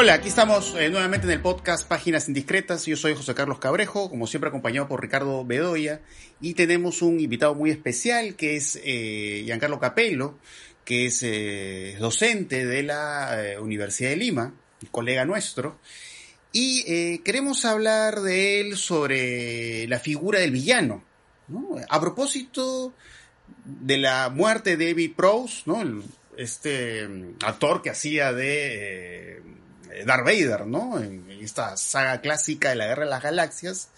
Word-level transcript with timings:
Hola, 0.00 0.14
aquí 0.14 0.28
estamos 0.28 0.76
eh, 0.78 0.90
nuevamente 0.90 1.26
en 1.26 1.32
el 1.32 1.40
podcast 1.40 1.88
Páginas 1.88 2.28
Indiscretas. 2.28 2.86
Yo 2.86 2.96
soy 2.96 3.16
José 3.16 3.34
Carlos 3.34 3.58
Cabrejo, 3.58 4.08
como 4.08 4.28
siempre 4.28 4.46
acompañado 4.46 4.86
por 4.86 5.02
Ricardo 5.02 5.44
Bedoya. 5.44 6.02
Y 6.40 6.54
tenemos 6.54 7.02
un 7.02 7.18
invitado 7.18 7.56
muy 7.56 7.70
especial 7.72 8.36
que 8.36 8.54
es 8.54 8.80
eh, 8.84 9.42
Giancarlo 9.44 9.80
Capello, 9.80 10.38
que 10.84 11.06
es 11.06 11.24
eh, 11.24 11.96
docente 11.98 12.64
de 12.64 12.84
la 12.84 13.44
eh, 13.44 13.58
Universidad 13.58 14.10
de 14.10 14.18
Lima, 14.18 14.54
colega 14.92 15.24
nuestro. 15.24 15.80
Y 16.52 17.18
queremos 17.24 17.64
hablar 17.64 18.20
de 18.20 18.60
él 18.60 18.76
sobre 18.76 19.88
la 19.88 19.98
figura 19.98 20.38
del 20.38 20.52
villano. 20.52 21.02
¿no? 21.48 21.70
A 21.88 22.00
propósito 22.00 22.94
de 23.64 23.98
la 23.98 24.30
muerte 24.30 24.76
de 24.76 24.90
David 24.90 25.14
Prowse, 25.16 25.62
¿no? 25.66 25.82
Este 26.36 27.08
mm, 27.08 27.38
actor 27.44 27.82
que 27.82 27.90
hacía 27.90 28.32
de 28.32 29.42
Darth 30.04 30.24
Vader, 30.24 30.66
¿no? 30.66 31.00
En 31.00 31.24
esta 31.40 31.76
saga 31.76 32.20
clásica 32.20 32.70
de 32.70 32.76
la 32.76 32.86
Guerra 32.86 33.04
de 33.04 33.10
las 33.10 33.22
Galaxias. 33.22 33.88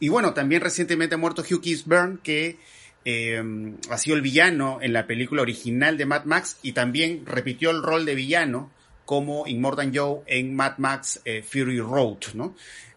Y 0.00 0.08
bueno, 0.08 0.34
también 0.34 0.60
recientemente 0.60 1.14
ha 1.14 1.18
muerto 1.18 1.42
Hugh 1.42 1.62
Keays-Byrne, 1.62 2.18
que 2.22 2.58
eh, 3.04 3.42
ha 3.90 3.98
sido 3.98 4.16
el 4.16 4.22
villano 4.22 4.78
en 4.80 4.92
la 4.92 5.06
película 5.06 5.42
original 5.42 5.96
de 5.96 6.06
Mad 6.06 6.24
Max 6.24 6.58
y 6.62 6.72
también 6.72 7.24
repitió 7.26 7.70
el 7.70 7.82
rol 7.82 8.04
de 8.04 8.14
villano 8.14 8.70
como 9.04 9.46
Immortan 9.46 9.94
Joe 9.94 10.22
en 10.26 10.56
Mad 10.56 10.78
Max 10.78 11.20
eh, 11.24 11.42
Fury 11.42 11.80
Road, 11.80 12.18
¿no? 12.34 12.54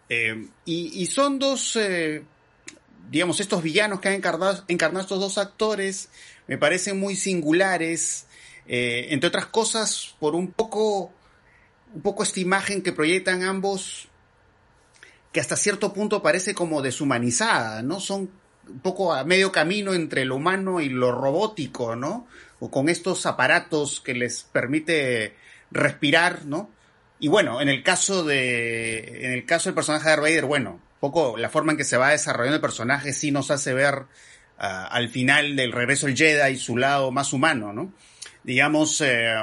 Eh, 0.09 0.47
y, 0.65 1.01
y 1.01 1.05
son 1.07 1.37
dos, 1.37 1.75
eh, 1.75 2.23
digamos, 3.09 3.39
estos 3.39 3.61
villanos 3.61 3.99
que 3.99 4.07
han 4.07 4.15
encarnado, 4.15 4.63
encarnado 4.67 5.01
estos 5.01 5.19
dos 5.19 5.37
actores, 5.37 6.09
me 6.47 6.57
parecen 6.57 6.99
muy 6.99 7.15
singulares, 7.15 8.25
eh, 8.67 9.07
entre 9.09 9.27
otras 9.27 9.47
cosas, 9.47 10.15
por 10.19 10.35
un 10.35 10.51
poco, 10.51 11.11
un 11.93 12.01
poco 12.01 12.23
esta 12.23 12.39
imagen 12.39 12.81
que 12.81 12.93
proyectan 12.93 13.43
ambos, 13.43 14.07
que 15.31 15.39
hasta 15.39 15.55
cierto 15.55 15.93
punto 15.93 16.21
parece 16.21 16.53
como 16.53 16.81
deshumanizada, 16.81 17.81
¿no? 17.83 17.99
Son 17.99 18.29
un 18.69 18.79
poco 18.79 19.13
a 19.13 19.23
medio 19.23 19.51
camino 19.51 19.93
entre 19.93 20.25
lo 20.25 20.35
humano 20.35 20.81
y 20.81 20.89
lo 20.89 21.11
robótico, 21.11 21.95
¿no? 21.95 22.27
O 22.59 22.69
con 22.69 22.89
estos 22.89 23.25
aparatos 23.25 24.01
que 24.01 24.13
les 24.13 24.43
permite 24.43 25.35
respirar, 25.71 26.45
¿no? 26.45 26.69
Y 27.19 27.29
bueno, 27.29 27.61
en 27.61 27.69
el 27.69 27.83
caso 27.83 28.23
de, 28.23 29.25
en 29.25 29.31
el 29.31 29.45
caso 29.45 29.69
del 29.69 29.75
personaje 29.75 30.09
de 30.09 30.15
Vader, 30.17 30.45
bueno, 30.45 30.79
poco 30.99 31.37
la 31.37 31.49
forma 31.49 31.71
en 31.71 31.77
que 31.77 31.83
se 31.83 31.97
va 31.97 32.09
desarrollando 32.09 32.55
el 32.55 32.61
personaje 32.61 33.13
sí 33.13 33.31
nos 33.31 33.51
hace 33.51 33.73
ver 33.73 34.03
ah, 34.57 34.87
al 34.87 35.09
final 35.09 35.55
del 35.55 35.71
regreso 35.71 36.07
del 36.07 36.17
Jedi 36.17 36.57
su 36.57 36.77
lado 36.77 37.11
más 37.11 37.33
humano, 37.33 37.73
¿no? 37.73 37.93
Digamos, 38.43 39.01
eh, 39.01 39.35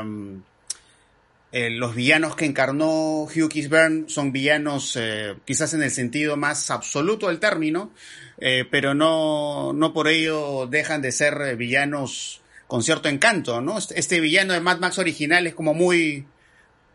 eh, 1.56 1.70
los 1.70 1.94
villanos 1.94 2.34
que 2.34 2.46
encarnó 2.46 3.26
Hugh 3.26 3.48
Keays-Byrne 3.48 4.08
son 4.08 4.32
villanos 4.32 4.96
eh, 5.00 5.36
quizás 5.44 5.72
en 5.72 5.84
el 5.84 5.92
sentido 5.92 6.36
más 6.36 6.68
absoluto 6.72 7.28
del 7.28 7.38
término, 7.38 7.92
eh, 8.38 8.64
pero 8.68 8.92
no, 8.92 9.72
no 9.72 9.92
por 9.92 10.08
ello 10.08 10.66
dejan 10.66 11.00
de 11.00 11.12
ser 11.12 11.54
villanos 11.54 12.40
con 12.66 12.82
cierto 12.82 13.08
encanto, 13.08 13.60
¿no? 13.60 13.78
Este, 13.78 14.18
villano 14.18 14.52
de 14.52 14.58
Mad 14.58 14.80
Max 14.80 14.98
original 14.98 15.46
es 15.46 15.54
como 15.54 15.74
muy, 15.74 16.26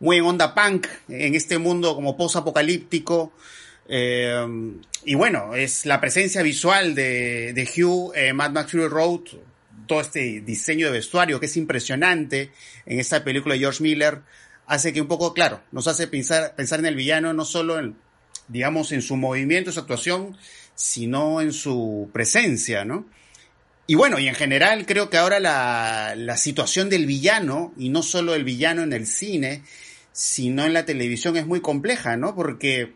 muy 0.02 0.18
en 0.18 0.26
onda 0.26 0.54
punk, 0.54 0.88
en 1.08 1.36
este 1.36 1.58
mundo 1.58 1.96
como 1.96 2.18
post-apocalíptico. 2.18 3.32
Y 3.88 5.16
bueno, 5.16 5.56
es 5.56 5.86
la 5.86 6.02
presencia 6.02 6.42
visual 6.42 6.96
de, 6.96 7.54
de 7.54 7.64
Hugh 7.64 8.12
Mad 8.34 8.52
Max 8.52 8.72
Fury 8.72 8.90
Road, 8.90 9.22
todo 9.88 10.02
este 10.02 10.42
diseño 10.42 10.88
de 10.88 10.92
vestuario 10.92 11.40
que 11.40 11.46
es 11.46 11.56
impresionante 11.56 12.52
en 12.86 13.00
esta 13.00 13.24
película 13.24 13.54
de 13.54 13.62
George 13.62 13.82
Miller, 13.82 14.20
hace 14.70 14.94
que 14.94 15.02
un 15.02 15.08
poco, 15.08 15.34
claro, 15.34 15.62
nos 15.72 15.88
hace 15.88 16.08
pensar, 16.08 16.56
pensar 16.56 16.80
en 16.80 16.86
el 16.86 16.96
villano 16.96 17.34
no 17.34 17.44
solo 17.44 17.80
en, 17.80 17.96
digamos, 18.48 18.92
en 18.92 19.02
su 19.02 19.18
movimiento, 19.18 19.72
su 19.72 19.80
actuación, 19.80 20.38
sino 20.76 21.42
en 21.42 21.52
su 21.52 22.10
presencia, 22.14 22.86
¿no? 22.86 23.06
Y 23.88 23.96
bueno, 23.96 24.20
y 24.20 24.28
en 24.28 24.36
general 24.36 24.86
creo 24.86 25.10
que 25.10 25.18
ahora 25.18 25.40
la, 25.40 26.14
la 26.16 26.38
situación 26.38 26.88
del 26.88 27.08
villano, 27.08 27.74
y 27.78 27.90
no 27.90 28.04
solo 28.04 28.36
el 28.36 28.44
villano 28.44 28.84
en 28.84 28.94
el 28.94 29.08
cine, 29.08 29.64
sino 30.12 30.64
en 30.64 30.74
la 30.74 30.86
televisión 30.86 31.36
es 31.36 31.48
muy 31.48 31.62
compleja, 31.62 32.16
¿no? 32.16 32.36
Porque, 32.36 32.94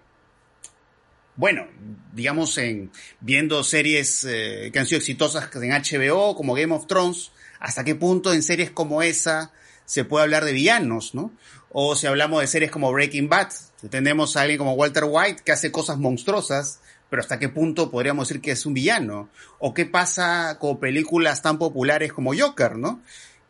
bueno, 1.35 1.65
digamos, 2.13 2.55
en 2.59 2.91
viendo 3.19 3.63
series 3.63 4.25
eh, 4.29 4.69
que 4.71 4.77
han 4.77 4.85
sido 4.85 4.99
exitosas 4.99 5.49
en 5.55 5.71
HBO, 5.71 6.35
como 6.35 6.53
Game 6.53 6.75
of 6.75 6.85
Thrones, 6.85 7.31
hasta 7.59 7.83
qué 7.83 7.95
punto 7.95 8.31
en 8.31 8.43
series 8.43 8.69
como 8.69 9.01
esa 9.01 9.51
se 9.85 10.05
puede 10.05 10.23
hablar 10.23 10.45
de 10.45 10.53
villanos, 10.53 11.13
¿no? 11.13 11.31
O 11.75 11.95
si 11.95 12.05
hablamos 12.05 12.39
de 12.39 12.45
series 12.45 12.69
como 12.69 12.91
Breaking 12.91 13.29
Bad, 13.29 13.49
tenemos 13.89 14.37
a 14.37 14.41
alguien 14.41 14.59
como 14.59 14.73
Walter 14.73 15.05
White 15.07 15.41
que 15.43 15.51
hace 15.51 15.71
cosas 15.71 15.97
monstruosas, 15.97 16.79
pero 17.09 17.19
hasta 17.19 17.39
qué 17.39 17.49
punto 17.49 17.89
podríamos 17.89 18.27
decir 18.27 18.43
que 18.43 18.51
es 18.51 18.67
un 18.67 18.75
villano. 18.75 19.29
O 19.57 19.73
qué 19.73 19.87
pasa 19.87 20.59
con 20.59 20.79
películas 20.79 21.41
tan 21.41 21.57
populares 21.57 22.13
como 22.13 22.35
Joker, 22.37 22.75
¿no? 22.75 23.01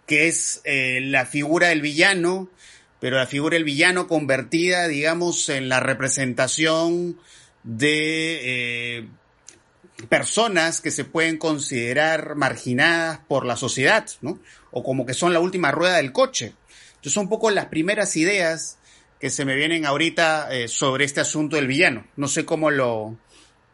Que 0.06 0.30
es 0.30 0.62
eh, 0.64 1.02
la 1.02 1.26
figura 1.26 1.68
del 1.68 1.82
villano, 1.82 2.50
pero 3.02 3.18
la 3.18 3.28
figura 3.28 3.56
del 3.56 3.66
villano 3.66 4.08
convertida, 4.08 4.88
digamos, 4.88 5.50
en 5.50 5.68
la 5.68 5.82
representación 5.82 7.20
de 7.64 9.00
eh, 9.00 9.08
personas 10.08 10.80
que 10.80 10.92
se 10.92 11.04
pueden 11.04 11.38
considerar 11.38 12.36
marginadas 12.36 13.20
por 13.28 13.46
la 13.46 13.58
sociedad, 13.58 14.06
¿no? 14.22 14.40
O 14.72 14.82
como 14.82 15.06
que 15.06 15.14
son 15.14 15.34
la 15.34 15.42
última 15.42 15.72
rueda 15.72 15.98
del 15.98 16.14
coche. 16.14 16.54
Entonces 17.04 17.16
son 17.16 17.26
un 17.26 17.32
poco 17.32 17.52
las 17.52 17.66
primeras 17.66 18.16
ideas 18.16 18.80
que 19.20 19.30
se 19.30 19.44
me 19.44 19.58
vienen 19.58 19.86
ahorita 19.86 20.58
eh, 20.58 20.70
sobre 20.70 21.04
este 21.04 21.20
asunto 21.20 21.58
del 21.58 21.68
villano. 21.68 22.08
No 22.16 22.30
sé 22.30 22.46
cómo 22.46 22.72
lo, 22.72 23.20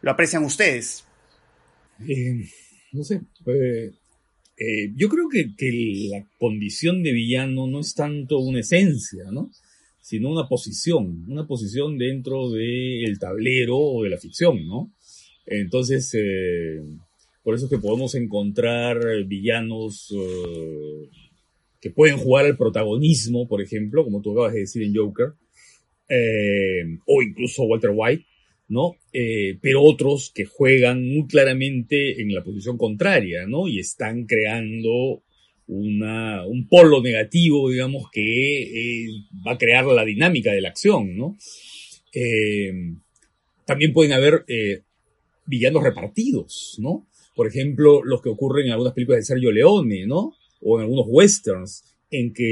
lo 0.01 0.09
aprecian 0.11 0.43
ustedes. 0.45 1.05
Eh, 2.07 2.49
no 2.91 3.03
sé. 3.03 3.21
eh, 4.57 4.91
yo 4.95 5.09
creo 5.09 5.29
que, 5.29 5.55
que 5.55 6.09
la 6.09 6.25
condición 6.39 7.03
de 7.03 7.13
villano 7.13 7.67
no 7.67 7.81
es 7.81 7.93
tanto 7.93 8.39
una 8.39 8.61
esencia, 8.61 9.25
¿no? 9.31 9.51
Sino 10.01 10.31
una 10.31 10.47
posición, 10.47 11.25
una 11.27 11.45
posición 11.45 11.99
dentro 11.99 12.49
del 12.49 13.19
tablero 13.19 13.77
o 13.77 14.03
de 14.05 14.09
la 14.09 14.17
ficción, 14.17 14.67
¿no? 14.67 14.91
Entonces, 15.45 16.17
por 17.43 17.53
eso 17.53 17.65
es 17.65 17.69
que 17.69 17.77
podemos 17.77 18.15
encontrar 18.15 18.97
villanos 19.27 20.11
que 21.81 21.89
pueden 21.89 22.17
jugar 22.17 22.45
al 22.45 22.57
protagonismo, 22.57 23.47
por 23.47 23.61
ejemplo, 23.61 24.03
como 24.03 24.21
tú 24.21 24.31
acabas 24.31 24.53
de 24.53 24.61
decir 24.61 24.83
en 24.83 24.95
Joker, 24.95 25.33
eh, 26.09 26.97
o 27.05 27.21
incluso 27.21 27.63
Walter 27.63 27.91
White, 27.93 28.25
¿no? 28.67 28.95
Eh, 29.13 29.57
pero 29.61 29.83
otros 29.83 30.31
que 30.33 30.45
juegan 30.45 31.07
muy 31.07 31.27
claramente 31.27 32.21
en 32.21 32.33
la 32.33 32.43
posición 32.43 32.77
contraria, 32.77 33.45
¿no? 33.47 33.67
Y 33.67 33.79
están 33.79 34.25
creando 34.25 35.21
una, 35.67 36.45
un 36.45 36.67
polo 36.67 37.01
negativo, 37.01 37.69
digamos, 37.69 38.09
que 38.11 39.03
eh, 39.03 39.07
va 39.47 39.53
a 39.53 39.57
crear 39.57 39.85
la 39.85 40.03
dinámica 40.03 40.51
de 40.51 40.61
la 40.61 40.69
acción, 40.69 41.15
¿no? 41.15 41.37
También 43.65 43.93
pueden 43.93 44.13
haber 44.13 44.45
villanos 45.45 45.83
repartidos, 45.83 46.77
¿no? 46.79 47.07
Por 47.35 47.47
ejemplo, 47.47 48.03
los 48.03 48.21
que 48.21 48.29
ocurren 48.29 48.65
en 48.65 48.71
algunas 48.73 48.93
películas 48.93 49.19
de 49.19 49.25
Sergio 49.25 49.51
Leone, 49.51 50.07
¿no? 50.07 50.33
O 50.61 50.77
en 50.77 50.83
algunos 50.83 51.05
westerns, 51.07 51.83
en 52.11 52.33
que 52.33 52.43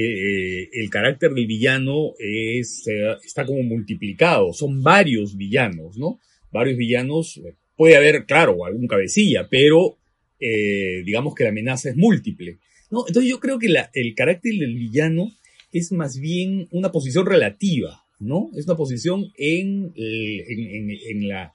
eh, 0.64 0.70
el 0.74 0.90
carácter 0.90 1.32
del 1.34 1.48
villano 1.48 2.14
es, 2.20 2.86
está 3.26 3.46
como 3.46 3.64
multiplicado. 3.64 4.54
Son 4.54 4.84
varios 4.84 5.36
villanos, 5.36 5.98
¿no? 5.98 6.20
Varios 6.52 6.78
villanos. 6.78 7.38
eh, 7.38 7.56
Puede 7.76 7.96
haber, 7.96 8.26
claro, 8.26 8.66
algún 8.66 8.88
cabecilla, 8.88 9.48
pero 9.50 9.98
eh, 10.40 11.04
digamos 11.06 11.36
que 11.36 11.44
la 11.44 11.52
amenaza 11.52 11.90
es 11.90 11.96
múltiple. 11.96 12.58
¿no? 12.90 13.06
Entonces 13.08 13.30
yo 13.30 13.40
creo 13.40 13.60
que 13.60 13.68
el 13.94 14.16
carácter 14.16 14.54
del 14.56 14.74
villano 14.74 15.32
es 15.72 15.92
más 15.92 16.20
bien 16.20 16.68
una 16.72 16.92
posición 16.92 17.26
relativa, 17.26 18.04
¿no? 18.20 18.50
Es 18.56 18.66
una 18.66 18.76
posición 18.76 19.32
en, 19.38 19.94
en, 19.96 21.28
la, 21.28 21.54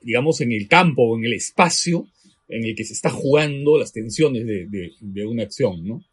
digamos, 0.00 0.40
en 0.42 0.52
el 0.52 0.68
campo 0.68 1.16
en 1.18 1.24
el 1.24 1.32
espacio 1.32 2.06
en 2.52 2.64
el 2.64 2.74
que 2.74 2.84
se 2.84 2.92
está 2.92 3.10
jugando 3.10 3.78
las 3.78 3.92
tensiones 3.92 4.46
de, 4.46 4.66
de- 5.00 5.26
una 5.26 5.42
acción, 5.44 5.84
¿no? 5.86 6.04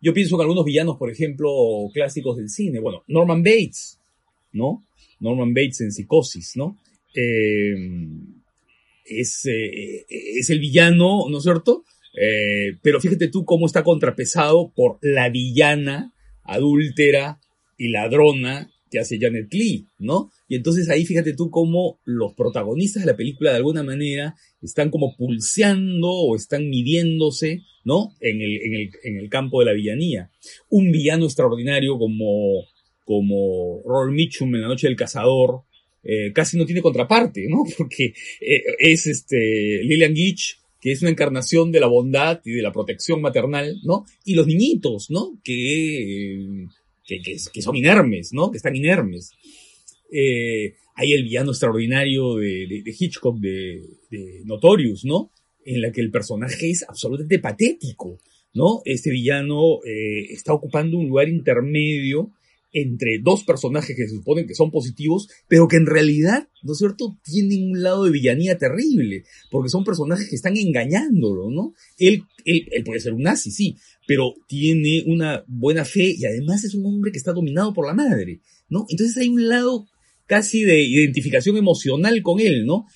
Yo 0.00 0.12
pienso 0.14 0.36
en 0.36 0.42
algunos 0.42 0.64
villanos, 0.64 0.96
por 0.96 1.10
ejemplo, 1.10 1.48
clásicos 1.92 2.36
del 2.36 2.50
cine. 2.50 2.78
Bueno, 2.78 3.02
Norman 3.08 3.42
Bates, 3.42 3.98
¿no? 4.52 4.84
Norman 5.20 5.52
Bates 5.52 5.80
en 5.80 5.92
Psicosis, 5.92 6.52
¿no? 6.56 6.78
Eh, 7.14 7.74
es, 9.04 9.46
eh, 9.46 10.04
es 10.08 10.50
el 10.50 10.60
villano, 10.60 11.28
¿no 11.28 11.38
es 11.38 11.42
cierto? 11.44 11.84
Eh, 12.20 12.76
pero 12.82 13.00
fíjate 13.00 13.28
tú 13.28 13.44
cómo 13.44 13.66
está 13.66 13.82
contrapesado 13.82 14.72
por 14.74 14.98
la 15.02 15.28
villana 15.30 16.12
adúltera 16.44 17.40
y 17.76 17.88
ladrona 17.88 18.70
que 18.90 18.98
hace 18.98 19.18
Janet 19.18 19.52
Lee, 19.52 19.86
¿no? 19.98 20.30
Y 20.48 20.56
entonces 20.56 20.88
ahí 20.88 21.04
fíjate 21.04 21.34
tú 21.34 21.50
cómo 21.50 22.00
los 22.04 22.34
protagonistas 22.34 23.02
de 23.02 23.12
la 23.12 23.16
película 23.16 23.50
de 23.50 23.56
alguna 23.56 23.82
manera 23.82 24.34
están 24.62 24.90
como 24.90 25.16
pulseando 25.16 26.08
o 26.10 26.36
están 26.36 26.68
midiéndose, 26.68 27.62
¿no? 27.84 28.14
En 28.20 28.40
el, 28.40 28.60
en 28.62 28.74
el, 28.74 28.90
en 29.04 29.18
el 29.18 29.28
campo 29.28 29.60
de 29.60 29.66
la 29.66 29.72
villanía. 29.72 30.30
Un 30.70 30.90
villano 30.90 31.26
extraordinario 31.26 31.98
como, 31.98 32.64
como 33.04 33.82
Robert 33.84 34.12
Mitchum 34.12 34.54
en 34.54 34.62
La 34.62 34.68
Noche 34.68 34.88
del 34.88 34.96
Cazador, 34.96 35.62
eh, 36.02 36.32
casi 36.32 36.56
no 36.56 36.64
tiene 36.64 36.82
contraparte, 36.82 37.46
¿no? 37.48 37.64
Porque 37.76 38.14
eh, 38.40 38.62
es 38.78 39.06
este 39.06 39.82
Lillian 39.82 40.14
Gitch, 40.14 40.58
que 40.80 40.92
es 40.92 41.02
una 41.02 41.10
encarnación 41.10 41.72
de 41.72 41.80
la 41.80 41.86
bondad 41.86 42.40
y 42.44 42.52
de 42.52 42.62
la 42.62 42.72
protección 42.72 43.20
maternal, 43.20 43.76
¿no? 43.84 44.04
Y 44.24 44.34
los 44.34 44.46
niñitos, 44.46 45.10
¿no? 45.10 45.38
Que, 45.42 46.66
que, 47.16 47.62
son 47.62 47.76
inermes, 47.76 48.32
¿no? 48.32 48.50
Que 48.50 48.58
están 48.58 48.76
inermes. 48.76 49.32
Eh, 50.12 50.74
hay 50.94 51.12
el 51.12 51.24
villano 51.24 51.50
extraordinario 51.50 52.36
de, 52.36 52.82
Hitchcock, 52.98 53.38
de, 53.38 54.42
Notorious, 54.44 55.04
¿no? 55.04 55.30
En 55.64 55.80
la 55.80 55.92
que 55.92 56.00
el 56.00 56.10
personaje 56.10 56.70
es 56.70 56.84
absolutamente 56.86 57.38
patético, 57.38 58.18
¿no? 58.54 58.82
Este 58.84 59.10
villano 59.10 59.78
eh, 59.84 60.26
está 60.30 60.52
ocupando 60.52 60.98
un 60.98 61.08
lugar 61.08 61.28
intermedio 61.28 62.32
entre 62.70 63.18
dos 63.22 63.44
personajes 63.44 63.96
que 63.96 64.06
se 64.06 64.14
suponen 64.14 64.46
que 64.46 64.54
son 64.54 64.70
positivos, 64.70 65.28
pero 65.48 65.68
que 65.68 65.76
en 65.76 65.86
realidad, 65.86 66.48
¿no 66.62 66.72
es 66.72 66.78
cierto?, 66.78 67.16
tienen 67.22 67.70
un 67.70 67.82
lado 67.82 68.04
de 68.04 68.10
villanía 68.10 68.58
terrible, 68.58 69.24
porque 69.50 69.70
son 69.70 69.84
personajes 69.84 70.28
que 70.28 70.36
están 70.36 70.56
engañándolo, 70.58 71.50
¿no? 71.50 71.72
Él, 71.96 72.24
él 72.44 72.84
puede 72.84 73.00
ser 73.00 73.14
un 73.14 73.22
nazi, 73.22 73.50
sí, 73.50 73.78
pero 74.08 74.32
tiene 74.46 75.04
una 75.06 75.44
buena 75.46 75.84
fe 75.84 76.14
y 76.18 76.24
además 76.24 76.64
es 76.64 76.74
un 76.74 76.86
hombre 76.86 77.12
que 77.12 77.18
está 77.18 77.34
dominado 77.34 77.74
por 77.74 77.86
la 77.86 77.92
madre, 77.92 78.40
¿no? 78.70 78.86
Entonces 78.88 79.14
hay 79.18 79.28
un 79.28 79.46
lado 79.46 79.86
casi 80.24 80.64
de 80.64 80.82
identificación 80.82 81.58
emocional 81.58 82.22
con 82.22 82.40
él, 82.40 82.64
¿no? 82.64 82.86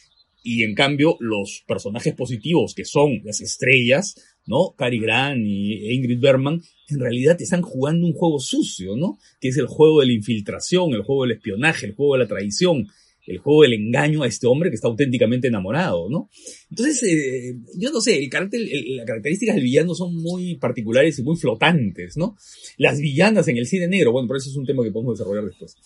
Y 0.42 0.62
en 0.62 0.74
cambio, 0.74 1.18
los 1.20 1.64
personajes 1.68 2.14
positivos, 2.14 2.74
que 2.74 2.86
son 2.86 3.20
las 3.24 3.42
estrellas, 3.42 4.14
¿no? 4.46 4.74
Cary 4.74 5.00
Grant 5.00 5.42
y 5.44 5.92
Ingrid 5.92 6.18
Bergman, 6.18 6.62
en 6.88 6.98
realidad 6.98 7.36
están 7.42 7.60
jugando 7.60 8.06
un 8.06 8.14
juego 8.14 8.40
sucio, 8.40 8.96
¿no? 8.96 9.18
Que 9.38 9.48
es 9.48 9.58
el 9.58 9.66
juego 9.66 10.00
de 10.00 10.06
la 10.06 10.12
infiltración, 10.14 10.94
el 10.94 11.02
juego 11.02 11.24
del 11.24 11.36
espionaje, 11.36 11.84
el 11.84 11.94
juego 11.94 12.14
de 12.14 12.20
la 12.20 12.28
traición, 12.28 12.88
el 13.26 13.38
juego 13.38 13.62
del 13.62 13.74
engaño 13.74 14.22
a 14.22 14.26
este 14.26 14.46
hombre 14.46 14.70
que 14.70 14.76
está 14.76 14.88
auténticamente 14.88 15.48
enamorado, 15.48 16.08
¿no? 16.10 16.28
Entonces, 16.70 17.02
eh, 17.04 17.56
yo 17.76 17.90
no 17.90 18.00
sé, 18.00 18.18
el 18.18 18.28
carácter, 18.28 18.60
las 18.96 19.06
características 19.06 19.54
del 19.54 19.64
villano 19.64 19.94
son 19.94 20.14
muy 20.16 20.56
particulares 20.56 21.18
y 21.18 21.22
muy 21.22 21.36
flotantes, 21.36 22.16
¿no? 22.16 22.36
Las 22.78 22.98
villanas 22.98 23.46
en 23.48 23.58
el 23.58 23.66
cine 23.66 23.88
negro, 23.88 24.12
bueno, 24.12 24.28
pero 24.28 24.38
eso 24.38 24.50
es 24.50 24.56
un 24.56 24.66
tema 24.66 24.82
que 24.82 24.90
podemos 24.90 25.18
desarrollar 25.18 25.44
después. 25.44 25.76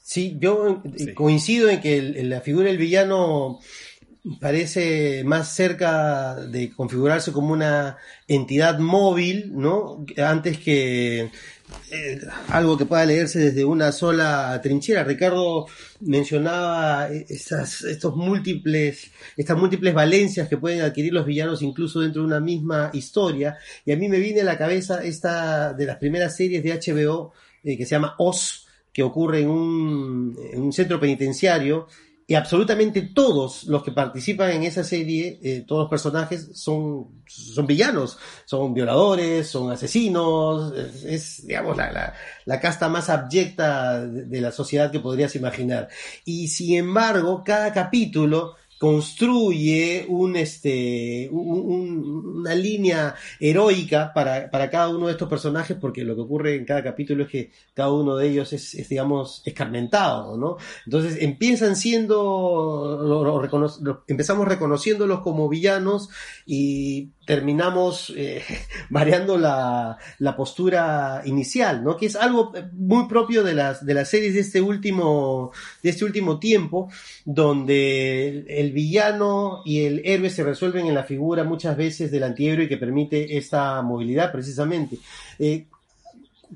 Sí, 0.00 0.36
yo 0.40 0.82
eh, 0.96 1.14
coincido 1.14 1.68
en 1.68 1.80
que 1.80 2.00
la 2.24 2.40
figura 2.40 2.68
del 2.68 2.78
villano 2.78 3.60
parece 4.40 5.24
más 5.24 5.54
cerca 5.54 6.34
de 6.34 6.70
configurarse 6.70 7.32
como 7.32 7.52
una 7.52 7.96
entidad 8.28 8.78
móvil, 8.78 9.52
¿no? 9.54 10.04
Antes 10.18 10.58
que 10.58 11.30
eh, 11.90 12.20
algo 12.48 12.78
que 12.78 12.86
pueda 12.86 13.04
leerse 13.04 13.38
desde 13.38 13.64
una 13.64 13.92
sola 13.92 14.60
trinchera. 14.62 15.04
Ricardo 15.04 15.66
mencionaba 16.00 17.08
esas, 17.08 17.82
estos 17.82 18.14
múltiples, 18.16 19.10
estas 19.36 19.58
múltiples 19.58 19.92
valencias 19.94 20.48
que 20.48 20.56
pueden 20.56 20.82
adquirir 20.82 21.12
los 21.12 21.26
villanos 21.26 21.62
incluso 21.62 22.00
dentro 22.00 22.22
de 22.22 22.28
una 22.28 22.40
misma 22.40 22.90
historia. 22.92 23.58
Y 23.84 23.92
a 23.92 23.96
mí 23.96 24.08
me 24.08 24.18
viene 24.18 24.42
a 24.42 24.44
la 24.44 24.58
cabeza 24.58 25.02
esta 25.04 25.72
de 25.72 25.86
las 25.86 25.96
primeras 25.96 26.36
series 26.36 26.62
de 26.62 26.72
HBO 26.72 27.32
eh, 27.64 27.76
que 27.76 27.84
se 27.84 27.90
llama 27.90 28.14
Oz, 28.18 28.66
que 28.92 29.02
ocurre 29.02 29.40
en 29.40 29.50
un 29.50 30.72
centro 30.72 30.98
penitenciario 30.98 31.86
y 32.30 32.36
absolutamente 32.36 33.02
todos 33.02 33.64
los 33.64 33.82
que 33.82 33.90
participan 33.90 34.52
en 34.52 34.62
esa 34.62 34.84
serie, 34.84 35.40
eh, 35.42 35.64
todos 35.66 35.80
los 35.80 35.90
personajes 35.90 36.50
son, 36.54 37.24
son 37.26 37.66
villanos, 37.66 38.18
son 38.44 38.72
violadores, 38.72 39.48
son 39.48 39.72
asesinos, 39.72 40.72
es, 41.04 41.44
digamos, 41.44 41.76
la, 41.76 42.14
la, 42.44 42.60
casta 42.60 42.88
más 42.88 43.10
abyecta 43.10 44.06
de 44.06 44.40
la 44.40 44.52
sociedad 44.52 44.92
que 44.92 45.00
podrías 45.00 45.34
imaginar. 45.34 45.88
Y 46.24 46.46
sin 46.46 46.76
embargo, 46.76 47.42
cada 47.44 47.72
capítulo 47.72 48.54
construye 48.80 50.06
un, 50.08 50.36
este, 50.36 51.28
una 51.30 52.54
línea 52.54 53.14
heroica 53.38 54.10
para, 54.14 54.50
para, 54.50 54.70
cada 54.70 54.88
uno 54.88 55.06
de 55.06 55.12
estos 55.12 55.28
personajes, 55.28 55.76
porque 55.78 56.02
lo 56.02 56.14
que 56.14 56.22
ocurre 56.22 56.54
en 56.54 56.64
cada 56.64 56.82
capítulo 56.82 57.24
es 57.24 57.28
que 57.28 57.50
cada 57.74 57.92
uno 57.92 58.16
de 58.16 58.28
ellos 58.28 58.54
es, 58.54 58.88
digamos, 58.88 59.42
escarmentado, 59.44 60.38
¿no? 60.38 60.56
Entonces 60.86 61.18
empiezan 61.20 61.76
siendo, 61.76 63.02
lo, 63.02 64.00
empezamos 64.08 64.48
reconociéndolos 64.48 65.20
como 65.20 65.50
villanos 65.50 66.08
y 66.46 67.10
terminamos 67.26 68.14
eh, 68.16 68.42
variando 68.88 69.36
la, 69.36 69.98
la, 70.18 70.36
postura 70.36 71.20
inicial, 71.26 71.84
¿no? 71.84 71.98
Que 71.98 72.06
es 72.06 72.16
algo 72.16 72.52
muy 72.72 73.06
propio 73.08 73.44
de 73.44 73.52
las, 73.52 73.84
de 73.84 73.92
las 73.92 74.08
series 74.08 74.32
de 74.32 74.40
este 74.40 74.62
último, 74.62 75.52
de 75.82 75.90
este 75.90 76.06
último 76.06 76.38
tiempo, 76.38 76.90
donde 77.26 78.46
el 78.48 78.69
villano 78.72 79.62
y 79.64 79.84
el 79.84 80.02
héroe 80.04 80.30
se 80.30 80.44
resuelven 80.44 80.86
en 80.86 80.94
la 80.94 81.04
figura 81.04 81.44
muchas 81.44 81.76
veces 81.76 82.10
del 82.10 82.24
antihéroe 82.24 82.68
que 82.68 82.76
permite 82.76 83.36
esta 83.36 83.80
movilidad 83.82 84.32
precisamente. 84.32 84.98
Eh, 85.38 85.64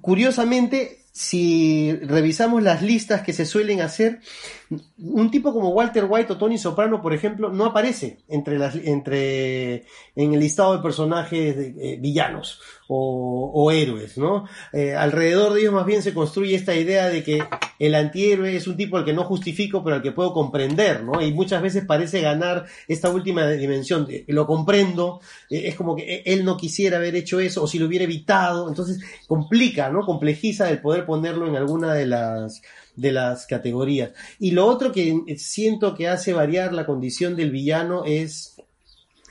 curiosamente, 0.01 0.99
si 1.13 1.93
revisamos 2.03 2.63
las 2.63 2.83
listas 2.83 3.23
que 3.23 3.33
se 3.33 3.47
suelen 3.47 3.81
hacer, 3.81 4.21
un 4.99 5.31
tipo 5.31 5.53
como 5.53 5.71
Walter 5.71 6.07
White 6.09 6.33
o 6.33 6.39
Tony 6.39 6.59
Soprano, 6.59 7.03
por 7.03 7.13
ejemplo, 7.13 7.51
no 7.51 7.67
aparece 7.67 8.19
entre 8.29 8.59
las, 8.59 8.75
entre, 8.77 9.85
en 10.17 10.35
el 10.35 10.41
listado 10.41 10.77
de 10.77 10.83
personajes 10.83 11.57
eh, 11.59 11.99
villanos 12.01 12.61
o, 12.89 13.71
héroes, 13.73 14.19
¿no? 14.19 14.47
Eh, 14.73 14.95
alrededor 14.95 15.55
de 15.55 15.61
ellos 15.61 15.73
más 15.73 15.87
bien 15.87 16.03
se 16.03 16.13
construye 16.13 16.55
esta 16.55 16.75
idea 16.75 17.09
de 17.09 17.23
que 17.23 17.43
el 17.79 17.95
antihéroe 17.95 18.55
es 18.55 18.67
un 18.67 18.77
tipo 18.77 18.97
al 18.97 19.05
que 19.05 19.15
no 19.15 19.25
justifico, 19.25 19.83
pero 19.83 19.97
al 19.97 20.03
que 20.03 20.13
puedo 20.13 20.33
comprender, 20.33 21.03
¿no? 21.03 21.21
Y 21.23 21.33
muchas 21.33 21.63
veces 21.63 21.85
parece 21.87 22.21
ganar 22.21 22.67
esta 22.87 23.11
última 23.11 23.47
dimensión, 23.49 24.07
lo 24.29 24.47
comprendo, 24.47 25.21
eh, 25.49 25.63
es 25.67 25.77
como 25.77 25.97
que 25.97 26.23
él 26.27 26.45
no 26.45 26.57
quisiera 26.57 26.99
haber 26.99 27.17
hecho 27.17 27.41
eso, 27.41 27.63
o 27.63 27.67
si 27.67 27.79
lo 27.79 27.87
hubiera 27.87 28.05
evitado, 28.05 28.69
entonces 28.69 29.03
complica, 29.27 29.89
¿no? 29.91 30.05
Complejiza 30.05 30.71
el 30.71 30.81
poder 30.81 31.07
ponerlo 31.07 31.47
en 31.47 31.57
alguna 31.57 31.95
de 31.95 32.07
las 32.07 32.63
de 32.97 33.13
las 33.13 33.47
categorías. 33.47 34.13
Y 34.39 34.53
lo 34.53 34.67
otro 34.67 34.93
que 34.93 35.37
siento 35.39 35.95
que 35.95 36.09
hace 36.09 36.33
variar 36.33 36.73
la 36.73 36.87
condición 36.87 37.37
del 37.37 37.51
villano 37.51 38.05
es 38.05 38.55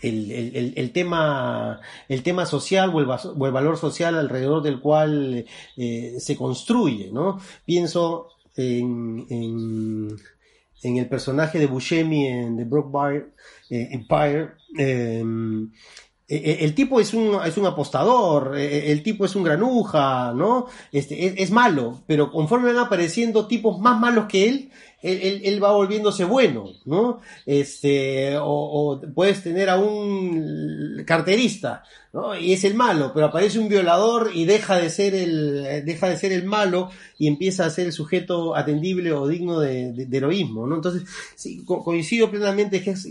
el, 0.03 0.91
tema, 0.93 1.79
el 2.09 2.23
tema 2.23 2.45
social 2.45 2.91
o 2.93 2.99
el, 2.99 3.51
valor 3.51 3.77
social 3.77 4.15
alrededor 4.15 4.61
del 4.61 4.79
cual 4.79 5.45
eh, 5.77 6.15
se 6.19 6.35
construye, 6.35 7.09
¿no? 7.11 7.39
Pienso 7.65 8.27
en, 8.55 9.25
en, 9.29 10.97
el 10.97 11.07
personaje 11.07 11.59
de 11.59 11.67
Buscemi 11.67 12.27
en 12.27 12.57
The 12.57 12.65
Broke 12.65 13.31
eh, 13.69 13.89
Empire, 13.91 14.51
em, 14.77 15.63
e, 15.63 15.69
e, 15.69 16.12
el 16.35 16.73
tipo 16.73 16.99
es 16.99 17.13
un, 17.13 17.37
es 17.45 17.57
un 17.57 17.65
apostador, 17.65 18.57
e, 18.57 18.91
el 18.91 19.03
tipo 19.03 19.25
es 19.25 19.35
un 19.35 19.43
granuja, 19.43 20.33
¿no? 20.33 20.67
Este, 20.91 21.41
es, 21.41 21.51
malo, 21.51 22.01
pero 22.07 22.31
conforme 22.31 22.73
van 22.73 22.85
apareciendo 22.85 23.47
tipos 23.47 23.79
más 23.79 23.99
malos 23.99 24.25
que 24.27 24.49
él, 24.49 24.71
él, 25.03 25.61
va 25.61 25.73
volviéndose 25.73 26.23
bueno, 26.23 26.69
¿no? 26.85 27.19
Este, 27.45 28.37
o, 28.39 29.01
puedes 29.13 29.43
tener 29.43 29.69
a 29.69 29.77
un 29.77 31.03
carterista, 31.05 31.83
¿no? 32.13 32.37
Y 32.37 32.53
es 32.53 32.63
el 32.63 32.73
malo, 32.73 33.11
pero 33.13 33.25
aparece 33.25 33.59
un 33.59 33.67
violador 33.67 34.31
y 34.33 34.45
deja 34.45 34.77
de 34.77 34.89
ser 34.89 35.13
el, 35.13 35.83
deja 35.85 36.07
de 36.07 36.17
ser 36.17 36.31
el 36.31 36.45
malo 36.45 36.89
y 37.17 37.27
empieza 37.27 37.65
a 37.65 37.69
ser 37.69 37.87
el 37.87 37.91
sujeto 37.91 38.55
atendible 38.55 39.11
o 39.11 39.27
digno 39.27 39.59
de, 39.59 40.07
heroísmo, 40.09 40.67
¿no? 40.67 40.75
Entonces, 40.75 41.03
sí, 41.35 41.65
coincido 41.65 42.31
plenamente 42.31 42.81
que 42.81 42.91
es 42.91 43.05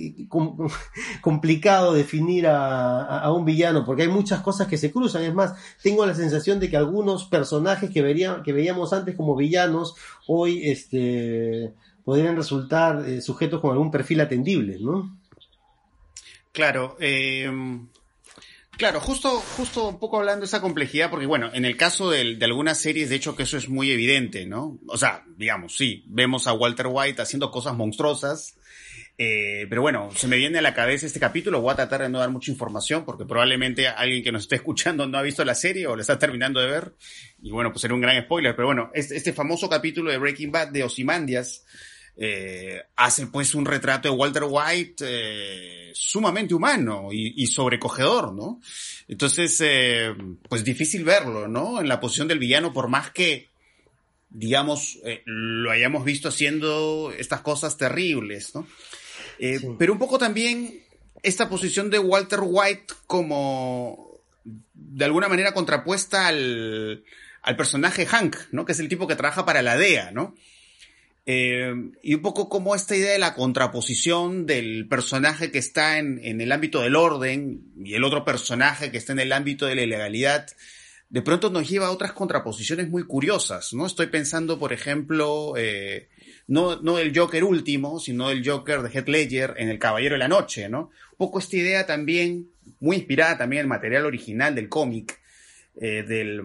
complicado 1.20 1.92
definir 1.92 2.46
a, 2.46 3.30
un 3.32 3.44
villano 3.44 3.84
porque 3.84 4.02
hay 4.02 4.08
muchas 4.08 4.40
cosas 4.40 4.66
que 4.66 4.78
se 4.78 4.90
cruzan. 4.90 5.25
Es 5.25 5.34
más, 5.34 5.54
tengo 5.82 6.06
la 6.06 6.14
sensación 6.14 6.58
de 6.58 6.70
que 6.70 6.76
algunos 6.78 7.26
personajes 7.26 7.90
que, 7.90 8.02
que 8.44 8.52
veíamos 8.52 8.92
antes 8.94 9.14
como 9.14 9.37
villanos, 9.37 9.94
hoy, 10.26 10.69
este, 10.69 11.73
podrían 12.05 12.37
resultar 12.37 13.09
eh, 13.09 13.21
sujetos 13.21 13.61
con 13.61 13.73
algún 13.73 13.91
perfil 13.91 14.21
atendible, 14.21 14.79
¿no? 14.81 15.19
Claro, 16.52 16.97
eh, 17.00 17.50
claro, 18.76 19.00
justo, 19.00 19.31
justo 19.57 19.88
un 19.88 19.99
poco 19.99 20.19
hablando 20.19 20.41
de 20.41 20.47
esa 20.47 20.61
complejidad, 20.61 21.09
porque 21.09 21.26
bueno, 21.26 21.50
en 21.55 21.64
el 21.64 21.76
caso 21.76 22.11
de, 22.11 22.38
algunas 22.43 22.79
series, 22.79 23.09
de 23.09 23.17
hecho 23.17 23.35
que 23.35 23.45
eso 23.45 23.57
es 23.57 23.69
muy 23.69 23.91
evidente, 23.91 24.45
¿no? 24.45 24.79
O 24.87 24.99
sea, 24.99 25.25
digamos, 25.37 25.76
sí, 25.76 26.05
vemos 26.09 26.47
a 26.47 26.52
Walter 26.52 26.88
White 26.91 27.23
haciendo 27.23 27.50
cosas 27.50 27.75
monstruosas, 27.75 28.57
eh, 29.19 29.66
pero 29.69 29.83
bueno, 29.83 30.11
se 30.14 30.26
me 30.26 30.37
viene 30.37 30.59
a 30.59 30.62
la 30.62 30.75
cabeza 30.75 31.07
este 31.07 31.21
capítulo, 31.21 31.61
voy 31.61 31.73
a 31.73 31.76
tratar 31.76 32.02
de 32.02 32.09
no 32.09 32.19
dar 32.19 32.31
mucha 32.31 32.50
información 32.50 33.04
porque 33.04 33.25
probablemente 33.25 33.87
alguien 33.87 34.23
que 34.23 34.33
nos 34.33 34.42
esté 34.42 34.57
escuchando 34.57 35.07
no 35.07 35.19
ha 35.19 35.23
visto 35.23 35.45
la 35.45 35.54
serie 35.54 35.87
o 35.87 35.95
la 35.95 36.02
está 36.02 36.19
terminando 36.19 36.61
de 36.61 36.66
ver. 36.66 36.95
Y 37.42 37.50
bueno, 37.50 37.71
pues 37.71 37.83
será 37.83 37.95
un 37.95 38.00
gran 38.00 38.23
spoiler, 38.25 38.57
pero 38.57 38.69
bueno, 38.69 38.90
este, 38.95 39.16
este 39.16 39.33
famoso 39.33 39.69
capítulo 39.69 40.11
de 40.11 40.19
Breaking 40.19 40.50
Bad 40.50 40.69
de 40.69 40.85
Osimandias, 40.85 41.64
eh, 42.16 42.83
hace 42.97 43.26
pues 43.26 43.54
un 43.54 43.64
retrato 43.64 44.09
de 44.09 44.14
Walter 44.14 44.45
White 44.47 45.04
eh, 45.07 45.90
sumamente 45.95 46.54
humano 46.54 47.09
y, 47.11 47.47
sobrecogedor, 47.47 48.35
¿no? 48.35 48.61
Entonces, 49.09 49.59
eh, 49.62 50.14
pues 50.49 50.64
difícil 50.64 51.04
verlo, 51.04 51.49
¿no? 51.49 51.81
En 51.81 51.88
la 51.88 52.00
posición 52.00 52.28
del 52.28 52.38
villano, 52.38 52.73
por 52.73 52.88
más 52.88 53.11
que 53.11 53.52
digamos, 54.35 54.99
eh, 55.04 55.23
lo 55.26 55.71
hayamos 55.71 56.04
visto 56.04 56.28
haciendo 56.28 57.12
estas 57.16 57.42
cosas 57.42 57.76
terribles, 57.76 58.54
¿no? 58.54 58.66
Eh, 59.44 59.58
pero 59.76 59.92
un 59.92 59.99
poco 59.99 60.18
también 60.18 60.72
esta 61.20 61.49
posición 61.49 61.90
de 61.90 61.99
Walter 61.99 62.38
White 62.44 62.94
como 63.08 64.20
de 64.72 65.04
alguna 65.04 65.28
manera 65.28 65.52
contrapuesta 65.52 66.28
al, 66.28 67.02
al 67.42 67.56
personaje 67.56 68.06
Hank, 68.06 68.37
¿no? 68.52 68.64
Que 68.64 68.70
es 68.70 68.78
el 68.78 68.88
tipo 68.88 69.08
que 69.08 69.16
trabaja 69.16 69.44
para 69.44 69.61
la 69.62 69.76
DEA, 69.76 70.12
¿no? 70.12 70.37
Eh, 71.26 71.75
y 72.04 72.14
un 72.14 72.22
poco 72.22 72.49
como 72.49 72.76
esta 72.76 72.94
idea 72.94 73.11
de 73.11 73.18
la 73.18 73.34
contraposición 73.34 74.46
del 74.46 74.87
personaje 74.87 75.50
que 75.50 75.58
está 75.58 75.99
en, 75.99 76.20
en, 76.22 76.40
el 76.40 76.52
ámbito 76.52 76.80
del 76.80 76.94
orden 76.94 77.64
y 77.84 77.94
el 77.94 78.04
otro 78.04 78.25
personaje 78.25 78.92
que 78.92 78.99
está 78.99 79.12
en 79.12 79.20
el 79.20 79.32
ámbito 79.32 79.66
de 79.66 79.75
la 79.75 79.82
ilegalidad, 79.82 80.46
de 81.12 81.21
pronto 81.21 81.50
nos 81.50 81.69
lleva 81.69 81.88
a 81.88 81.90
otras 81.90 82.12
contraposiciones 82.12 82.88
muy 82.88 83.04
curiosas, 83.04 83.75
¿no? 83.75 83.85
Estoy 83.85 84.07
pensando, 84.07 84.59
por 84.59 84.73
ejemplo, 84.73 85.52
eh, 85.59 86.09
no, 86.47 86.81
no 86.81 86.99
el 86.99 87.16
Joker 87.16 87.45
último, 87.45 88.00
sino 88.00 88.31
el 88.31 88.49
Joker 88.49 88.81
de 88.81 88.88
Heath 88.88 89.09
Ledger 89.09 89.54
en 89.59 89.69
El 89.69 89.78
Caballero 89.78 90.14
de 90.14 90.21
la 90.21 90.28
Noche, 90.28 90.71
¿no? 90.71 90.90
Un 91.11 91.19
poco 91.19 91.38
esta 91.38 91.59
idea 91.59 91.85
también, 91.85 92.49
muy 92.81 92.97
inspirada 92.97 93.37
también 93.37 93.61
en 93.61 93.64
el 93.64 93.69
material 93.69 94.07
original 94.07 94.54
del 94.54 94.71
cómic, 94.71 95.21
eh, 95.78 96.02
del, 96.02 96.40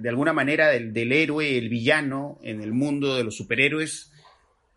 de 0.00 0.08
alguna 0.08 0.32
manera 0.32 0.68
del, 0.68 0.94
del 0.94 1.12
héroe, 1.12 1.58
el 1.58 1.68
villano 1.68 2.38
en 2.42 2.62
el 2.62 2.72
mundo 2.72 3.14
de 3.14 3.24
los 3.24 3.36
superhéroes, 3.36 4.10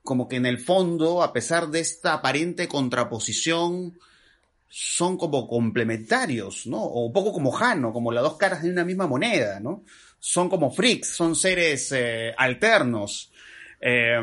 como 0.04 0.28
que 0.28 0.36
en 0.36 0.46
el 0.46 0.58
fondo, 0.58 1.24
a 1.24 1.32
pesar 1.32 1.70
de 1.70 1.80
esta 1.80 2.16
aparente 2.16 2.68
contraposición, 2.68 3.98
son 4.74 5.18
como 5.18 5.50
complementarios, 5.50 6.66
¿no? 6.66 6.82
O 6.82 7.08
un 7.08 7.12
poco 7.12 7.34
como 7.34 7.51
Jano, 7.51 7.92
como 7.92 8.13
las 8.13 8.24
dos 8.24 8.38
caras 8.38 8.63
de 8.63 8.72
una 8.72 8.86
misma 8.86 9.06
moneda, 9.06 9.60
¿no? 9.60 9.84
Son 10.18 10.48
como 10.48 10.72
freaks, 10.72 11.10
son 11.10 11.36
seres 11.36 11.92
eh, 11.92 12.34
alternos. 12.38 13.34
Eh, 13.82 14.18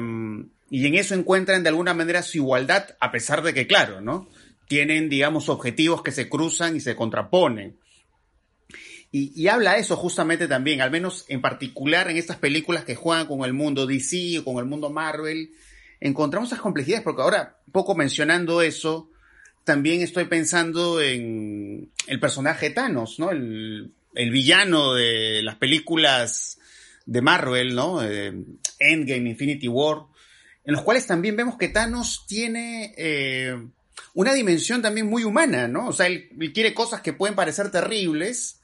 y 0.71 0.87
en 0.87 0.95
eso 0.95 1.15
encuentran 1.15 1.63
de 1.63 1.69
alguna 1.69 1.93
manera 1.93 2.23
su 2.23 2.39
igualdad, 2.39 2.97
a 2.99 3.13
pesar 3.13 3.43
de 3.43 3.53
que, 3.53 3.67
claro, 3.67 4.01
¿no? 4.01 4.31
Tienen, 4.67 5.11
digamos, 5.11 5.51
objetivos 5.51 6.03
que 6.03 6.13
se 6.13 6.31
cruzan 6.31 6.77
y 6.77 6.81
se 6.81 6.97
contraponen. 6.97 7.77
Y, 9.13 9.33
y, 9.39 9.49
habla 9.49 9.77
eso 9.77 9.97
justamente 9.97 10.49
también, 10.49 10.81
al 10.81 10.91
menos 10.91 11.27
en 11.29 11.43
particular 11.43 12.11
en 12.11 12.17
estas 12.17 12.39
películas 12.39 12.85
que 12.85 12.95
juegan 12.95 13.27
con 13.27 13.45
el 13.45 13.53
mundo 13.53 13.87
DC 13.87 14.39
o 14.39 14.45
con 14.45 14.59
el 14.59 14.65
mundo 14.65 14.89
Marvel, 14.89 15.51
encontramos 16.01 16.49
esas 16.51 16.63
complejidades, 16.63 17.05
porque 17.05 17.23
ahora, 17.23 17.59
poco 17.71 17.95
mencionando 17.95 18.63
eso, 18.63 19.11
también 19.69 20.01
estoy 20.01 20.25
pensando 20.25 20.99
en 20.99 21.91
el 22.07 22.19
personaje 22.19 22.71
Thanos, 22.71 23.19
¿no? 23.19 23.31
El, 23.31 23.93
villano 24.15 24.95
de 24.95 25.43
las 25.43 25.57
películas 25.57 26.59
de 27.05 27.21
Marvel, 27.21 27.75
¿no? 27.75 28.03
Eh, 28.03 28.33
Endgame, 28.79 29.29
Infinity 29.29 29.69
War, 29.69 30.07
en 30.65 30.73
los 30.73 30.83
cuales 30.83 31.07
también 31.07 31.37
vemos 31.37 31.59
que 31.59 31.69
Thanos 31.69 32.25
tiene 32.27 32.95
eh, 32.97 33.63
una 34.15 34.33
dimensión 34.33 34.81
también 34.81 35.07
muy 35.07 35.25
humana, 35.25 35.69
¿no? 35.69 35.89
O 35.89 35.93
sea, 35.93 36.07
él, 36.07 36.31
él, 36.41 36.55
quiere 36.55 36.73
cosas 36.73 37.03
que 37.03 37.13
pueden 37.13 37.37
parecer 37.37 37.71
terribles, 37.71 38.63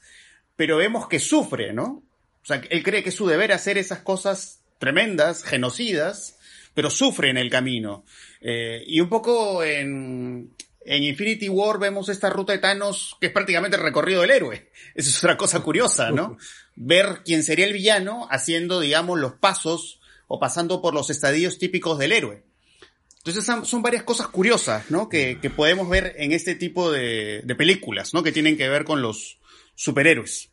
pero 0.55 0.77
vemos 0.77 1.07
que 1.07 1.19
sufre, 1.19 1.71
¿no? 1.71 2.01
O 2.41 2.45
sea, 2.45 2.63
él 2.67 2.81
cree 2.81 3.03
que 3.03 3.09
es 3.09 3.15
su 3.15 3.27
deber 3.27 3.51
hacer 3.51 3.77
esas 3.77 3.99
cosas 3.99 4.61
tremendas, 4.79 5.43
genocidas, 5.43 6.39
pero 6.73 6.89
sufre 6.89 7.29
en 7.29 7.37
el 7.37 7.51
camino. 7.51 8.03
Eh, 8.41 8.83
y 8.87 8.99
un 8.99 9.09
poco 9.09 9.63
en, 9.63 10.51
en 10.85 11.03
Infinity 11.03 11.49
War 11.49 11.79
vemos 11.79 12.09
esta 12.09 12.29
ruta 12.29 12.53
de 12.53 12.59
Thanos 12.59 13.17
que 13.19 13.27
es 13.27 13.33
prácticamente 13.33 13.77
el 13.77 13.83
recorrido 13.83 14.21
del 14.21 14.31
héroe. 14.31 14.69
Esa 14.93 15.09
es 15.09 15.17
otra 15.17 15.37
cosa 15.37 15.61
curiosa, 15.61 16.11
¿no? 16.11 16.37
Ver 16.75 17.21
quién 17.25 17.43
sería 17.43 17.65
el 17.65 17.73
villano 17.73 18.27
haciendo, 18.29 18.79
digamos, 18.79 19.19
los 19.19 19.33
pasos 19.33 19.99
o 20.27 20.39
pasando 20.39 20.81
por 20.81 20.93
los 20.93 21.09
estadios 21.09 21.57
típicos 21.57 21.97
del 21.97 22.11
héroe. 22.11 22.43
Entonces 23.17 23.45
son, 23.67 23.81
varias 23.81 24.03
cosas 24.03 24.27
curiosas, 24.27 24.91
¿no? 24.91 25.09
Que, 25.09 25.39
que, 25.41 25.49
podemos 25.49 25.89
ver 25.89 26.13
en 26.17 26.31
este 26.31 26.53
tipo 26.53 26.91
de, 26.91 27.41
de 27.43 27.55
películas, 27.55 28.13
¿no? 28.13 28.21
Que 28.21 28.31
tienen 28.31 28.55
que 28.55 28.69
ver 28.69 28.83
con 28.83 29.01
los 29.01 29.39
superhéroes. 29.73 30.51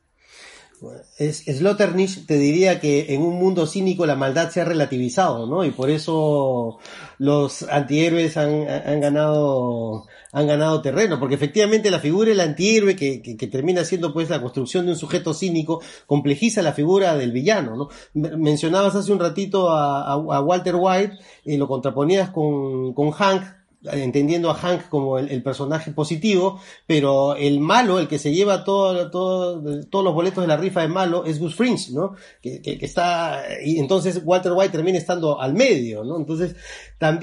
Es, 1.19 1.45
Sloternich 1.45 2.27
te 2.27 2.39
diría 2.39 2.81
que 2.81 3.15
en 3.15 3.23
un 3.23 3.39
mundo 3.39 3.67
cínico 3.67 4.07
la 4.07 4.17
maldad 4.17 4.51
se 4.51 4.61
ha 4.61 4.65
relativizado, 4.65 5.47
¿no? 5.47 5.65
Y 5.65 5.71
por 5.71 5.91
eso 5.91 6.79
los 7.19 7.63
antihéroes 7.65 8.37
han, 8.37 8.69
han 8.69 9.01
ganado 9.01 10.07
han 10.33 10.47
ganado 10.47 10.81
terreno, 10.81 11.21
porque 11.21 11.35
efectivamente 11.35 11.91
la 11.91 12.01
figura 12.01 12.31
del 12.31 12.41
antihéroe 12.41 12.97
que, 12.97 13.21
que, 13.21 13.47
termina 13.47 13.85
siendo 13.85 14.15
pues 14.15 14.31
la 14.31 14.41
construcción 14.41 14.87
de 14.87 14.93
un 14.93 14.99
sujeto 14.99 15.35
cínico 15.35 15.83
complejiza 16.07 16.63
la 16.63 16.73
figura 16.73 17.15
del 17.17 17.33
villano, 17.33 17.77
¿no? 17.77 17.89
Mencionabas 18.15 18.97
hace 18.97 19.13
un 19.13 19.21
ratito 19.21 19.71
a, 19.71 20.11
a, 20.11 20.41
Walter 20.41 20.77
White 20.79 21.19
y 21.45 21.59
lo 21.59 21.69
contraponías 21.69 22.31
con, 22.31 22.95
con 22.95 23.11
Hank, 23.11 23.45
entendiendo 23.91 24.51
a 24.51 24.55
Hank 24.55 24.89
como 24.89 25.19
el, 25.19 25.43
personaje 25.43 25.91
positivo, 25.91 26.61
pero 26.87 27.35
el 27.35 27.61
malo, 27.61 27.99
el 27.99 28.07
que 28.07 28.19
se 28.19 28.33
lleva 28.33 28.65
todo, 28.65 29.11
todo, 29.11 29.85
todos 29.87 30.05
los 30.05 30.15
boletos 30.15 30.43
de 30.43 30.49
la 30.49 30.57
rifa 30.57 30.83
de 30.83 30.89
malo, 30.89 31.25
es 31.25 31.41
Gus 31.41 31.57
Fringe, 31.57 31.93
¿no? 31.93 32.15
Que, 32.41 32.61
está, 32.81 33.43
y 33.65 33.79
entonces 33.79 34.21
Walter 34.25 34.53
White 34.53 34.73
termina 34.73 34.99
estando 34.99 35.41
al 35.41 35.55
medio, 35.55 36.05
¿no? 36.05 36.17
Entonces, 36.17 36.55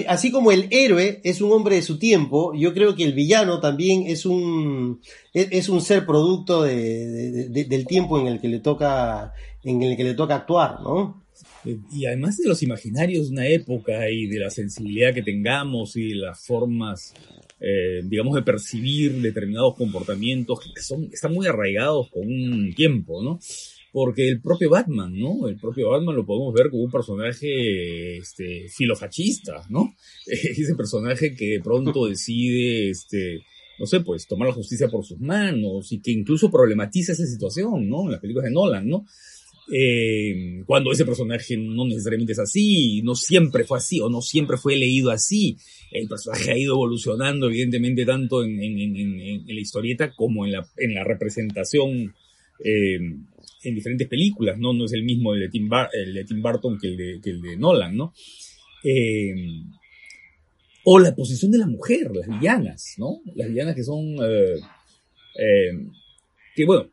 así 0.06 0.30
como 0.30 0.52
el 0.52 0.68
héroe 0.70 1.20
es 1.24 1.40
un 1.40 1.52
hombre 1.52 1.76
de 1.76 1.82
su 1.82 1.98
tiempo, 1.98 2.52
yo 2.54 2.74
creo 2.74 2.94
que 2.94 3.04
el 3.04 3.14
villano 3.14 3.60
también 3.60 4.04
es 4.06 4.26
un, 4.26 5.00
es, 5.32 5.68
un 5.68 5.80
ser 5.80 6.04
producto 6.04 6.62
de, 6.62 6.76
de, 6.76 7.48
de, 7.48 7.64
del 7.64 7.86
tiempo 7.86 8.18
en 8.18 8.26
el 8.26 8.40
que 8.40 8.48
le 8.48 8.60
toca, 8.60 9.32
en 9.62 9.82
el 9.82 9.96
que 9.96 10.04
le 10.04 10.14
toca 10.14 10.36
actuar, 10.36 10.80
¿no? 10.82 11.22
Y 11.64 12.06
además 12.06 12.38
de 12.38 12.48
los 12.48 12.62
imaginarios 12.62 13.28
de 13.28 13.32
una 13.32 13.46
época 13.46 14.10
y 14.10 14.26
de 14.26 14.38
la 14.38 14.50
sensibilidad 14.50 15.12
que 15.12 15.22
tengamos 15.22 15.96
y 15.96 16.08
de 16.08 16.14
las 16.14 16.44
formas, 16.46 17.14
eh, 17.60 18.00
digamos, 18.04 18.34
de 18.34 18.42
percibir 18.42 19.20
determinados 19.20 19.76
comportamientos 19.76 20.60
que 20.74 20.80
son, 20.80 21.10
están 21.12 21.34
muy 21.34 21.46
arraigados 21.46 22.08
con 22.10 22.26
un 22.26 22.72
tiempo, 22.74 23.22
¿no? 23.22 23.38
Porque 23.92 24.28
el 24.28 24.40
propio 24.40 24.70
Batman, 24.70 25.12
¿no? 25.18 25.48
El 25.48 25.56
propio 25.56 25.90
Batman 25.90 26.16
lo 26.16 26.24
podemos 26.24 26.54
ver 26.54 26.70
como 26.70 26.84
un 26.84 26.90
personaje 26.90 28.18
este, 28.18 28.68
filofachista, 28.68 29.66
¿no? 29.68 29.94
Ese 30.26 30.74
personaje 30.74 31.34
que 31.34 31.46
de 31.46 31.60
pronto 31.60 32.06
decide, 32.08 32.90
este, 32.90 33.42
no 33.78 33.86
sé, 33.86 34.00
pues 34.00 34.26
tomar 34.26 34.48
la 34.48 34.54
justicia 34.54 34.88
por 34.88 35.04
sus 35.04 35.18
manos 35.18 35.92
y 35.92 36.00
que 36.00 36.12
incluso 36.12 36.50
problematiza 36.50 37.12
esa 37.12 37.26
situación, 37.26 37.88
¿no? 37.88 38.04
En 38.04 38.12
las 38.12 38.20
películas 38.20 38.46
de 38.46 38.52
Nolan, 38.52 38.88
¿no? 38.88 39.04
Eh, 39.72 40.64
cuando 40.66 40.90
ese 40.90 41.04
personaje 41.04 41.56
no 41.56 41.86
necesariamente 41.86 42.32
es 42.32 42.40
así, 42.40 43.02
no 43.02 43.14
siempre 43.14 43.64
fue 43.64 43.78
así 43.78 44.00
o 44.00 44.08
no 44.08 44.20
siempre 44.20 44.56
fue 44.56 44.76
leído 44.76 45.10
así. 45.10 45.56
El 45.92 46.08
personaje 46.08 46.50
ha 46.50 46.58
ido 46.58 46.74
evolucionando 46.74 47.46
evidentemente 47.46 48.04
tanto 48.04 48.42
en, 48.42 48.56
la 49.46 49.60
historieta 49.60 50.12
como 50.12 50.44
en 50.44 50.52
la, 50.52 50.66
en 50.76 50.94
la 50.94 51.04
representación 51.04 52.14
eh, 52.64 52.96
en 53.62 53.74
diferentes 53.74 54.08
películas, 54.08 54.58
¿no? 54.58 54.72
No 54.72 54.86
es 54.86 54.92
el 54.92 55.04
mismo 55.04 55.34
el 55.34 55.40
de 55.40 55.48
Tim, 55.50 55.68
Bar 55.68 55.90
Burton 56.42 56.78
que 56.78 56.88
el 56.88 57.42
de, 57.42 57.56
Nolan, 57.56 57.96
¿no? 57.96 58.12
Eh, 58.82 59.34
o 60.84 60.98
la 60.98 61.14
posición 61.14 61.52
de 61.52 61.58
la 61.58 61.66
mujer, 61.66 62.10
las 62.14 62.26
villanas, 62.26 62.94
¿no? 62.98 63.20
Las 63.36 63.48
villanas 63.48 63.76
que 63.76 63.84
son... 63.84 64.16
Que 66.56 66.64
bueno, 66.64 66.90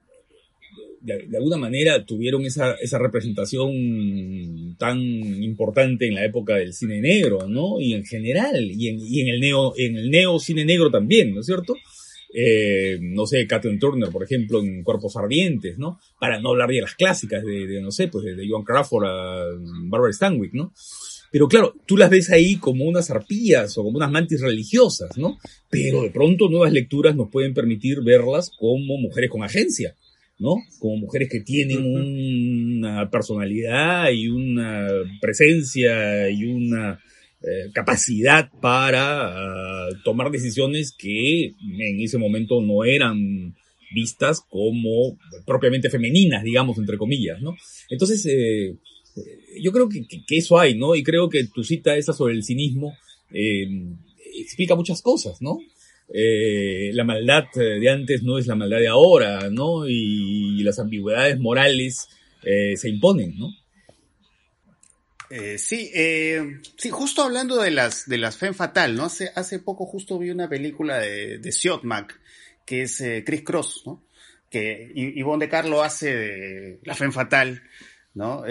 de, 1.01 1.37
alguna 1.37 1.57
manera 1.57 2.05
tuvieron 2.05 2.45
esa, 2.45 2.73
esa 2.75 2.99
representación 2.99 4.75
tan 4.77 4.99
importante 4.99 6.07
en 6.07 6.15
la 6.15 6.25
época 6.25 6.55
del 6.55 6.73
cine 6.73 7.01
negro, 7.01 7.47
¿no? 7.47 7.79
Y 7.79 7.93
en 7.93 8.05
general, 8.05 8.71
y 8.71 8.89
en, 8.89 8.99
y 8.99 9.21
en 9.21 9.27
el 9.29 9.39
neo, 9.39 9.73
en 9.77 9.97
el 9.97 10.09
neo 10.09 10.39
cine 10.39 10.65
negro 10.65 10.89
también, 10.89 11.33
¿no 11.33 11.41
es 11.41 11.45
cierto? 11.45 11.75
Eh, 12.33 12.99
no 13.01 13.25
sé, 13.25 13.47
Kathleen 13.47 13.79
Turner, 13.79 14.09
por 14.09 14.23
ejemplo, 14.23 14.59
en 14.61 14.83
Cuerpos 14.83 15.15
Ardientes, 15.15 15.77
¿no? 15.77 15.99
Para 16.19 16.39
no 16.39 16.49
hablar 16.49 16.69
de 16.69 16.81
las 16.81 16.95
clásicas 16.95 17.43
de, 17.43 17.81
no 17.81 17.91
sé, 17.91 18.09
pues 18.09 18.25
de 18.25 18.47
Joan 18.47 18.63
Crawford 18.63 19.05
a 19.05 19.45
Barbara 19.89 20.13
Stanwyck, 20.13 20.53
¿no? 20.53 20.73
Pero 21.31 21.47
claro, 21.47 21.75
tú 21.85 21.97
las 21.97 22.09
ves 22.09 22.29
ahí 22.29 22.55
como 22.55 22.85
unas 22.85 23.11
arpías 23.11 23.77
o 23.77 23.83
como 23.83 23.97
unas 23.97 24.11
mantis 24.11 24.41
religiosas, 24.41 25.17
¿no? 25.17 25.37
Pero 25.69 26.01
de 26.01 26.11
pronto 26.11 26.49
nuevas 26.49 26.71
lecturas 26.71 27.15
nos 27.15 27.29
pueden 27.29 27.53
permitir 27.53 28.01
verlas 28.01 28.51
como 28.57 28.97
mujeres 28.97 29.29
con 29.29 29.43
agencia, 29.43 29.95
¿no? 30.39 30.55
Como 30.79 30.97
mujeres 30.97 31.29
que 31.29 31.41
tienen 31.41 31.83
una 31.85 33.09
personalidad 33.09 34.11
y 34.11 34.27
una 34.27 34.87
presencia 35.19 36.29
y 36.29 36.45
una 36.45 36.99
eh, 37.41 37.69
capacidad 37.73 38.49
para 38.61 39.89
uh, 39.89 40.03
tomar 40.03 40.31
decisiones 40.31 40.91
que 40.91 41.45
en 41.45 42.01
ese 42.01 42.17
momento 42.17 42.61
no 42.61 42.83
eran 42.83 43.55
vistas 43.93 44.41
como 44.49 45.17
propiamente 45.45 45.89
femeninas, 45.89 46.43
digamos, 46.43 46.77
entre 46.77 46.97
comillas, 46.97 47.41
¿no? 47.41 47.55
Entonces, 47.89 48.25
eh, 48.25 48.75
yo 49.61 49.71
creo 49.71 49.87
que, 49.87 50.05
que, 50.07 50.23
que, 50.25 50.37
eso 50.37 50.59
hay, 50.59 50.75
¿no? 50.75 50.95
Y 50.95 51.03
creo 51.03 51.29
que 51.29 51.45
tu 51.45 51.63
cita 51.63 51.95
esa 51.95 52.13
sobre 52.13 52.33
el 52.33 52.43
cinismo 52.43 52.93
eh, 53.31 53.67
explica 54.41 54.75
muchas 54.75 55.01
cosas, 55.01 55.41
¿no? 55.41 55.59
Eh, 56.09 56.91
la 56.93 57.03
maldad 57.03 57.45
de 57.53 57.89
antes 57.89 58.23
no 58.23 58.37
es 58.37 58.47
la 58.47 58.55
maldad 58.55 58.79
de 58.79 58.87
ahora, 58.87 59.49
¿no? 59.49 59.87
Y, 59.87 60.63
las 60.63 60.79
ambigüedades 60.79 61.39
morales 61.39 62.09
eh, 62.43 62.75
se 62.75 62.89
imponen, 62.89 63.37
¿no? 63.37 63.49
Eh, 65.29 65.57
sí, 65.57 65.91
sí, 66.77 66.89
justo 66.89 67.21
hablando 67.21 67.61
de 67.61 67.71
las 67.71 68.07
de 68.07 68.17
las 68.17 68.37
Femme 68.37 68.53
Fatal, 68.53 68.95
¿no? 68.95 69.05
Hace, 69.05 69.31
hace 69.35 69.59
poco 69.59 69.85
justo 69.85 70.17
vi 70.19 70.29
una 70.29 70.49
película 70.49 70.99
de, 70.99 71.37
de 71.37 71.51
Siotmak, 71.51 72.19
que 72.65 72.83
es 72.83 73.03
Chris 73.25 73.43
Cross, 73.43 73.83
¿no? 73.85 74.03
Que 74.49 74.91
Ivonne 74.95 75.45
de 75.45 75.49
Carlo 75.49 75.83
hace 75.83 76.15
de 76.15 76.79
la 76.83 76.95
Femme 76.95 77.13
Fatal, 77.13 77.61
¿no? 78.13 78.43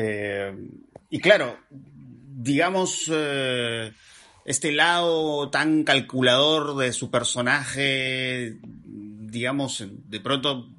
Y 1.11 1.21
claro, 1.21 1.59
digamos, 1.71 3.11
este 4.47 4.71
lado 4.71 5.51
tan 5.51 5.83
calculador 5.83 6.77
de 6.77 6.93
su 6.93 7.11
personaje, 7.11 8.59
digamos, 8.63 9.85
de 10.09 10.21
pronto, 10.21 10.73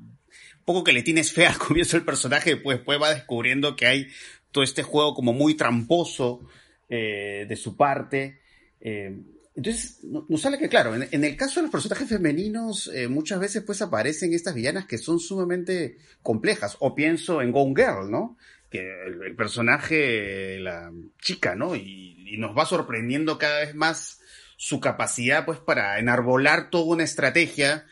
poco 0.64 0.86
que 0.86 0.94
le 0.94 1.04
tienes 1.04 1.34
fe 1.34 1.46
al 1.46 1.58
comienzo 1.58 1.98
del 1.98 2.06
personaje, 2.06 2.56
pues, 2.56 2.78
después 2.78 3.02
va 3.02 3.14
descubriendo 3.14 3.76
que 3.76 3.86
hay 3.86 4.08
todo 4.52 4.64
este 4.64 4.84
juego 4.84 5.14
como 5.14 5.34
muy 5.34 5.56
tramposo 5.56 6.48
eh, 6.88 7.46
de 7.48 7.56
su 7.58 7.76
parte. 7.76 8.40
Eh, 8.80 9.22
entonces, 9.54 10.00
nos 10.04 10.40
sale 10.40 10.58
que, 10.58 10.70
claro, 10.70 10.96
en, 10.96 11.24
el 11.24 11.36
caso 11.36 11.60
de 11.60 11.64
los 11.64 11.72
personajes 11.72 12.08
femeninos, 12.08 12.90
eh, 12.94 13.08
muchas 13.08 13.40
veces 13.40 13.64
pues 13.64 13.82
aparecen 13.82 14.34
estas 14.34 14.54
villanas 14.54 14.86
que 14.86 14.98
son 14.98 15.20
sumamente 15.20 15.98
complejas. 16.22 16.78
O 16.80 16.96
pienso 16.96 17.42
en 17.42 17.52
Gone 17.52 17.74
Girl, 17.76 18.10
¿no? 18.10 18.38
El, 18.78 19.36
personaje, 19.36 20.60
la 20.60 20.92
chica, 21.22 21.56
¿no? 21.56 21.76
Y, 21.76 22.06
nos 22.38 22.56
va 22.56 22.66
sorprendiendo 22.66 23.38
cada 23.38 23.62
vez 23.62 23.74
más 23.74 24.20
su 24.58 24.80
capacidad, 24.80 25.46
pues, 25.46 25.60
para 25.60 25.98
enarbolar 25.98 26.70
toda 26.70 26.86
una 26.86 27.04
estrategia 27.04 27.86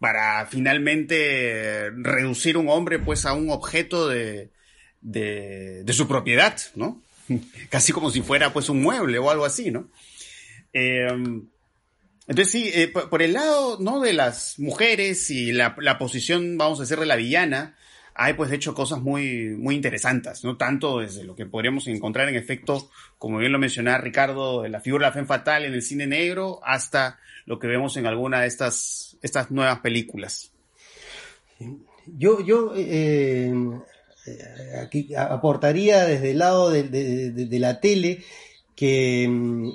para 0.00 0.46
finalmente 0.46 1.90
reducir 1.90 2.56
un 2.56 2.68
hombre, 2.68 2.98
pues, 2.98 3.26
a 3.26 3.34
un 3.34 3.50
objeto 3.50 4.08
de, 4.08 4.50
de, 5.02 5.92
su 5.92 6.08
propiedad, 6.08 6.58
¿no? 6.74 7.00
Casi 7.70 7.92
como 7.92 8.10
si 8.10 8.22
fuera, 8.22 8.52
pues, 8.52 8.68
un 8.68 8.82
mueble 8.82 9.18
o 9.18 9.30
algo 9.30 9.44
así, 9.44 9.70
¿no? 9.70 9.88
Em, 10.72 11.46
entonces 12.26 12.52
sí, 12.52 12.70
eh, 12.72 12.88
por, 12.88 13.22
el 13.22 13.32
lado 13.32 13.78
no 13.80 14.00
de 14.00 14.12
las 14.12 14.58
mujeres 14.58 15.28
y 15.30 15.52
la, 15.52 15.74
posición, 15.98 16.56
vamos 16.56 16.78
a 16.78 16.82
decir, 16.82 16.98
de 16.98 17.06
la 17.06 17.16
villana, 17.16 17.76
hay 18.14 18.34
pues 18.34 18.50
de 18.50 18.56
hecho 18.56 18.74
cosas 18.74 19.00
muy, 19.00 19.50
muy 19.56 19.74
interesantes, 19.74 20.44
¿no? 20.44 20.56
Tanto 20.56 21.00
desde 21.00 21.24
lo 21.24 21.34
que 21.34 21.46
podríamos 21.46 21.86
encontrar 21.86 22.28
en 22.28 22.36
efecto, 22.36 22.90
como 23.18 23.38
bien 23.38 23.52
lo 23.52 23.58
mencionaba 23.58 23.98
Ricardo, 23.98 24.66
la 24.68 24.80
figura 24.80 25.06
de 25.06 25.10
la 25.10 25.20
fe 25.20 25.26
fatal 25.26 25.64
en 25.64 25.74
el 25.74 25.82
cine 25.82 26.06
negro, 26.06 26.60
hasta 26.64 27.18
lo 27.46 27.58
que 27.58 27.66
vemos 27.66 27.96
en 27.96 28.06
alguna 28.06 28.40
de 28.40 28.48
estas, 28.48 29.16
estas 29.22 29.50
nuevas 29.50 29.80
películas. 29.80 30.52
Yo, 32.06 32.44
yo 32.44 32.74
eh, 32.76 33.52
eh, 34.26 34.38
aquí 34.82 35.14
aportaría 35.14 36.04
desde 36.04 36.32
el 36.32 36.38
lado 36.38 36.70
de 36.70 37.58
la 37.58 37.80
tele 37.80 38.22
que 38.74 39.28
mm, 39.28 39.70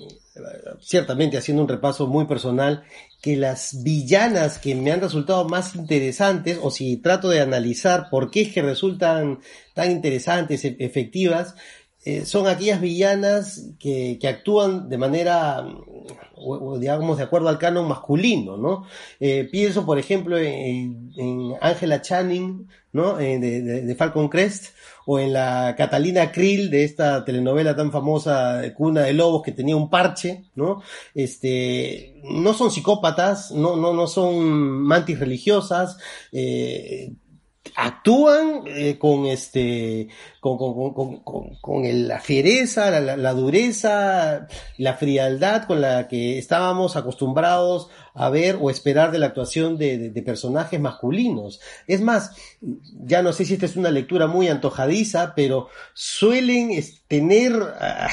ciertamente 0.81 1.37
haciendo 1.37 1.63
un 1.63 1.69
repaso 1.69 2.07
muy 2.07 2.25
personal, 2.25 2.83
que 3.21 3.35
las 3.35 3.83
villanas 3.83 4.59
que 4.59 4.75
me 4.75 4.91
han 4.91 5.01
resultado 5.01 5.47
más 5.47 5.75
interesantes, 5.75 6.59
o 6.61 6.71
si 6.71 6.97
trato 6.97 7.29
de 7.29 7.41
analizar 7.41 8.09
por 8.09 8.31
qué 8.31 8.41
es 8.41 8.53
que 8.53 8.61
resultan 8.61 9.39
tan 9.73 9.91
interesantes, 9.91 10.63
e-, 10.65 10.77
efectivas, 10.79 11.55
eh, 12.09 12.25
son 12.25 12.47
aquellas 12.47 12.79
villanas 12.79 13.71
que, 13.77 14.17
que, 14.17 14.29
actúan 14.29 14.87
de 14.87 14.97
manera, 14.97 15.67
digamos, 16.79 17.17
de 17.17 17.23
acuerdo 17.23 17.49
al 17.49 17.57
canon 17.57 17.85
masculino, 17.85 18.55
¿no? 18.55 18.85
Eh, 19.19 19.49
pienso, 19.51 19.85
por 19.85 19.99
ejemplo, 19.99 20.37
en 20.37 21.11
Angela 21.59 22.01
Channing, 22.01 22.65
¿no? 22.93 23.19
Eh, 23.19 23.39
de, 23.39 23.61
de, 23.61 23.95
Falcon 23.95 24.29
Crest, 24.29 24.73
o 25.05 25.19
en 25.19 25.33
la 25.33 25.75
Catalina 25.77 26.31
Krill 26.31 26.69
de 26.69 26.85
esta 26.85 27.25
telenovela 27.25 27.75
tan 27.75 27.91
famosa 27.91 28.61
Cuna 28.73 29.01
de 29.01 29.13
Lobos 29.13 29.43
que 29.43 29.51
tenía 29.51 29.75
un 29.75 29.89
parche, 29.89 30.45
¿no? 30.55 30.81
Este, 31.13 32.21
no 32.23 32.53
son 32.53 32.71
psicópatas, 32.71 33.51
no, 33.51 33.75
no, 33.75 33.93
no 33.93 34.07
son 34.07 34.81
mantis 34.81 35.19
religiosas, 35.19 35.97
eh, 36.31 37.11
actúan 37.75 38.63
eh, 38.67 38.97
con 38.97 39.25
este 39.25 40.09
con, 40.39 40.57
con, 40.57 41.23
con, 41.23 41.55
con 41.55 42.07
la 42.07 42.19
fiereza, 42.19 42.89
la, 43.01 43.33
dureza, 43.33 44.47
la 44.77 44.93
frialdad 44.93 45.65
con 45.65 45.81
la 45.81 46.07
que 46.07 46.37
estábamos 46.37 46.95
acostumbrados 46.95 47.89
a 48.13 48.29
ver 48.29 48.57
o 48.59 48.69
esperar 48.69 49.11
de 49.11 49.19
la 49.19 49.27
actuación 49.27 49.77
de, 49.77 50.09
de, 50.09 50.21
personajes 50.23 50.79
masculinos. 50.79 51.59
Es 51.85 52.01
más, 52.01 52.31
ya 52.61 53.21
no 53.21 53.31
sé 53.31 53.45
si 53.45 53.53
esta 53.53 53.67
es 53.67 53.75
una 53.75 53.91
lectura 53.91 54.25
muy 54.25 54.47
antojadiza, 54.47 55.33
pero 55.35 55.69
suelen 55.93 56.71
tener 57.07 57.53
ah, 57.79 58.09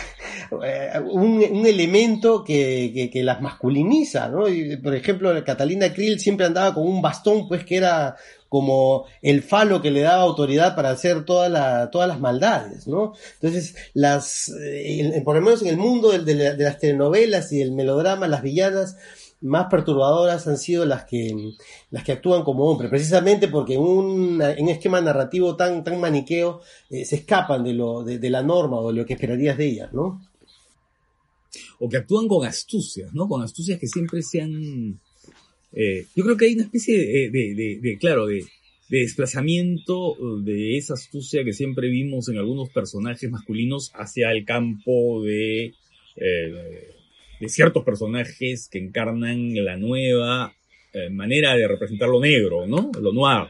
un, 1.11 1.43
un, 1.51 1.67
elemento 1.67 2.45
que, 2.45 3.11
que, 3.12 3.23
las 3.23 3.40
masculiniza, 3.40 4.29
¿no? 4.29 4.45
Por 4.83 4.95
ejemplo, 4.95 5.33
Catalina 5.45 5.93
Krill 5.93 6.21
siempre 6.21 6.47
andaba 6.47 6.75
con 6.75 6.87
un 6.87 7.01
bastón, 7.01 7.49
pues 7.49 7.64
que 7.64 7.77
era 7.77 8.17
como 8.48 9.07
el 9.22 9.42
falo 9.42 9.83
que 9.83 9.90
le 9.90 10.02
daba 10.02 10.22
autoridad 10.22 10.76
para 10.76 10.90
hacer 10.90 11.24
toda 11.24 11.48
la, 11.48 11.90
todas 11.90 12.09
las 12.09 12.20
maldades, 12.20 12.87
¿no? 12.87 13.14
Entonces, 13.35 13.74
las, 13.94 14.48
eh, 14.62 15.22
por 15.24 15.37
lo 15.37 15.42
menos 15.42 15.62
en 15.62 15.68
el 15.68 15.76
mundo 15.76 16.11
de, 16.11 16.24
de, 16.24 16.64
las 16.64 16.78
telenovelas 16.78 17.52
y 17.52 17.59
del 17.59 17.72
melodrama, 17.72 18.28
las 18.28 18.42
villanas 18.42 18.96
más 19.44 19.66
perturbadoras 19.70 20.46
han 20.46 20.57
sido 20.57 20.87
las 20.87 21.04
que, 21.04 21.52
las 21.90 22.02
que 22.02 22.12
actúan 22.12 22.44
como 22.44 22.64
hombres, 22.64 22.90
precisamente 22.90 23.48
porque 23.48 23.74
en 23.74 23.80
un, 23.80 24.42
en 24.42 24.68
esquema 24.68 25.00
narrativo 25.00 25.54
tan, 25.54 25.85
tan 25.85 26.00
maniqueo 26.00 26.61
eh, 26.88 27.04
se 27.04 27.16
escapan 27.16 27.62
de, 27.62 27.74
lo, 27.74 28.02
de, 28.04 28.30
la 28.30 28.42
norma 28.42 28.78
o 28.78 28.88
de 28.88 29.00
lo 29.00 29.07
que 29.07 29.14
esperarías 29.14 29.59
de 29.59 29.66
ellas, 29.66 29.92
¿no? 29.92 30.22
O 31.78 31.88
que 31.88 31.98
actúan 31.98 32.26
con 32.26 32.46
astucias, 32.46 33.12
¿no? 33.12 33.28
Con 33.28 33.42
astucias 33.42 33.78
que 33.78 33.87
siempre 33.87 34.22
se 34.22 34.40
han 34.40 34.98
eh, 35.76 36.06
yo 36.14 36.24
creo 36.24 36.37
que 36.37 36.46
hay 36.46 36.54
una 36.54 36.64
especie 36.64 36.96
de, 37.30 37.80
de, 37.80 37.98
claro, 37.98 38.26
de, 38.26 38.44
desplazamiento 38.88 40.12
uh, 40.12 40.40
de 40.42 40.76
esa 40.76 40.94
astucia 40.94 41.42
que 41.42 41.52
siempre 41.52 41.88
vimos 41.88 42.28
en 42.28 42.38
algunos 42.38 42.70
personajes 42.70 43.28
masculinos 43.28 43.90
hacia 43.94 44.30
el 44.30 44.44
campo 44.44 45.22
de, 45.24 45.74
eh, 46.16 46.90
de 47.40 47.48
ciertos 47.48 47.82
personajes 47.82 48.68
que 48.70 48.78
encarnan 48.78 49.52
la 49.64 49.76
nueva 49.76 50.54
eh, 50.92 51.10
manera 51.10 51.56
de 51.56 51.66
representar 51.66 52.08
lo 52.08 52.20
negro, 52.20 52.68
¿no? 52.68 52.92
Lo 53.00 53.12
noir. 53.12 53.48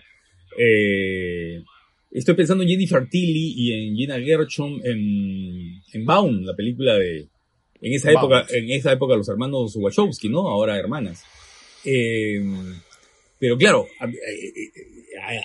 estoy 2.11 2.35
pensando 2.35 2.63
en 2.65 2.71
Jennifer 2.71 3.07
Tilly 3.07 3.55
y 3.57 3.73
en 3.73 3.97
Gina 3.97 4.19
Gershon 4.19 4.81
en, 4.83 5.83
en 5.93 6.05
Baum, 6.07 6.43
la 6.43 6.55
película 6.55 6.95
de, 6.95 7.27
en 7.83 7.93
esa 7.93 8.11
época, 8.13 8.47
en 8.49 8.71
esa 8.71 8.93
época 8.93 9.15
los 9.15 9.29
hermanos 9.29 9.77
Wachowski, 9.77 10.31
¿no? 10.31 10.49
Ahora 10.49 10.79
hermanas. 10.79 11.23
Eh, 11.85 12.43
pero 13.39 13.59
claro, 13.59 13.87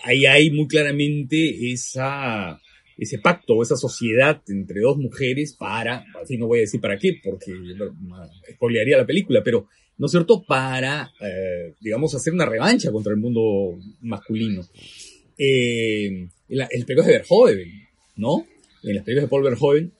ahí 0.04 0.26
hay 0.26 0.52
muy 0.52 0.68
claramente 0.68 1.72
esa, 1.72 2.62
ese 2.98 3.20
pacto 3.20 3.56
o 3.56 3.64
esa 3.64 3.76
sociedad 3.76 4.42
entre 4.48 4.82
dos 4.82 4.98
mujeres 4.98 5.54
para, 5.54 6.06
así 6.22 6.38
no 6.38 6.48
voy 6.48 6.60
a 6.60 6.62
decir 6.62 6.80
para 6.80 6.98
qué, 6.98 7.20
porque 7.24 7.52
spoilearía 8.54 8.98
la 8.98 9.06
película, 9.06 9.42
pero, 9.44 9.68
¿no 9.98 10.06
es 10.06 10.12
cierto?, 10.12 10.44
para, 10.44 11.12
eh, 11.20 11.74
digamos, 11.82 12.14
hacer 12.16 12.34
una 12.34 12.46
revancha 12.46 12.92
contra 12.92 13.14
el 13.14 13.20
mundo 13.20 13.78
masculino. 14.02 14.66
Eh, 15.38 16.28
el, 16.50 16.68
el 16.70 16.86
de 16.86 16.96
Verhoeven, 16.96 17.72
¿no? 18.18 18.46
En 18.84 18.96
las 18.96 19.04
películas 19.04 19.26
de 19.26 19.30
Paul 19.30 19.44
Verhoeven, 19.44 19.92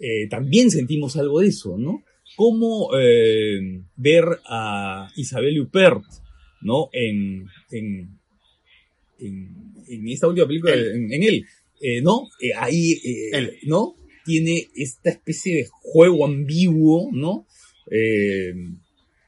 eh, 0.00 0.28
también 0.28 0.70
sentimos 0.70 1.16
algo 1.16 1.40
de 1.40 1.48
eso, 1.48 1.76
¿no? 1.76 2.04
Cómo 2.38 2.90
eh, 2.96 3.82
ver 3.96 4.24
a 4.46 5.10
Isabel 5.16 5.60
Huppert, 5.60 6.04
¿no? 6.60 6.88
En, 6.92 7.48
en, 7.72 8.16
en, 9.18 10.08
esta 10.08 10.28
última 10.28 10.46
película, 10.46 10.72
En, 10.72 11.20
él, 11.20 11.44
eh, 11.80 12.00
¿no? 12.00 12.28
Eh, 12.40 12.52
ahí, 12.56 12.92
eh, 13.04 13.58
¿no? 13.64 13.96
Tiene 14.24 14.68
esta 14.76 15.10
especie 15.10 15.56
de 15.56 15.66
juego 15.68 16.24
ambiguo, 16.24 17.10
¿no? 17.12 17.44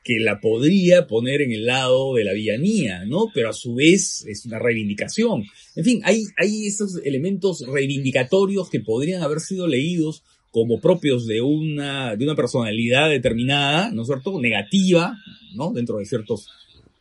que 0.03 0.19
la 0.19 0.41
podría 0.41 1.07
poner 1.07 1.43
en 1.43 1.53
el 1.53 1.67
lado 1.67 2.15
de 2.15 2.25
la 2.25 2.33
villanía, 2.33 3.05
¿no? 3.07 3.27
Pero 3.35 3.51
a 3.51 3.53
su 3.53 3.75
vez 3.75 4.25
es 4.27 4.45
una 4.45 4.59
reivindicación. 4.59 5.45
En 5.77 5.85
fin, 5.85 6.01
hay, 6.05 6.25
hay 6.37 6.67
esos 6.67 7.01
elementos 7.05 7.67
reivindicatorios 7.67 8.71
que 8.71 8.81
podrían 8.81 9.23
haber 9.23 9.41
sido 9.41 9.67
leídos 9.67 10.23
como 10.51 10.81
propios 10.81 11.27
de 11.27 11.41
una, 11.41 12.17
de 12.17 12.25
una 12.25 12.35
personalidad 12.35 13.09
determinada, 13.09 13.91
¿no 13.91 14.03
es 14.03 14.09
cierto?, 14.09 14.41
negativa, 14.41 15.17
¿no?, 15.55 15.73
dentro 15.73 15.99
de 15.99 16.07
ciertos 16.07 16.49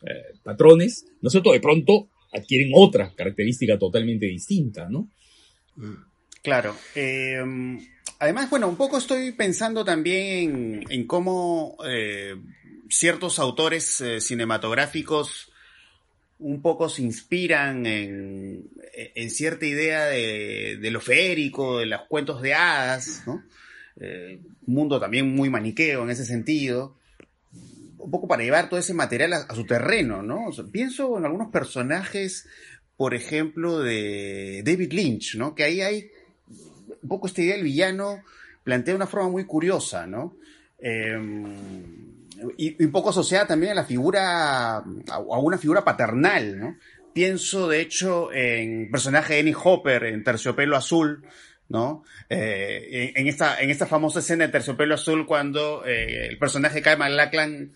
eh, 0.02 0.38
patrones, 0.42 1.06
¿no 1.20 1.28
es 1.28 1.32
cierto?, 1.32 1.52
de 1.52 1.60
pronto 1.60 2.08
adquieren 2.32 2.70
otra 2.74 3.12
característica 3.14 3.78
totalmente 3.78 4.26
distinta, 4.26 4.88
¿no? 4.88 5.08
Claro. 6.42 6.76
Eh, 6.94 7.42
además, 8.20 8.48
bueno, 8.50 8.68
un 8.68 8.76
poco 8.76 8.98
estoy 8.98 9.32
pensando 9.32 9.84
también 9.84 10.84
en, 10.88 11.06
cómo 11.06 11.76
eh, 11.88 12.36
ciertos 12.88 13.40
autores 13.40 14.02
cinematográficos 14.20 15.49
un 16.40 16.62
poco 16.62 16.88
se 16.88 17.02
inspiran 17.02 17.86
en, 17.86 18.70
cierta 19.28 19.66
idea 19.66 20.06
de, 20.06 20.90
lo 20.90 21.00
feérico, 21.00 21.78
de 21.78 21.86
los 21.86 22.02
cuentos 22.08 22.42
de 22.42 22.54
hadas, 22.54 23.22
¿no? 23.26 23.42
un 23.96 24.74
mundo 24.74 24.98
también 24.98 25.34
muy 25.34 25.50
maniqueo 25.50 26.02
en 26.02 26.10
ese 26.10 26.24
sentido, 26.24 26.96
un 27.98 28.10
poco 28.10 28.26
para 28.26 28.42
llevar 28.42 28.68
todo 28.68 28.80
ese 28.80 28.94
material 28.94 29.34
a, 29.34 29.54
su 29.54 29.66
terreno, 29.66 30.22
¿no? 30.22 30.50
pienso 30.72 31.18
en 31.18 31.26
algunos 31.26 31.50
personajes, 31.50 32.48
por 32.96 33.14
ejemplo, 33.14 33.80
de 33.80 34.62
David 34.64 34.92
Lynch, 34.92 35.36
¿no? 35.36 35.54
Que 35.54 35.64
ahí 35.64 35.80
hay 35.80 36.10
un 37.02 37.08
poco 37.08 37.26
esta 37.26 37.42
idea 37.42 37.54
del 37.54 37.64
villano 37.64 38.22
plantea 38.62 38.92
de 38.92 38.96
una 38.96 39.06
forma 39.06 39.28
muy 39.28 39.44
curiosa, 39.44 40.06
¿no? 40.06 40.36
Em, 40.78 42.09
y, 42.56 42.82
un 42.82 42.92
poco 42.92 43.10
asociada 43.10 43.46
también 43.46 43.72
a 43.72 43.76
la 43.76 43.84
figura, 43.84 44.76
a, 44.76 45.18
una 45.18 45.58
figura 45.58 45.84
paternal, 45.84 46.58
¿no? 46.58 46.76
Pienso, 47.12 47.68
de 47.68 47.80
hecho, 47.80 48.32
en 48.32 48.82
el 48.82 48.90
personaje 48.90 49.34
de 49.34 49.40
Annie 49.40 49.56
Hopper 49.62 50.04
en 50.04 50.22
Terciopelo 50.22 50.76
Azul, 50.76 51.26
¿no? 51.68 52.04
Eh, 52.28 53.12
en, 53.16 53.26
esta, 53.26 53.60
en 53.60 53.70
esta 53.70 53.86
famosa 53.86 54.20
escena 54.20 54.46
de 54.46 54.52
Terciopelo 54.52 54.94
Azul, 54.94 55.26
cuando 55.26 55.84
eh, 55.84 56.28
el 56.28 56.38
personaje 56.38 56.76
de 56.76 56.82
Kyle 56.82 56.98
MacLachlan, 56.98 57.72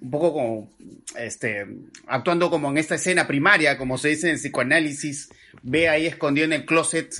un 0.00 0.10
poco 0.10 0.32
como, 0.32 0.72
este, 1.16 1.66
actuando 2.06 2.48
como 2.48 2.70
en 2.70 2.78
esta 2.78 2.94
escena 2.94 3.26
primaria, 3.26 3.76
como 3.76 3.98
se 3.98 4.08
dice 4.08 4.30
en 4.30 4.36
psicoanálisis, 4.36 5.30
ve 5.62 5.88
ahí 5.88 6.06
escondido 6.06 6.44
en 6.46 6.52
el 6.52 6.64
closet, 6.64 7.12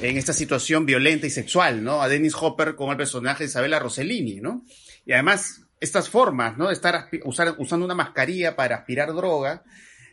en 0.00 0.16
esta 0.16 0.32
situación 0.32 0.86
violenta 0.86 1.26
y 1.26 1.30
sexual, 1.30 1.82
¿no? 1.82 2.00
A 2.00 2.08
Dennis 2.08 2.34
Hopper 2.40 2.74
como 2.74 2.92
el 2.92 2.98
personaje 2.98 3.44
de 3.44 3.50
Isabella 3.50 3.78
Rossellini, 3.78 4.40
¿no? 4.40 4.64
Y 5.04 5.12
además, 5.12 5.61
estas 5.82 6.08
formas, 6.08 6.56
¿no? 6.56 6.68
De 6.68 6.74
estar 6.74 7.08
usando 7.24 7.84
una 7.84 7.94
mascarilla 7.94 8.54
para 8.54 8.76
aspirar 8.76 9.12
droga, 9.12 9.64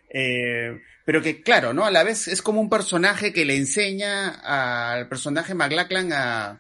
eh, 0.09 0.81
pero 1.05 1.21
que, 1.21 1.41
claro, 1.43 1.73
¿no? 1.73 1.85
A 1.85 1.91
la 1.91 2.03
vez 2.03 2.27
es 2.27 2.41
como 2.41 2.59
un 2.59 2.69
personaje 2.69 3.31
que 3.31 3.45
le 3.45 3.55
enseña 3.55 4.29
al 4.29 5.07
personaje 5.07 5.53
McLachlan 5.53 6.11
a, 6.11 6.59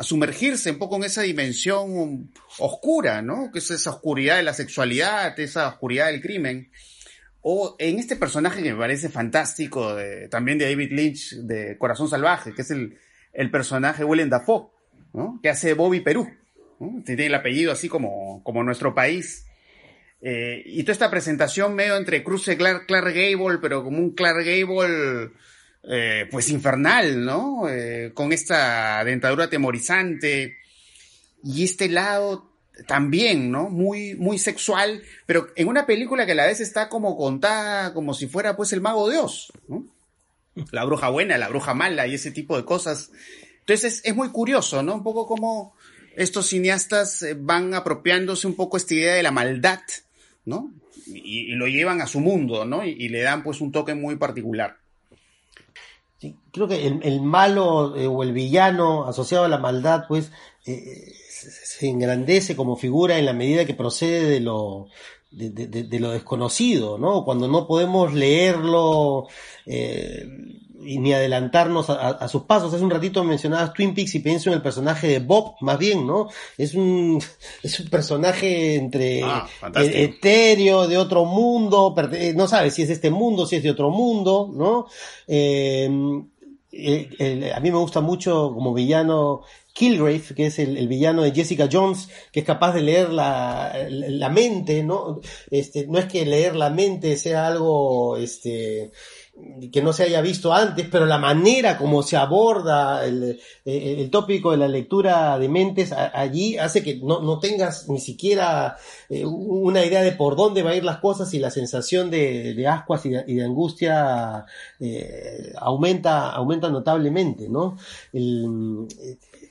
sumergirse 0.00 0.72
un 0.72 0.78
poco 0.78 0.96
en 0.96 1.04
esa 1.04 1.22
dimensión 1.22 2.30
oscura, 2.58 3.22
¿no? 3.22 3.50
Que 3.52 3.60
es 3.60 3.70
esa 3.70 3.90
oscuridad 3.90 4.36
de 4.36 4.42
la 4.42 4.54
sexualidad, 4.54 5.38
esa 5.38 5.68
oscuridad 5.68 6.06
del 6.06 6.20
crimen. 6.20 6.70
O 7.40 7.76
en 7.78 7.98
este 7.98 8.16
personaje 8.16 8.62
que 8.62 8.72
me 8.72 8.78
parece 8.78 9.08
fantástico, 9.08 9.96
también 10.30 10.58
de 10.58 10.64
David 10.64 10.92
Lynch, 10.92 11.36
de 11.36 11.78
Corazón 11.78 12.08
Salvaje, 12.08 12.52
que 12.52 12.62
es 12.62 12.70
el, 12.70 12.98
el 13.32 13.50
personaje 13.50 14.04
Willem 14.04 14.28
Dafoe, 14.28 14.70
¿no? 15.12 15.38
Que 15.42 15.50
hace 15.50 15.74
Bobby 15.74 16.00
Perú. 16.00 16.28
Tiene 17.04 17.26
el 17.26 17.34
apellido 17.34 17.72
así 17.72 17.88
como, 17.88 18.42
como 18.44 18.62
nuestro 18.62 18.94
país. 18.94 19.46
Eh, 20.20 20.62
y 20.64 20.82
toda 20.82 20.92
esta 20.92 21.10
presentación 21.10 21.74
medio 21.74 21.96
entre 21.96 22.22
cruce 22.22 22.56
Clark, 22.56 22.86
Clark 22.86 23.12
Gable, 23.12 23.58
pero 23.60 23.82
como 23.82 23.98
un 23.98 24.14
Clark 24.14 24.44
Gable, 24.44 25.32
eh, 25.84 26.28
pues 26.30 26.48
infernal, 26.50 27.24
¿no? 27.24 27.68
Eh, 27.68 28.12
con 28.14 28.32
esta 28.32 29.04
dentadura 29.04 29.50
temorizante. 29.50 30.56
Y 31.42 31.64
este 31.64 31.88
lado 31.88 32.52
también, 32.86 33.50
¿no? 33.50 33.68
Muy, 33.68 34.14
muy 34.14 34.38
sexual, 34.38 35.02
pero 35.26 35.48
en 35.56 35.68
una 35.68 35.86
película 35.86 36.24
que 36.24 36.32
a 36.32 36.36
la 36.36 36.46
vez 36.46 36.60
está 36.60 36.88
como 36.88 37.16
contada 37.16 37.92
como 37.92 38.14
si 38.14 38.26
fuera 38.26 38.56
pues 38.56 38.72
el 38.72 38.80
mago 38.80 39.10
Dios, 39.10 39.52
¿no? 39.68 39.84
La 40.70 40.84
bruja 40.84 41.08
buena, 41.08 41.38
la 41.38 41.48
bruja 41.48 41.74
mala 41.74 42.06
y 42.06 42.14
ese 42.14 42.30
tipo 42.30 42.56
de 42.56 42.64
cosas. 42.64 43.10
Entonces 43.60 44.02
es 44.04 44.14
muy 44.14 44.30
curioso, 44.30 44.82
¿no? 44.82 44.94
Un 44.94 45.02
poco 45.02 45.26
como 45.26 45.74
estos 46.16 46.46
cineastas 46.46 47.22
eh, 47.22 47.36
van 47.38 47.74
apropiándose 47.74 48.46
un 48.46 48.54
poco 48.54 48.76
esta 48.76 48.94
idea 48.94 49.14
de 49.14 49.22
la 49.22 49.30
maldad, 49.30 49.80
¿no? 50.44 50.72
Y, 51.06 51.52
lo 51.54 51.66
llevan 51.66 52.00
a 52.00 52.06
su 52.06 52.20
mundo, 52.20 52.64
¿no? 52.64 52.84
Y, 52.84 53.08
le 53.08 53.22
dan 53.22 53.42
pues 53.42 53.60
un 53.60 53.72
toque 53.72 53.94
muy 53.94 54.16
particular. 54.16 54.76
Sí, 56.18 56.36
creo 56.52 56.68
que 56.68 56.86
el, 56.86 57.20
malo 57.22 57.96
eh, 57.96 58.06
o 58.06 58.22
el 58.22 58.32
villano 58.32 59.08
asociado 59.08 59.44
a 59.44 59.48
la 59.48 59.58
maldad, 59.58 60.04
pues, 60.06 60.30
eh, 60.66 61.12
se 61.26 61.88
engrandece 61.88 62.54
como 62.54 62.76
figura 62.76 63.18
en 63.18 63.26
la 63.26 63.32
medida 63.32 63.64
que 63.64 63.74
procede 63.74 64.28
de 64.28 64.38
lo, 64.38 64.86
de, 65.32 65.98
lo 65.98 66.12
desconocido, 66.12 66.98
¿no? 66.98 67.24
Cuando 67.24 67.48
no 67.48 67.66
podemos 67.66 68.14
leerlo, 68.14 69.26
y 70.84 70.98
ni 70.98 71.12
adelantarnos 71.12 71.90
a, 71.90 72.28
sus 72.28 72.42
pasos. 72.42 72.72
Hace 72.72 72.84
un 72.84 72.90
ratito 72.90 73.24
mencionabas 73.24 73.72
Twin 73.72 73.94
Peaks 73.94 74.14
y 74.14 74.20
pienso 74.20 74.50
en 74.50 74.56
el 74.56 74.62
personaje 74.62 75.08
de 75.08 75.18
Bob, 75.20 75.54
más 75.60 75.78
bien, 75.78 76.06
¿no? 76.06 76.28
Es 76.58 76.74
un, 76.74 77.22
es 77.62 77.80
un 77.80 77.88
personaje 77.88 78.74
entre 78.74 79.22
ah, 79.22 79.46
e, 79.74 80.04
etéreo, 80.04 80.86
de 80.88 80.98
otro 80.98 81.24
mundo, 81.24 81.94
eh, 82.12 82.32
no 82.34 82.46
sabes 82.46 82.74
si 82.74 82.82
es 82.82 82.90
este 82.90 83.10
mundo, 83.10 83.46
si 83.46 83.56
es 83.56 83.62
de 83.62 83.70
otro 83.70 83.90
mundo, 83.90 84.50
¿no? 84.52 84.86
Em, 85.26 86.26
a 87.54 87.60
mí 87.60 87.70
me 87.70 87.76
gusta 87.76 88.00
mucho 88.00 88.50
como 88.54 88.72
villano 88.72 89.42
Kilgrave, 89.72 90.22
que 90.36 90.46
es 90.46 90.58
el, 90.58 90.86
villano 90.88 91.22
de 91.22 91.32
Jessica 91.32 91.68
Jones, 91.70 92.08
que 92.30 92.40
es 92.40 92.46
capaz 92.46 92.74
de 92.74 92.82
leer 92.82 93.10
la, 93.10 93.72
la 93.88 94.28
mente, 94.28 94.82
¿no? 94.82 95.20
Este, 95.50 95.86
no 95.86 95.98
es 95.98 96.06
que 96.06 96.26
leer 96.26 96.56
la 96.56 96.70
mente 96.70 97.16
sea 97.16 97.46
algo, 97.46 98.16
este, 98.16 98.92
que 99.72 99.80
no 99.80 99.94
se 99.94 100.02
haya 100.04 100.20
visto 100.20 100.52
antes, 100.52 100.86
pero 100.90 101.06
la 101.06 101.16
manera 101.16 101.78
como 101.78 102.02
se 102.02 102.18
aborda 102.18 103.06
el, 103.06 103.40
el, 103.64 104.10
tópico 104.10 104.50
de 104.50 104.58
la 104.58 104.68
lectura 104.68 105.38
de 105.38 105.48
mentes 105.48 105.90
allí 105.92 106.58
hace 106.58 106.82
que 106.82 106.96
no, 106.96 107.20
no 107.20 107.38
tengas 107.38 107.88
ni 107.88 107.98
siquiera 107.98 108.76
eh, 109.08 109.24
una 109.24 109.84
idea 109.86 110.02
de 110.02 110.12
por 110.12 110.36
dónde 110.36 110.62
va 110.62 110.72
a 110.72 110.76
ir 110.76 110.84
las 110.84 110.98
cosas 110.98 111.32
y 111.32 111.38
la 111.38 111.50
sensación 111.50 112.10
de, 112.10 112.52
de 112.52 112.68
ascuas 112.68 113.06
y 113.06 113.10
de, 113.10 113.42
angustia 113.42 114.44
eh, 114.78 115.54
aumenta, 115.56 116.30
aumenta 116.30 116.68
notablemente, 116.68 117.48
¿no? 117.48 117.78
El, 118.12 118.86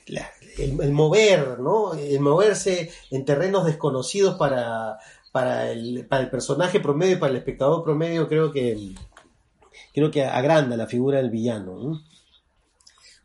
el, 0.06 0.92
mover, 0.92 1.58
¿no? 1.60 1.94
El 1.94 2.20
moverse 2.20 2.90
en 3.10 3.24
terrenos 3.24 3.64
desconocidos 3.66 4.36
para, 4.36 4.98
para, 5.32 5.72
el, 5.72 6.06
para 6.06 6.24
el 6.24 6.30
personaje 6.30 6.80
promedio 6.80 7.16
y 7.16 7.18
para 7.18 7.30
el 7.30 7.38
espectador 7.38 7.82
promedio 7.82 8.28
creo 8.28 8.52
que 8.52 8.94
creo 9.94 10.10
que 10.10 10.22
agranda 10.22 10.76
la 10.76 10.86
figura 10.86 11.18
del 11.18 11.30
villano. 11.30 12.02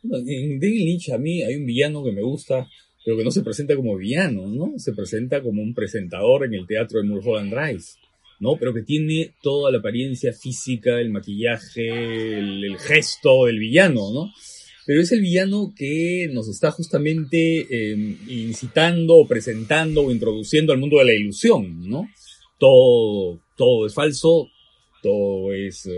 en 0.04 0.60
David 0.60 0.86
Lynch 0.86 1.10
a 1.12 1.18
mí 1.18 1.44
hay 1.44 1.56
un 1.56 1.66
villano 1.66 2.04
que 2.04 2.12
me 2.12 2.22
gusta, 2.22 2.68
pero 3.06 3.18
que 3.18 3.24
no 3.24 3.32
se 3.32 3.42
presenta 3.42 3.76
como 3.76 3.96
villano, 3.96 4.48
¿no? 4.48 4.78
Se 4.78 4.94
presenta 4.94 5.42
como 5.42 5.62
un 5.62 5.74
presentador 5.74 6.46
en 6.46 6.54
el 6.54 6.68
teatro 6.68 7.00
de 7.00 7.08
Mulholland 7.08 7.54
Drive, 7.54 7.84
¿no? 8.40 8.58
Pero 8.58 8.74
que 8.74 8.82
tiene 8.82 9.34
toda 9.42 9.72
la 9.72 9.80
apariencia 9.80 10.34
física, 10.34 11.00
el 11.00 11.10
maquillaje, 11.10 12.38
el, 12.38 12.78
gesto 12.78 13.46
del 13.46 13.60
villano, 13.60 14.12
¿no? 14.12 14.34
Pero 14.88 15.02
es 15.02 15.12
el 15.12 15.19
villano 15.19 15.73
que 15.76 16.30
nos 16.32 16.47
está 16.47 16.71
justamente 16.71 17.91
em, 17.91 18.17
incitando 18.30 19.15
o 19.15 19.28
presentando 19.28 20.04
o 20.04 20.12
introduciendo 20.12 20.71
al 20.71 20.80
mundo 20.80 20.97
de 21.00 21.06
la 21.06 21.13
ilusión, 21.13 21.89
¿no? 21.89 22.10
Todo, 22.58 23.38
todo 23.58 23.86
es 23.86 23.93
falso, 23.93 24.47
todo 25.04 25.54
es 25.54 25.86
eh, 25.88 25.91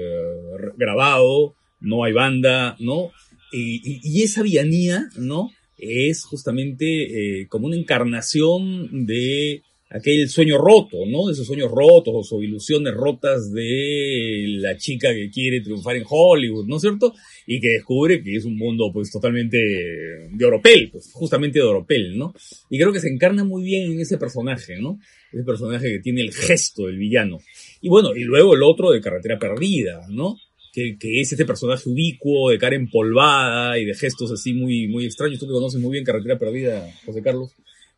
grabado, 0.76 1.54
no 1.80 2.04
hay 2.04 2.14
banda, 2.14 2.76
¿no? 2.80 3.12
Y, 3.52 4.24
esa 4.24 4.42
villanía, 4.42 5.08
¿no? 5.16 5.52
Es 5.78 6.24
justamente 6.24 7.42
eh, 7.42 7.48
como 7.48 7.68
una 7.68 7.78
encarnación 7.78 9.06
de 9.06 9.62
aquel 9.90 10.30
sueño 10.30 10.58
roto, 10.58 10.98
¿no? 11.08 11.28
De 11.28 11.34
esos 11.34 11.48
sueños 11.48 11.72
rotos 11.72 12.32
o 12.32 12.44
ilusiones 12.44 12.94
rotas 12.94 13.52
de 13.52 14.46
la 14.60 14.78
chica 14.78 15.14
que 15.14 15.30
quiere 15.32 15.62
triunfar 15.62 15.96
en 15.96 16.04
Hollywood, 16.08 16.68
¿no 16.68 16.76
es 16.76 16.82
cierto? 16.82 17.14
Y 17.48 17.60
que 17.60 17.70
descubre 17.70 18.22
que 18.22 18.36
es 18.36 18.46
un 18.46 18.56
mundo 18.56 18.92
pues 18.94 19.12
totalmente 19.12 19.58
de 19.58 20.46
oropel, 20.46 20.92
pues 20.92 21.12
justamente 21.12 21.60
de 21.60 21.66
oropel, 21.66 22.18
¿no? 22.18 22.34
Y 22.70 22.78
creo 22.78 22.94
que 22.94 23.00
se 23.00 23.10
encarna 23.10 23.44
muy 23.44 23.64
bien 23.64 23.92
en 23.92 24.00
ese 24.00 24.18
personaje, 24.18 24.80
¿no? 24.80 25.00
Ese 25.32 25.44
personaje 25.44 25.90
que 25.90 26.00
tiene 26.00 26.22
el 26.22 26.34
gesto 26.34 26.86
del 26.86 26.98
villano. 26.98 27.40
Y 27.82 27.90
bueno, 27.90 28.16
y 28.16 28.24
luego 28.24 28.54
el 28.54 28.64
otro 28.64 28.92
de 28.92 29.02
Carretera 29.02 29.40
Perdida, 29.40 30.06
¿no? 30.10 30.38
Que, 30.72 30.98
que, 31.00 31.20
es 31.20 31.32
este 31.32 31.46
personaje 31.46 31.90
ubicuo, 31.90 32.52
de 32.52 32.60
cara 32.60 32.76
empolvada 32.76 33.80
y 33.80 33.86
de 33.86 33.96
gestos 33.96 34.32
así 34.32 34.54
muy, 34.54 34.88
muy 34.88 35.06
extraños. 35.06 35.40
Tú 35.40 35.48
que 35.48 35.54
conoces 35.54 35.82
muy 35.82 35.94
bien 35.94 36.06
Carretera 36.06 36.38
Perdida, 36.38 36.88
José 37.06 37.24
Carlos, 37.24 37.56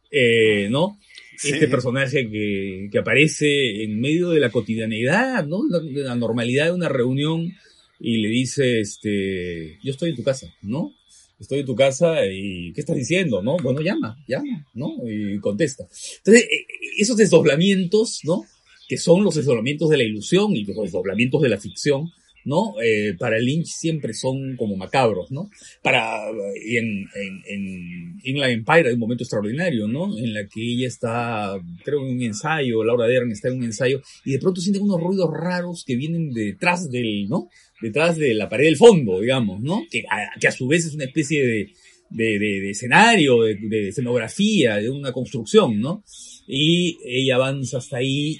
eh, 0.09 0.69
¿no? 0.69 0.97
Este 1.43 1.67
personaje 1.67 2.29
que, 2.29 2.89
que, 2.91 2.99
aparece 2.99 3.83
en 3.83 3.99
medio 3.99 4.29
de 4.29 4.39
la 4.39 4.51
cotidianidad, 4.51 5.45
¿no? 5.45 5.61
La, 5.69 6.15
normalidad 6.15 6.65
de 6.65 6.71
una 6.71 6.89
reunión 6.89 7.53
y 7.99 8.17
le 8.17 8.29
dice, 8.29 8.79
este, 8.79 9.79
yo 9.83 9.91
estoy 9.91 10.11
en 10.11 10.15
tu 10.15 10.23
casa, 10.23 10.53
¿no? 10.61 10.93
Estoy 11.39 11.59
en 11.59 11.65
tu 11.65 11.75
casa 11.75 12.25
y 12.25 12.71
¿qué 12.73 12.81
estás 12.81 12.95
diciendo? 12.95 13.41
¿No? 13.41 13.57
Bueno, 13.57 13.81
llama, 13.81 14.23
llama, 14.27 14.67
¿no? 14.75 14.97
Y 15.07 15.39
contesta. 15.39 15.87
Entonces, 16.17 16.43
e, 16.43 16.55
e, 16.55 16.65
esos 16.99 17.17
desdoblamientos, 17.17 18.19
¿no? 18.23 18.45
Que 18.87 18.97
son 18.97 19.23
los 19.23 19.35
desdoblamientos 19.35 19.89
de 19.89 19.97
la 19.97 20.03
ilusión 20.03 20.55
y 20.55 20.65
los 20.65 20.77
desdoblamientos 20.77 21.41
de 21.41 21.49
la 21.49 21.57
ficción, 21.57 22.11
¿no? 22.45 22.75
Eh, 22.83 23.15
para 23.17 23.39
Lynch 23.39 23.67
siempre 23.67 24.13
son 24.13 24.55
como 24.57 24.75
macabros, 24.75 25.31
¿no? 25.31 25.49
Para, 25.81 26.29
y 26.65 26.77
en, 26.77 27.07
en, 27.15 28.19
en 28.23 28.43
Empire 28.43 28.89
hay 28.89 28.93
un 28.93 28.99
momento 28.99 29.23
extraordinario, 29.23 29.87
¿no? 29.87 30.17
En 30.17 30.33
la 30.33 30.47
que 30.47 30.61
ella 30.61 30.87
está, 30.87 31.59
creo 31.83 32.05
en 32.05 32.15
un 32.15 32.21
ensayo, 32.21 32.83
Laura 32.83 33.07
Dern 33.07 33.31
está 33.31 33.49
en 33.49 33.57
un 33.57 33.63
ensayo, 33.63 34.01
y 34.25 34.31
de 34.31 34.39
pronto 34.39 34.61
sienten 34.61 34.83
unos 34.83 35.01
ruidos 35.01 35.29
raros 35.31 35.83
que 35.85 35.95
vienen 35.95 36.31
detrás 36.31 36.89
del, 36.89 37.27
¿no? 37.27 37.49
Detrás 37.81 38.17
de 38.17 38.33
la 38.33 38.49
pared 38.49 38.65
del 38.65 38.77
fondo, 38.77 39.21
digamos, 39.21 39.61
¿no? 39.61 39.83
Que 39.89 40.03
a, 40.09 40.39
que 40.39 40.47
a 40.47 40.51
su 40.51 40.67
vez 40.67 40.85
es 40.85 40.93
una 40.95 41.05
especie 41.05 41.45
de, 41.45 41.73
de, 42.11 42.69
escenario, 42.69 43.41
de, 43.41 43.89
escenografía, 43.89 44.77
de 44.77 44.89
una 44.89 45.11
construcción, 45.11 45.79
¿no? 45.79 46.03
Y 46.47 46.97
ella 47.05 47.35
avanza 47.35 47.77
hasta 47.77 47.97
ahí. 47.97 48.37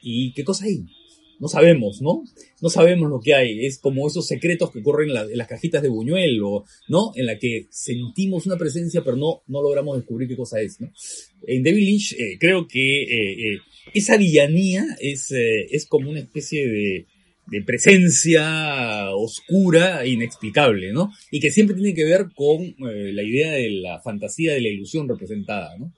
¿Y 0.00 0.32
qué 0.32 0.44
cosa 0.44 0.66
hay? 0.66 0.84
No 1.40 1.48
sabemos, 1.48 2.00
¿no? 2.00 2.24
No 2.60 2.68
sabemos 2.70 3.10
lo 3.10 3.20
que 3.20 3.34
hay. 3.34 3.66
Es 3.66 3.78
como 3.78 4.06
esos 4.06 4.26
secretos 4.26 4.70
que 4.70 4.80
ocurren 4.80 5.10
en, 5.10 5.36
las 5.36 5.48
cajitas 5.48 5.82
de 5.82 5.88
Buñuel, 5.88 6.40
¿no? 6.88 7.12
En 7.14 7.26
la 7.26 7.38
que 7.38 7.66
sentimos 7.70 8.46
una 8.46 8.56
presencia, 8.56 9.02
pero 9.04 9.16
no, 9.16 9.42
no 9.46 9.62
logramos 9.62 9.96
descubrir 9.96 10.28
qué 10.28 10.36
cosa 10.36 10.60
es, 10.60 10.80
¿no? 10.80 10.90
En 11.46 11.62
David 11.62 11.86
Lynch 11.86 12.12
eh, 12.12 12.38
creo 12.38 12.66
que 12.66 13.02
eh, 13.02 13.32
eh, 13.32 13.58
esa 13.92 14.16
villanía 14.16 14.84
es, 15.00 15.30
es 15.30 15.86
como 15.86 16.10
una 16.10 16.20
especie 16.20 16.66
de, 16.66 17.06
de 17.46 17.62
presencia 17.62 19.10
oscura 19.14 20.04
e 20.04 20.10
inexplicable, 20.10 20.92
¿no? 20.92 21.10
Y 21.30 21.40
que 21.40 21.50
siempre 21.50 21.76
tiene 21.76 21.94
que 21.94 22.04
ver 22.04 22.26
con 22.34 22.74
la 22.78 23.22
idea 23.22 23.52
de 23.52 23.70
la 23.70 24.00
fantasía 24.00 24.54
de 24.54 24.60
la 24.60 24.68
ilusión 24.68 25.08
representada, 25.08 25.76
¿no? 25.78 25.92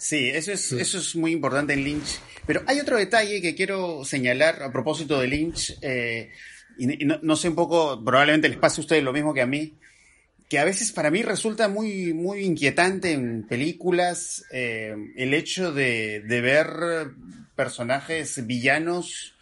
Sí, 0.00 0.30
eso 0.30 0.50
es, 0.52 0.72
eso 0.72 0.98
es 0.98 1.14
muy 1.14 1.30
importante 1.30 1.74
en 1.74 1.84
Lynch. 1.84 2.18
Pero 2.46 2.62
hay 2.66 2.80
otro 2.80 2.96
detalle 2.96 3.42
que 3.42 3.54
quiero 3.54 4.02
señalar 4.04 4.62
a 4.62 4.72
propósito 4.72 5.20
de 5.20 5.28
Lynch, 5.28 5.76
eh, 5.82 6.30
y, 6.78 6.86
no, 7.04 7.36
sé 7.36 7.50
un 7.50 7.54
poco, 7.54 8.02
probablemente 8.02 8.48
les 8.48 8.56
pase 8.56 8.80
a 8.80 8.84
ustedes 8.84 9.04
lo 9.04 9.12
mismo 9.12 9.34
que 9.34 9.42
a 9.42 9.46
mí, 9.46 9.74
que 10.48 10.58
a 10.58 10.64
veces 10.64 10.90
para 10.92 11.10
mí 11.10 11.22
resulta 11.22 11.68
muy, 11.68 12.14
muy 12.14 12.40
inquietante 12.40 13.12
en 13.12 13.46
películas 13.46 14.44
eh, 14.50 14.96
el 15.16 15.34
hecho 15.34 15.72
de, 15.72 16.20
de 16.20 16.40
ver 16.40 16.66
personajes 17.54 18.46
villanos 18.46 19.36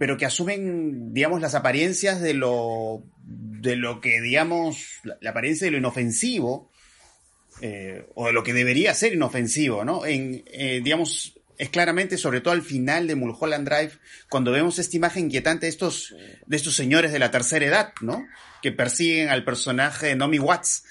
pero 0.00 0.16
que 0.16 0.24
asumen, 0.24 1.12
digamos, 1.12 1.42
las 1.42 1.54
apariencias 1.54 2.22
de 2.22 2.32
lo, 2.32 3.02
de 3.22 3.76
lo 3.76 4.00
que, 4.00 4.22
digamos, 4.22 4.86
la, 5.04 5.28
apariencia 5.28 5.66
de 5.66 5.72
lo 5.72 5.76
inofensivo, 5.76 6.70
eh, 7.60 8.06
o 8.14 8.26
de 8.26 8.32
lo 8.32 8.42
que 8.42 8.52
debería 8.52 8.94
ser 8.94 9.12
inofensivo, 9.14 9.84
¿no? 9.84 10.06
En, 10.06 10.44
eh, 10.46 10.80
digamos, 10.82 11.34
es 11.60 11.68
claramente, 11.68 12.16
sobre 12.16 12.40
todo 12.40 12.54
al 12.54 12.62
final 12.62 13.06
de 13.06 13.16
Mulholland 13.16 13.68
Drive, 13.68 13.92
cuando 14.30 14.50
vemos 14.50 14.78
esta 14.78 14.96
imagen 14.96 15.24
inquietante 15.26 15.66
de 15.66 15.70
estos, 15.70 16.14
de 16.46 16.56
estos 16.56 16.74
señores 16.74 17.12
de 17.12 17.18
la 17.18 17.30
tercera 17.30 17.66
edad, 17.66 17.92
¿no? 18.00 18.26
Que 18.62 18.72
persiguen 18.72 19.28
al 19.28 19.44
personaje 19.44 20.06
de 20.06 20.16
Nomi 20.16 20.38
Watts. 20.38 20.84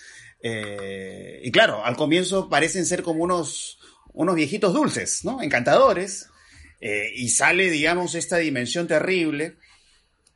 Eh, 0.43 1.41
y 1.43 1.51
claro, 1.51 1.83
al 1.83 1.95
comienzo 1.95 2.49
parecen 2.49 2.85
ser 2.85 3.01
como 3.01 3.23
unos, 3.23 3.79
unos 4.13 4.35
viejitos 4.35 4.71
dulces, 4.71 5.25
¿no? 5.25 5.41
Encantadores, 5.41 6.27
eh, 6.81 7.13
y 7.15 7.29
sale, 7.29 7.71
digamos, 7.71 8.13
esta 8.13 8.37
dimensión 8.37 8.87
terrible. 8.87 9.57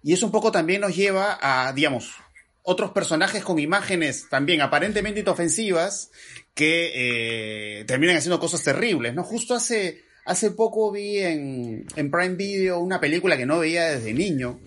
Y 0.01 0.13
eso 0.13 0.25
un 0.25 0.31
poco 0.31 0.51
también 0.51 0.81
nos 0.81 0.95
lleva 0.95 1.37
a, 1.39 1.71
digamos, 1.73 2.15
otros 2.63 2.91
personajes 2.91 3.43
con 3.43 3.59
imágenes 3.59 4.29
también 4.29 4.61
aparentemente 4.61 5.19
inofensivas 5.19 6.11
que 6.53 7.79
eh, 7.81 7.85
terminan 7.85 8.15
haciendo 8.15 8.39
cosas 8.39 8.63
terribles, 8.63 9.13
¿no? 9.13 9.23
Justo 9.23 9.53
hace, 9.53 10.03
hace 10.25 10.51
poco 10.51 10.91
vi 10.91 11.19
en, 11.19 11.85
en, 11.95 12.11
Prime 12.11 12.35
Video 12.35 12.79
una 12.79 13.01
película 13.01 13.37
que 13.37 13.45
no 13.45 13.59
veía 13.59 13.91
desde 13.91 14.13
niño, 14.13 14.61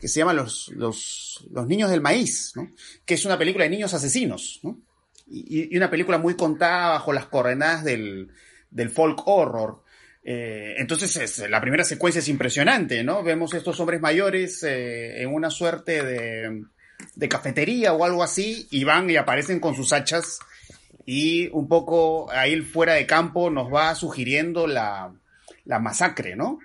que 0.00 0.08
se 0.08 0.20
llama 0.20 0.32
Los, 0.32 0.68
los, 0.74 1.46
los 1.50 1.66
Niños 1.66 1.90
del 1.90 2.00
Maíz, 2.00 2.52
¿no? 2.56 2.72
Que 3.04 3.14
es 3.14 3.24
una 3.26 3.38
película 3.38 3.64
de 3.64 3.70
niños 3.70 3.92
asesinos, 3.92 4.60
¿no? 4.62 4.80
Y, 5.26 5.76
una 5.76 5.90
película 5.90 6.18
muy 6.18 6.34
contada 6.34 6.90
bajo 6.90 7.12
las 7.12 7.26
coordenadas 7.26 7.84
del, 7.84 8.28
del 8.70 8.88
folk 8.88 9.20
horror. 9.26 9.82
Eh, 10.26 10.76
entonces 10.78 11.46
la 11.50 11.60
primera 11.60 11.84
secuencia 11.84 12.20
es 12.20 12.28
impresionante, 12.28 13.04
¿no? 13.04 13.22
Vemos 13.22 13.52
estos 13.52 13.78
hombres 13.80 14.00
mayores 14.00 14.62
eh, 14.62 15.20
en 15.20 15.28
una 15.34 15.50
suerte 15.50 16.02
de, 16.02 16.64
de, 17.16 17.28
cafetería 17.28 17.92
o 17.92 18.04
algo 18.04 18.22
así 18.22 18.66
y 18.70 18.84
van 18.84 19.08
y 19.10 19.16
aparecen 19.16 19.60
con 19.60 19.74
sus 19.74 19.92
hachas 19.92 20.38
y 21.06 21.48
un 21.48 21.68
poco 21.68 22.30
ahí 22.30 22.60
fuera 22.60 22.94
de 22.94 23.06
campo 23.06 23.50
nos 23.50 23.72
va 23.72 23.94
sugiriendo 23.94 24.66
la, 24.66 25.14
la 25.64 25.78
masacre, 25.78 26.36
¿no? 26.36 26.58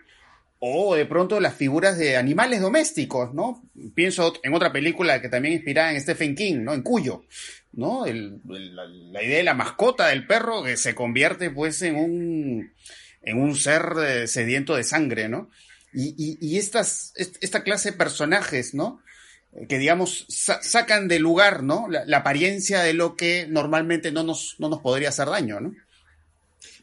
O 0.60 0.96
de 0.96 1.06
pronto 1.06 1.40
las 1.40 1.56
figuras 1.56 1.98
de 1.98 2.18
animales 2.18 2.62
domésticos, 2.62 3.34
¿no? 3.34 3.64
Pienso 3.96 4.34
en 4.44 4.54
otra 4.54 4.72
película 4.72 5.22
que 5.22 5.30
también 5.30 5.54
inspirada 5.54 5.92
en 5.92 6.02
Stephen 6.02 6.36
King, 6.36 6.64
¿no? 6.64 6.74
En 6.74 6.82
Cuyo, 6.82 7.24
¿no? 7.74 8.06
la, 8.06 8.86
la 8.86 9.24
idea 9.24 9.38
de 9.38 9.44
la 9.44 9.54
mascota 9.54 10.08
del 10.08 10.28
perro 10.28 10.64
que 10.64 10.76
se 10.76 10.96
convierte 10.96 11.50
pues 11.50 11.82
en 11.82 11.96
un 11.96 12.72
en 13.22 13.42
un 13.42 13.56
ser 13.56 13.94
eh, 14.06 14.28
sediento 14.28 14.76
de 14.76 14.84
sangre, 14.84 15.30
¿no? 15.30 15.50
Y, 15.92 16.38
y, 16.40 16.58
estas, 16.60 17.14
esta 17.16 17.64
clase 17.64 17.92
de 17.92 17.98
personajes, 17.98 18.76
¿no? 18.76 19.02
Que 19.68 19.80
digamos 19.80 20.26
sacan 20.28 21.08
de 21.08 21.20
lugar, 21.20 21.64
¿no? 21.64 21.88
La, 21.90 22.18
apariencia 22.18 22.82
de 22.82 22.94
lo 22.94 23.16
que 23.16 23.48
normalmente 23.50 24.12
no 24.12 24.24
nos, 24.24 24.56
no 24.60 24.70
nos 24.70 24.80
podría 24.80 25.10
hacer 25.10 25.28
daño, 25.28 25.60
¿no? 25.60 25.74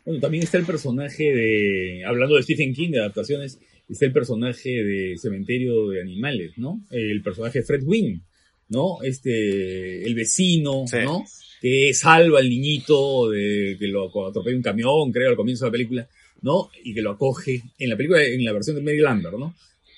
Bueno, 0.05 0.21
también 0.21 0.43
está 0.43 0.59
el 0.59 0.67
personaje 0.67 1.25
de, 1.33 2.05
hablando 2.05 2.37
de 2.37 2.43
Stephen 2.43 2.75
King, 2.75 2.91
de 2.91 3.01
adaptaciones, 3.01 3.59
está 3.89 4.07
el 4.07 4.13
personaje 4.13 4.71
de 4.71 5.17
Cementerio 5.17 5.89
de 5.89 6.01
Animales, 6.01 6.53
¿no? 6.57 6.81
El 6.91 7.23
personaje 7.23 7.61
de 7.61 7.65
Fred 7.65 7.83
Wynn, 7.85 8.23
¿no? 8.69 8.99
Este, 9.03 10.05
el 10.05 10.15
vecino, 10.15 10.85
¿no? 11.05 11.25
Que 11.61 11.95
salva 11.95 12.41
al 12.41 12.49
niñito 12.49 13.31
de 13.31 13.77
que 13.79 13.87
lo 13.87 14.07
atropella 14.29 14.57
un 14.57 14.63
camión, 14.63 15.13
creo, 15.13 15.31
al 15.31 15.37
comienzo 15.37 15.65
de 15.65 15.69
la 15.69 15.73
película. 15.73 16.09
¿no? 16.43 16.71
Y 16.85 16.95
que 16.95 17.03
lo 17.03 17.13
acoge 17.13 17.63
en 17.79 17.89
la 17.89 17.97
película, 17.97 18.23
en 18.23 18.45
la 18.45 18.53
versión 18.53 18.77
de 18.77 18.83
Mary 18.83 19.01
Lambert, 19.01 19.37
¿no? 19.37 19.55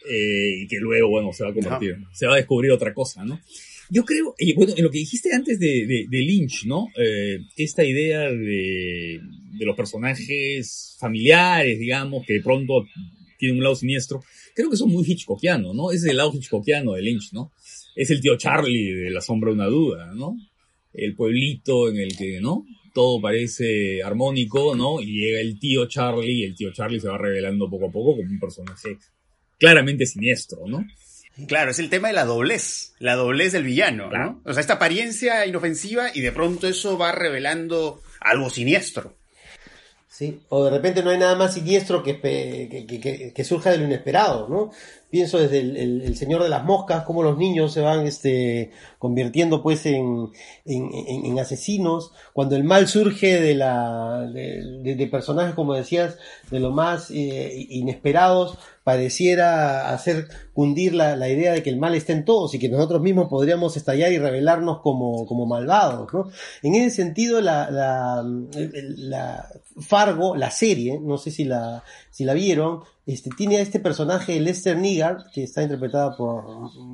Eh, 0.08 0.62
y 0.62 0.68
que 0.68 0.78
luego, 0.78 1.08
bueno, 1.08 1.32
se 1.32 1.44
va 1.44 1.50
a 1.50 1.54
convertir, 1.54 1.96
se 2.12 2.26
va 2.26 2.34
a 2.34 2.36
descubrir 2.36 2.70
otra 2.70 2.94
cosa, 2.94 3.24
¿no? 3.24 3.40
Yo 3.90 4.04
creo, 4.04 4.34
y 4.38 4.52
bueno, 4.54 4.74
en 4.76 4.84
lo 4.84 4.90
que 4.90 4.98
dijiste 4.98 5.34
antes 5.34 5.58
de, 5.58 6.06
de, 6.08 6.18
Lynch, 6.18 6.66
¿no? 6.66 6.88
Eh, 6.96 7.38
esta 7.56 7.84
idea 7.84 8.30
de, 8.30 9.20
de 9.58 9.66
los 9.66 9.76
personajes 9.76 10.96
familiares, 11.00 11.78
digamos, 11.78 12.24
que 12.26 12.34
de 12.34 12.42
pronto 12.42 12.86
tienen 13.38 13.56
un 13.56 13.62
lado 13.62 13.76
siniestro, 13.76 14.22
creo 14.54 14.70
que 14.70 14.76
son 14.76 14.90
muy 14.90 15.04
Hitchcockiano, 15.06 15.72
¿no? 15.72 15.90
Es 15.90 16.04
el 16.04 16.18
lado 16.18 16.32
Hitchcockiano 16.34 16.92
de 16.92 17.02
Lynch, 17.02 17.32
¿no? 17.32 17.52
Es 17.96 18.10
el 18.10 18.20
tío 18.20 18.36
Charlie 18.36 18.92
de 18.92 19.10
La 19.10 19.20
sombra 19.20 19.50
de 19.50 19.54
una 19.54 19.66
duda, 19.66 20.12
¿no? 20.14 20.36
El 20.92 21.14
pueblito 21.14 21.88
en 21.88 21.98
el 21.98 22.16
que, 22.16 22.40
¿no? 22.40 22.66
todo 22.98 23.20
parece 23.20 24.02
armónico, 24.02 24.74
¿no? 24.74 25.00
Y 25.00 25.20
llega 25.20 25.40
el 25.40 25.56
tío 25.60 25.86
Charlie, 25.86 26.40
y 26.40 26.42
el 26.42 26.56
tío 26.56 26.72
Charlie 26.72 26.98
se 26.98 27.08
va 27.08 27.16
revelando 27.16 27.70
poco 27.70 27.86
a 27.86 27.92
poco 27.92 28.16
como 28.16 28.28
un 28.28 28.40
personaje 28.40 28.98
claramente 29.58 30.06
siniestro, 30.06 30.66
¿no? 30.66 30.86
Claro, 31.46 31.70
es 31.70 31.78
el 31.78 31.88
tema 31.88 32.08
de 32.08 32.14
la 32.14 32.24
doblez, 32.24 32.94
la 32.98 33.14
doblez 33.14 33.52
del 33.52 33.62
villano, 33.62 34.10
¿no? 34.10 34.42
O 34.44 34.52
sea, 34.52 34.60
esta 34.60 34.74
apariencia 34.74 35.46
inofensiva 35.46 36.10
y 36.12 36.20
de 36.20 36.32
pronto 36.32 36.66
eso 36.66 36.98
va 36.98 37.12
revelando 37.12 38.02
algo 38.20 38.50
siniestro. 38.50 39.16
Sí, 40.08 40.40
o 40.48 40.64
de 40.64 40.70
repente 40.72 41.04
no 41.04 41.10
hay 41.10 41.18
nada 41.18 41.36
más 41.36 41.54
siniestro 41.54 42.02
que, 42.02 42.20
que, 42.20 43.32
que 43.32 43.44
surja 43.44 43.70
de 43.70 43.78
lo 43.78 43.84
inesperado, 43.84 44.48
¿no? 44.48 44.72
Pienso 45.10 45.38
desde 45.38 45.60
el, 45.60 46.16
Señor 46.16 46.42
de 46.42 46.48
las 46.48 46.64
Moscas, 46.64 47.04
cómo 47.04 47.22
los 47.22 47.38
niños 47.38 47.72
se 47.72 47.80
van 47.80 48.06
este, 48.06 48.72
convirtiendo 48.98 49.62
pues 49.62 49.86
en, 49.86 50.30
en, 50.64 51.38
asesinos, 51.38 52.12
cuando 52.32 52.56
el 52.56 52.64
mal 52.64 52.88
surge 52.88 53.40
de, 53.40 53.54
la, 53.54 54.28
de, 54.32 55.08
personajes, 55.10 55.54
como 55.54 55.74
decías, 55.74 56.18
de 56.50 56.60
lo 56.60 56.70
más 56.70 57.10
eh, 57.10 57.66
inesperados, 57.70 58.58
pareciera 58.84 59.92
hacer 59.92 60.28
cundir 60.54 60.94
la, 60.94 61.14
la, 61.14 61.28
idea 61.28 61.52
de 61.52 61.62
que 61.62 61.68
el 61.68 61.78
mal 61.78 61.94
está 61.94 62.14
en 62.14 62.24
todos 62.24 62.54
y 62.54 62.58
que 62.58 62.70
nosotros 62.70 63.02
mismos 63.02 63.28
podríamos 63.28 63.76
estallar 63.76 64.10
y 64.12 64.18
revelarnos 64.18 64.80
como, 64.80 65.26
como 65.26 65.44
malvados. 65.44 66.12
¿no? 66.12 66.30
En 66.62 66.74
ese 66.74 66.96
sentido, 66.96 67.40
la, 67.40 67.70
la, 67.70 68.24
la 68.96 69.46
Fargo, 69.78 70.36
la 70.36 70.50
serie, 70.50 70.98
no 71.00 71.18
sé 71.18 71.30
si 71.30 71.44
la, 71.44 71.84
si 72.10 72.24
la 72.24 72.32
vieron, 72.32 72.80
este, 73.08 73.30
tiene 73.30 73.56
a 73.56 73.62
este 73.62 73.80
personaje, 73.80 74.38
Lester 74.38 74.76
Niggard, 74.76 75.30
que 75.32 75.44
está 75.44 75.62
interpretada 75.62 76.14
por 76.14 76.44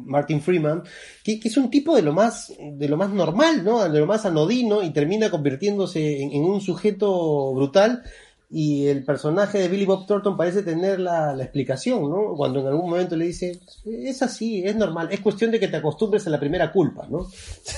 Martin 0.06 0.40
Freeman, 0.40 0.84
que, 1.24 1.40
es 1.42 1.56
un 1.56 1.70
tipo 1.70 1.96
de 1.96 2.02
lo 2.02 2.12
más, 2.12 2.52
de 2.56 2.88
lo 2.88 2.96
más 2.96 3.10
normal, 3.10 3.64
¿no? 3.64 3.88
De 3.88 3.98
lo 3.98 4.06
más 4.06 4.24
anodino 4.24 4.84
y 4.84 4.92
termina 4.92 5.28
convirtiéndose 5.28 6.22
en 6.22 6.44
un 6.44 6.60
sujeto 6.60 7.52
brutal 7.52 8.04
y 8.50 8.86
el 8.86 9.04
personaje 9.04 9.58
de 9.58 9.68
Billy 9.68 9.84
Bob 9.84 10.06
Thornton 10.06 10.36
parece 10.36 10.62
tener 10.62 11.00
la, 11.00 11.34
explicación, 11.42 12.08
¿no? 12.08 12.34
Cuando 12.36 12.60
en 12.60 12.66
algún 12.66 12.90
momento 12.90 13.16
le 13.16 13.26
dice, 13.26 13.60
es 13.84 14.22
así, 14.22 14.62
es 14.64 14.76
normal, 14.76 15.08
es 15.10 15.20
cuestión 15.20 15.50
de 15.50 15.58
que 15.58 15.68
te 15.68 15.78
acostumbres 15.78 16.26
a 16.26 16.30
la 16.30 16.38
primera 16.38 16.70
culpa, 16.70 17.06
¿no? 17.10 17.26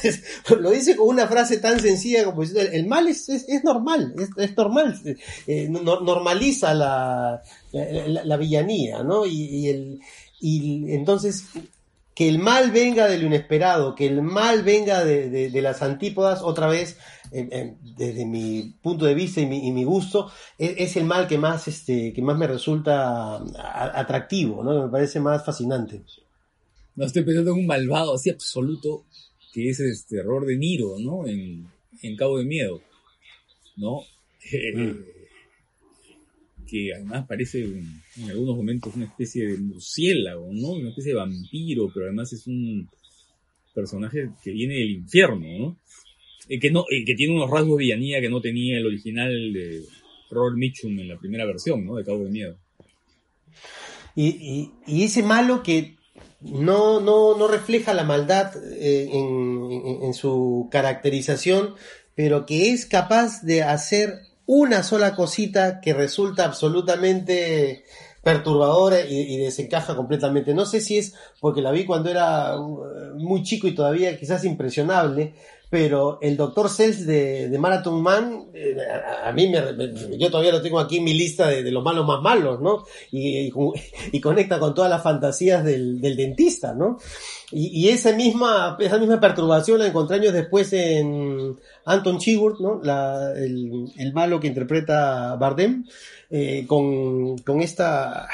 lo 0.60 0.70
dice 0.70 0.96
con 0.96 1.08
una 1.08 1.26
frase 1.26 1.58
tan 1.58 1.80
sencilla 1.80 2.24
como 2.24 2.42
diciendo, 2.42 2.70
el 2.72 2.86
mal 2.86 3.08
es, 3.08 3.28
es, 3.28 3.64
normal, 3.64 4.14
es, 4.36 4.56
normal, 4.56 5.00
eh, 5.46 5.68
normaliza 5.68 6.74
la, 6.74 7.42
la, 7.72 8.36
villanía, 8.36 9.02
¿no? 9.02 9.24
Y, 9.24 9.68
el, 9.68 10.00
y 10.40 10.92
entonces 10.92 11.44
que 12.16 12.30
el 12.30 12.38
mal 12.38 12.70
venga 12.70 13.08
de 13.08 13.18
lo 13.18 13.26
inesperado, 13.26 13.94
que 13.94 14.06
el 14.06 14.22
mal 14.22 14.62
venga 14.62 15.04
de, 15.04 15.50
las 15.60 15.82
antípodas, 15.82 16.40
otra 16.42 16.66
vez, 16.66 16.96
desde 17.30 18.24
mi 18.24 18.74
punto 18.82 19.04
de 19.04 19.14
vista 19.14 19.42
y 19.42 19.46
mi, 19.46 19.84
gusto, 19.84 20.32
e, 20.58 20.76
es, 20.78 20.96
el 20.96 21.04
mal 21.04 21.28
que 21.28 21.36
más, 21.36 21.68
este, 21.68 22.14
que 22.14 22.22
más 22.22 22.38
me 22.38 22.46
resulta 22.46 23.36
atractivo, 23.94 24.64
¿no? 24.64 24.86
me 24.86 24.90
parece 24.90 25.20
más 25.20 25.44
fascinante. 25.44 26.04
No 26.94 27.04
estoy 27.04 27.22
pensando 27.22 27.52
en 27.52 27.58
un 27.58 27.66
malvado 27.66 28.14
así 28.14 28.30
absoluto 28.30 29.04
que 29.52 29.68
es 29.68 29.78
este 29.80 30.16
error 30.16 30.46
de 30.46 30.56
Niro, 30.56 30.98
¿no? 30.98 31.26
En, 31.26 31.66
en 32.00 32.16
Cabo 32.16 32.38
de 32.38 32.46
Miedo, 32.46 32.80
¿no? 33.76 34.00
Eh, 34.52 34.74
mm. 34.74 35.15
Que 36.66 36.92
además 36.94 37.26
parece 37.26 37.62
en, 37.62 38.30
algunos 38.30 38.56
momentos 38.56 38.94
una 38.96 39.06
especie 39.06 39.46
de 39.46 39.58
murciélago, 39.58 40.52
¿no? 40.52 40.72
Una 40.72 40.90
especie 40.90 41.12
de 41.12 41.18
vampiro, 41.18 41.90
pero 41.92 42.06
además 42.06 42.32
es 42.32 42.46
un 42.46 42.88
personaje 43.74 44.30
que 44.42 44.50
viene 44.50 44.74
del 44.74 44.90
infierno, 44.90 45.46
¿no? 45.58 45.78
Eh, 46.48 46.58
que, 46.58 46.70
no 46.70 46.84
eh, 46.90 47.04
que 47.04 47.14
tiene 47.14 47.34
unos 47.34 47.50
rasgos 47.50 47.78
de 47.78 47.84
villanía 47.84 48.20
que 48.20 48.28
no 48.28 48.40
tenía 48.40 48.78
el 48.78 48.86
original 48.86 49.52
de 49.52 49.82
Robert 50.30 50.56
Mitchum 50.56 50.98
en 50.98 51.08
la 51.08 51.18
primera 51.18 51.44
versión, 51.44 51.84
¿no? 51.84 51.96
De 51.96 52.04
Cabo 52.04 52.24
de 52.24 52.30
Miedo. 52.30 52.58
Y, 54.14 54.70
y, 54.86 55.02
ese 55.02 55.22
malo 55.22 55.62
que 55.62 55.96
no, 56.40 57.00
no, 57.00 57.36
no 57.36 57.48
refleja 57.48 57.92
la 57.92 58.04
maldad 58.04 58.56
eh, 58.78 59.10
en, 59.12 60.02
en, 60.04 60.14
su 60.14 60.68
caracterización, 60.70 61.74
pero 62.14 62.46
que 62.46 62.70
es 62.70 62.86
capaz 62.86 63.42
de 63.42 63.62
hacer 63.62 64.25
una 64.46 64.82
sola 64.82 65.14
cosita 65.14 65.80
que 65.80 65.92
resulta 65.92 66.44
absolutamente 66.44 67.84
perturbadora 68.22 69.02
y, 69.02 69.36
desencaja 69.36 69.94
completamente. 69.94 70.52
No 70.52 70.66
sé 70.66 70.80
si 70.80 70.98
es 70.98 71.14
porque 71.40 71.62
la 71.62 71.70
vi 71.70 71.84
cuando 71.84 72.10
era 72.10 72.58
uh, 72.58 73.14
muy 73.14 73.44
chico 73.44 73.68
y 73.68 73.74
todavía 73.74 74.18
quizás 74.18 74.44
impresionable, 74.44 75.34
pero 75.68 76.18
el 76.22 76.36
Doctor 76.36 76.68
Cells 76.70 77.06
de, 77.06 77.54
Marathon 77.58 78.00
Man, 78.00 78.46
eh, 78.54 78.76
a, 79.24 79.32
mí 79.32 79.48
me, 79.48 79.58
yo 80.16 80.30
todavía 80.30 80.52
lo 80.52 80.62
tengo 80.62 80.78
aquí 80.78 80.98
en 80.98 81.04
mi 81.04 81.12
lista 81.12 81.48
de, 81.48 81.70
los 81.72 81.82
malos 81.82 82.06
más 82.06 82.22
malos, 82.22 82.60
¿no? 82.60 82.84
Y, 83.10 83.52
y, 84.12 84.20
conecta 84.20 84.60
con 84.60 84.74
todas 84.74 84.90
las 84.90 85.02
fantasías 85.02 85.64
del, 85.64 86.00
dentista, 86.00 86.72
¿no? 86.72 86.98
Y, 87.50 87.88
esa 87.88 88.12
misma, 88.12 88.76
esa 88.78 88.98
misma 88.98 89.20
perturbación 89.20 89.80
la 89.80 89.88
encontré 89.88 90.16
años 90.16 90.32
después 90.32 90.72
en 90.72 91.56
Anton 91.84 92.18
Chigurh, 92.18 92.60
¿no? 92.60 92.80
La, 92.82 93.32
el, 93.36 93.92
el, 93.96 94.12
malo 94.12 94.38
que 94.38 94.46
interpreta 94.46 95.34
Bardem, 95.34 95.84
eh, 96.30 96.64
con, 96.66 97.38
con 97.38 97.60
esta 97.60 98.28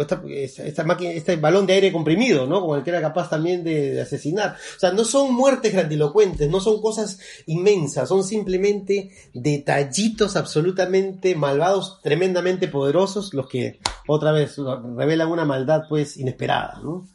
esta, 0.00 0.22
esta, 0.28 0.84
máquina, 0.84 1.10
este 1.10 1.36
balón 1.36 1.66
de 1.66 1.74
aire 1.74 1.92
comprimido, 1.92 2.46
¿no? 2.46 2.64
Con 2.64 2.78
el 2.78 2.84
que 2.84 2.90
era 2.90 3.00
capaz 3.00 3.30
también 3.30 3.64
de, 3.64 4.00
asesinar. 4.00 4.56
O 4.76 4.78
sea, 4.78 4.92
no 4.92 5.04
son 5.04 5.34
muertes 5.34 5.72
grandilocuentes, 5.72 6.48
no 6.48 6.60
son 6.60 6.80
cosas 6.80 7.18
inmensas, 7.46 8.08
son 8.08 8.22
simplemente 8.22 9.10
detallitos 9.34 10.36
absolutamente 10.36 11.34
malvados, 11.34 12.00
tremendamente 12.02 12.68
poderosos, 12.68 13.34
los 13.34 13.48
que 13.48 13.78
otra 14.06 14.32
vez 14.32 14.56
revelan 14.96 15.30
una 15.30 15.44
maldad 15.44 15.82
pues 15.88 16.16
inesperada, 16.16 16.80
¿no? 16.82 17.08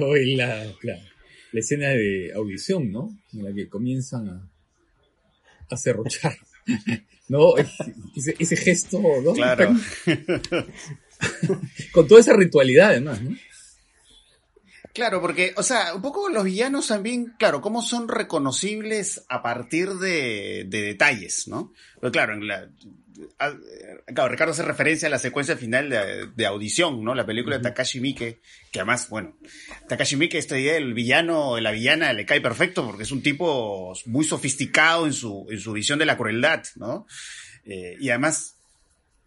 Hoy 0.00 0.34
la, 0.36 0.64
la, 0.82 0.98
escena 1.52 1.88
de 1.90 2.32
audición, 2.34 2.92
¿no? 2.92 3.10
En 3.32 3.44
la 3.44 3.52
que 3.52 3.68
comienzan 3.68 4.28
a, 4.28 4.50
a 5.70 5.76
cerrochar. 5.76 6.36
¿no? 7.28 7.56
Ese, 7.56 8.36
ese, 8.38 8.56
gesto, 8.56 9.00
¿no? 9.22 9.32
Claro. 9.32 9.74
Con 11.92 12.06
toda 12.06 12.20
esa 12.20 12.34
ritualidad 12.34 12.90
además, 12.90 13.20
¿no? 13.22 13.36
Claro, 14.96 15.20
porque, 15.20 15.52
o 15.58 15.62
sea, 15.62 15.94
un 15.94 16.00
poco 16.00 16.30
los 16.30 16.42
villanos 16.42 16.86
también, 16.86 17.34
claro, 17.38 17.60
cómo 17.60 17.82
son 17.82 18.08
reconocibles 18.08 19.26
a 19.28 19.42
partir 19.42 19.90
de, 19.90 20.64
detalles, 20.70 21.48
¿no? 21.48 21.74
Pero 22.00 22.10
claro, 22.10 22.32
en 22.32 22.46
la, 22.46 22.70
claro, 24.06 24.30
Ricardo 24.30 24.52
hace 24.52 24.62
referencia 24.62 25.08
a 25.08 25.10
la 25.10 25.18
secuencia 25.18 25.54
final 25.54 25.90
de, 26.34 26.46
audición, 26.46 27.04
¿no? 27.04 27.14
La 27.14 27.26
película 27.26 27.58
de 27.58 27.62
Takashi 27.62 28.00
Miike, 28.00 28.40
que 28.72 28.80
además, 28.80 29.10
bueno, 29.10 29.36
Takashi 29.86 30.16
Miike, 30.16 30.38
este 30.38 30.56
día 30.56 30.78
el 30.78 30.94
villano, 30.94 31.60
la 31.60 31.72
villana 31.72 32.14
le 32.14 32.24
cae 32.24 32.40
perfecto 32.40 32.86
porque 32.86 33.02
es 33.02 33.12
un 33.12 33.22
tipo 33.22 33.92
muy 34.06 34.24
sofisticado 34.24 35.04
en 35.04 35.12
su, 35.12 35.46
en 35.50 35.60
su 35.60 35.72
visión 35.72 35.98
de 35.98 36.06
la 36.06 36.16
crueldad, 36.16 36.62
¿no? 36.76 37.06
Eh, 37.64 37.96
y 38.00 38.08
además 38.08 38.55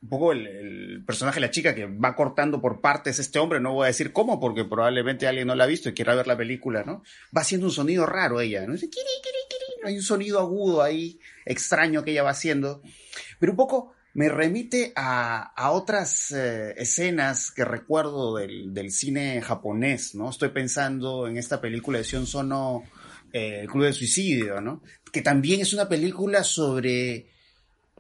un 0.02 0.10
poco 0.10 0.32
el, 0.32 1.04
personaje 1.06 1.40
la 1.40 1.52
chica 1.52 1.76
que 1.76 1.86
va 1.86 2.16
cortando 2.16 2.62
por 2.62 2.82
partes 2.82 3.20
este 3.20 3.40
hombre, 3.40 3.60
no 3.60 3.74
voy 3.74 3.86
a 3.86 3.88
decir 3.88 4.14
cómo, 4.14 4.40
porque 4.40 4.64
probablemente 4.64 5.28
alguien 5.28 5.48
no 5.48 5.56
la 5.56 5.66
ha 5.66 5.68
visto 5.68 5.90
y 5.90 5.94
quiera 5.94 6.16
ver 6.16 6.28
la 6.28 6.38
película, 6.38 6.84
¿no? 6.84 7.04
Va 7.36 7.42
haciendo 7.42 7.68
un 7.68 7.74
sonido 7.74 8.06
raro 8.06 8.40
ella, 8.40 8.66
¿no? 8.66 8.76
Hay 9.84 9.96
un 9.96 10.04
sonido 10.04 10.40
agudo 10.40 10.82
ahí, 10.82 11.20
extraño 11.46 12.04
que 12.04 12.12
ella 12.12 12.24
va 12.24 12.32
haciendo. 12.32 12.82
Pero 13.40 13.54
un 13.54 13.58
poco 13.58 13.94
me 14.14 14.30
remite 14.30 14.94
a, 14.96 15.54
a 15.56 15.72
otras 15.72 16.32
eh, 16.32 16.74
escenas 16.78 17.52
que 17.52 17.66
recuerdo 17.66 18.36
del, 18.36 18.74
del, 18.74 18.92
cine 18.92 19.42
japonés, 19.42 20.16
¿no? 20.16 20.30
Estoy 20.30 20.50
pensando 20.50 21.28
en 21.28 21.38
esta 21.38 21.62
película 21.62 21.98
de 21.98 22.04
Sion 22.04 22.26
Sono, 22.26 22.84
eh, 23.32 23.60
El 23.62 23.68
Club 23.68 23.86
de 23.86 23.94
Suicidio, 23.94 24.62
¿no? 24.62 24.82
Que 25.12 25.22
también 25.22 25.62
es 25.62 25.74
una 25.74 25.88
película 25.88 26.44
sobre 26.44 27.28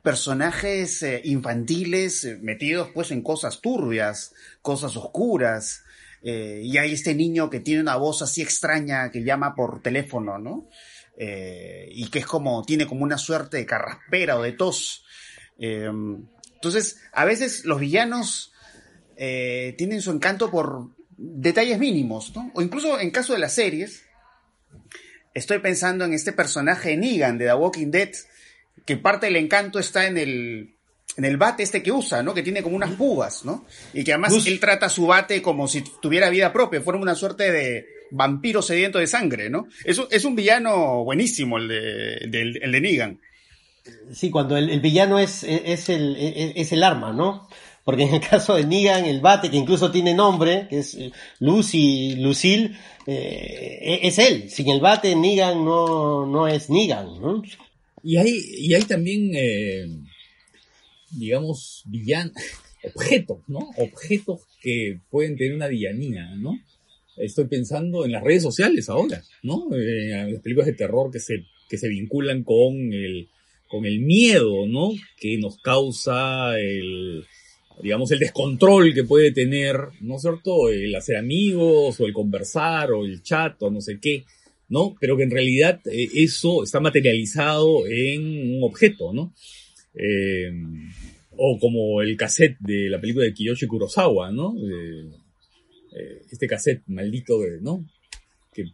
personajes 0.01 1.03
eh, 1.03 1.21
infantiles 1.25 2.25
eh, 2.25 2.37
metidos 2.41 2.89
pues 2.93 3.11
en 3.11 3.21
cosas 3.21 3.61
turbias, 3.61 4.33
cosas 4.61 4.95
oscuras. 4.97 5.83
Eh, 6.21 6.61
y 6.63 6.77
hay 6.77 6.93
este 6.93 7.15
niño 7.15 7.49
que 7.49 7.59
tiene 7.59 7.81
una 7.81 7.95
voz 7.95 8.21
así 8.21 8.41
extraña 8.41 9.09
que 9.11 9.23
llama 9.23 9.55
por 9.55 9.81
teléfono, 9.81 10.37
¿no? 10.37 10.69
y 11.21 12.09
que 12.11 12.19
es 12.19 12.25
como, 12.25 12.63
tiene 12.63 12.87
como 12.87 13.03
una 13.03 13.17
suerte 13.17 13.57
de 13.57 13.65
carraspera 13.65 14.37
o 14.37 14.41
de 14.41 14.53
tos. 14.53 15.03
entonces, 15.57 17.01
a 17.11 17.25
veces 17.25 17.65
los 17.65 17.77
villanos 17.77 18.53
tienen 19.17 20.01
su 20.01 20.11
encanto 20.11 20.49
por 20.49 20.91
detalles 21.17 21.77
mínimos, 21.77 22.33
¿no? 22.33 22.49
O 22.53 22.61
incluso 22.61 23.01
en 23.01 23.11
caso 23.11 23.33
de 23.33 23.39
las 23.39 23.53
series, 23.53 24.03
estoy 25.33 25.59
pensando 25.59 26.05
en 26.05 26.13
este 26.13 26.31
personaje 26.31 26.95
Negan 26.95 27.37
de 27.37 27.47
The 27.47 27.53
Walking 27.53 27.91
Dead, 27.91 28.11
que 28.89 28.97
parte 28.97 29.27
del 29.27 29.35
encanto 29.35 29.77
está 29.77 30.07
en 30.07 30.17
el, 30.17 30.73
en 31.15 31.23
el 31.23 31.37
bate 31.37 31.61
este 31.61 31.83
que 31.83 31.91
usa, 31.91 32.23
¿no? 32.23 32.33
Que 32.33 32.41
tiene 32.41 32.63
como 32.63 32.75
unas 32.75 32.89
púas, 32.93 33.45
¿no? 33.45 33.63
Y 33.93 34.03
que 34.03 34.13
además 34.13 34.33
él 34.47 34.59
trata 34.59 34.89
su 34.89 35.05
bate 35.05 35.43
como 35.43 35.67
si 35.67 35.83
tuviera 36.01 36.27
vida 36.31 36.51
propia, 36.51 36.81
fuera 36.81 36.99
una 36.99 37.13
suerte 37.13 37.51
de 37.51 37.85
vampiro 38.09 38.63
sediento 38.63 38.97
de 38.97 39.05
sangre, 39.05 39.51
¿no? 39.51 39.67
Es, 39.85 40.01
es 40.09 40.25
un 40.25 40.35
villano 40.35 41.03
buenísimo 41.03 41.59
el 41.59 41.67
de, 41.67 42.41
el 42.63 42.71
de 42.71 42.81
Negan. 42.81 43.19
Sí, 44.11 44.31
cuando 44.31 44.57
el, 44.57 44.79
villano 44.79 45.19
es, 45.19 45.43
es, 45.43 45.89
el, 45.89 46.15
es, 46.17 46.71
el 46.71 46.81
arma, 46.81 47.13
¿no? 47.13 47.47
Porque 47.83 48.05
en 48.05 48.15
el 48.15 48.21
caso 48.21 48.55
de 48.55 48.65
Negan, 48.65 49.05
el 49.05 49.21
bate, 49.21 49.51
que 49.51 49.57
incluso 49.57 49.91
tiene 49.91 50.15
nombre, 50.15 50.65
que 50.67 50.79
es 50.79 50.97
Lucy, 51.37 52.15
Lucille, 52.15 52.75
eh, 53.05 53.99
es 54.01 54.17
él. 54.17 54.49
Sin 54.49 54.67
el 54.69 54.81
bate, 54.81 55.15
Negan 55.15 55.63
no, 55.63 56.25
no 56.25 56.47
es 56.47 56.71
Negan, 56.71 57.21
¿no? 57.21 57.43
Y 58.03 58.17
hay, 58.17 58.41
y 58.57 58.73
hay 58.73 58.83
también, 58.83 59.31
eh, 59.33 59.87
digamos, 61.11 61.83
villan, 61.85 62.31
objetos, 62.83 63.39
¿no? 63.47 63.69
Objetos 63.77 64.41
que 64.61 64.99
pueden 65.09 65.37
tener 65.37 65.53
una 65.55 65.67
villanía, 65.67 66.35
¿no? 66.35 66.59
Estoy 67.17 67.45
pensando 67.45 68.05
en 68.05 68.13
las 68.13 68.23
redes 68.23 68.43
sociales 68.43 68.89
ahora, 68.89 69.21
¿no? 69.43 69.67
Eh, 69.75 70.11
en 70.11 70.33
las 70.33 70.41
películas 70.41 70.67
de 70.67 70.73
terror 70.73 71.11
que 71.11 71.19
se, 71.19 71.43
que 71.67 71.77
se 71.77 71.89
vinculan 71.89 72.43
con 72.43 72.93
el, 72.93 73.29
con 73.67 73.85
el 73.85 73.99
miedo, 73.99 74.65
¿no? 74.65 74.91
Que 75.17 75.37
nos 75.37 75.57
causa 75.57 76.57
el, 76.57 77.25
digamos, 77.81 78.11
el 78.11 78.19
descontrol 78.19 78.93
que 78.93 79.03
puede 79.03 79.31
tener, 79.31 79.77
¿no 80.01 80.15
es 80.15 80.21
cierto? 80.21 80.69
El 80.69 80.93
hacer 80.95 81.17
amigos, 81.17 81.99
o 81.99 82.05
el 82.05 82.13
conversar, 82.13 82.91
o 82.91 83.05
el 83.05 83.21
chat, 83.21 83.61
o 83.63 83.69
no 83.69 83.81
sé 83.81 83.99
qué. 83.99 84.25
¿No? 84.69 84.95
Pero 84.99 85.17
que 85.17 85.23
en 85.23 85.31
realidad 85.31 85.81
eh, 85.91 86.07
eso 86.13 86.63
está 86.63 86.79
materializado 86.79 87.85
en 87.87 88.55
un 88.55 88.63
objeto, 88.63 89.13
¿no? 89.13 89.33
Eh, 89.95 90.51
o 91.35 91.57
como 91.59 92.01
el 92.01 92.15
cassette 92.15 92.57
de 92.59 92.89
la 92.89 93.01
película 93.01 93.25
de 93.25 93.33
Kiyoshi 93.33 93.67
Kurosawa, 93.67 94.31
¿no? 94.31 94.55
Eh, 94.57 96.21
este 96.31 96.47
cassette 96.47 96.83
maldito, 96.87 97.39
¿no? 97.61 97.85
Que, 98.53 98.65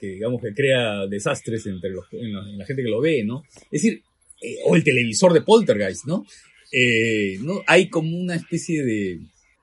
digamos 0.00 0.42
que 0.42 0.52
crea 0.52 1.06
desastres 1.06 1.64
entre 1.66 1.90
los, 1.90 2.06
en, 2.12 2.58
la, 2.58 2.66
gente 2.66 2.82
que 2.82 2.88
lo 2.88 3.00
ve, 3.00 3.22
¿no? 3.24 3.44
Es 3.70 3.82
decir, 3.82 4.02
o 4.64 4.74
el 4.74 4.82
televisor 4.82 5.32
de 5.32 5.42
Poltergeist, 5.42 6.06
¿no? 6.06 6.26
¿no? 7.42 7.62
Hay 7.66 7.88
como 7.88 8.16
una 8.18 8.34
especie 8.34 8.82
de, 8.82 9.20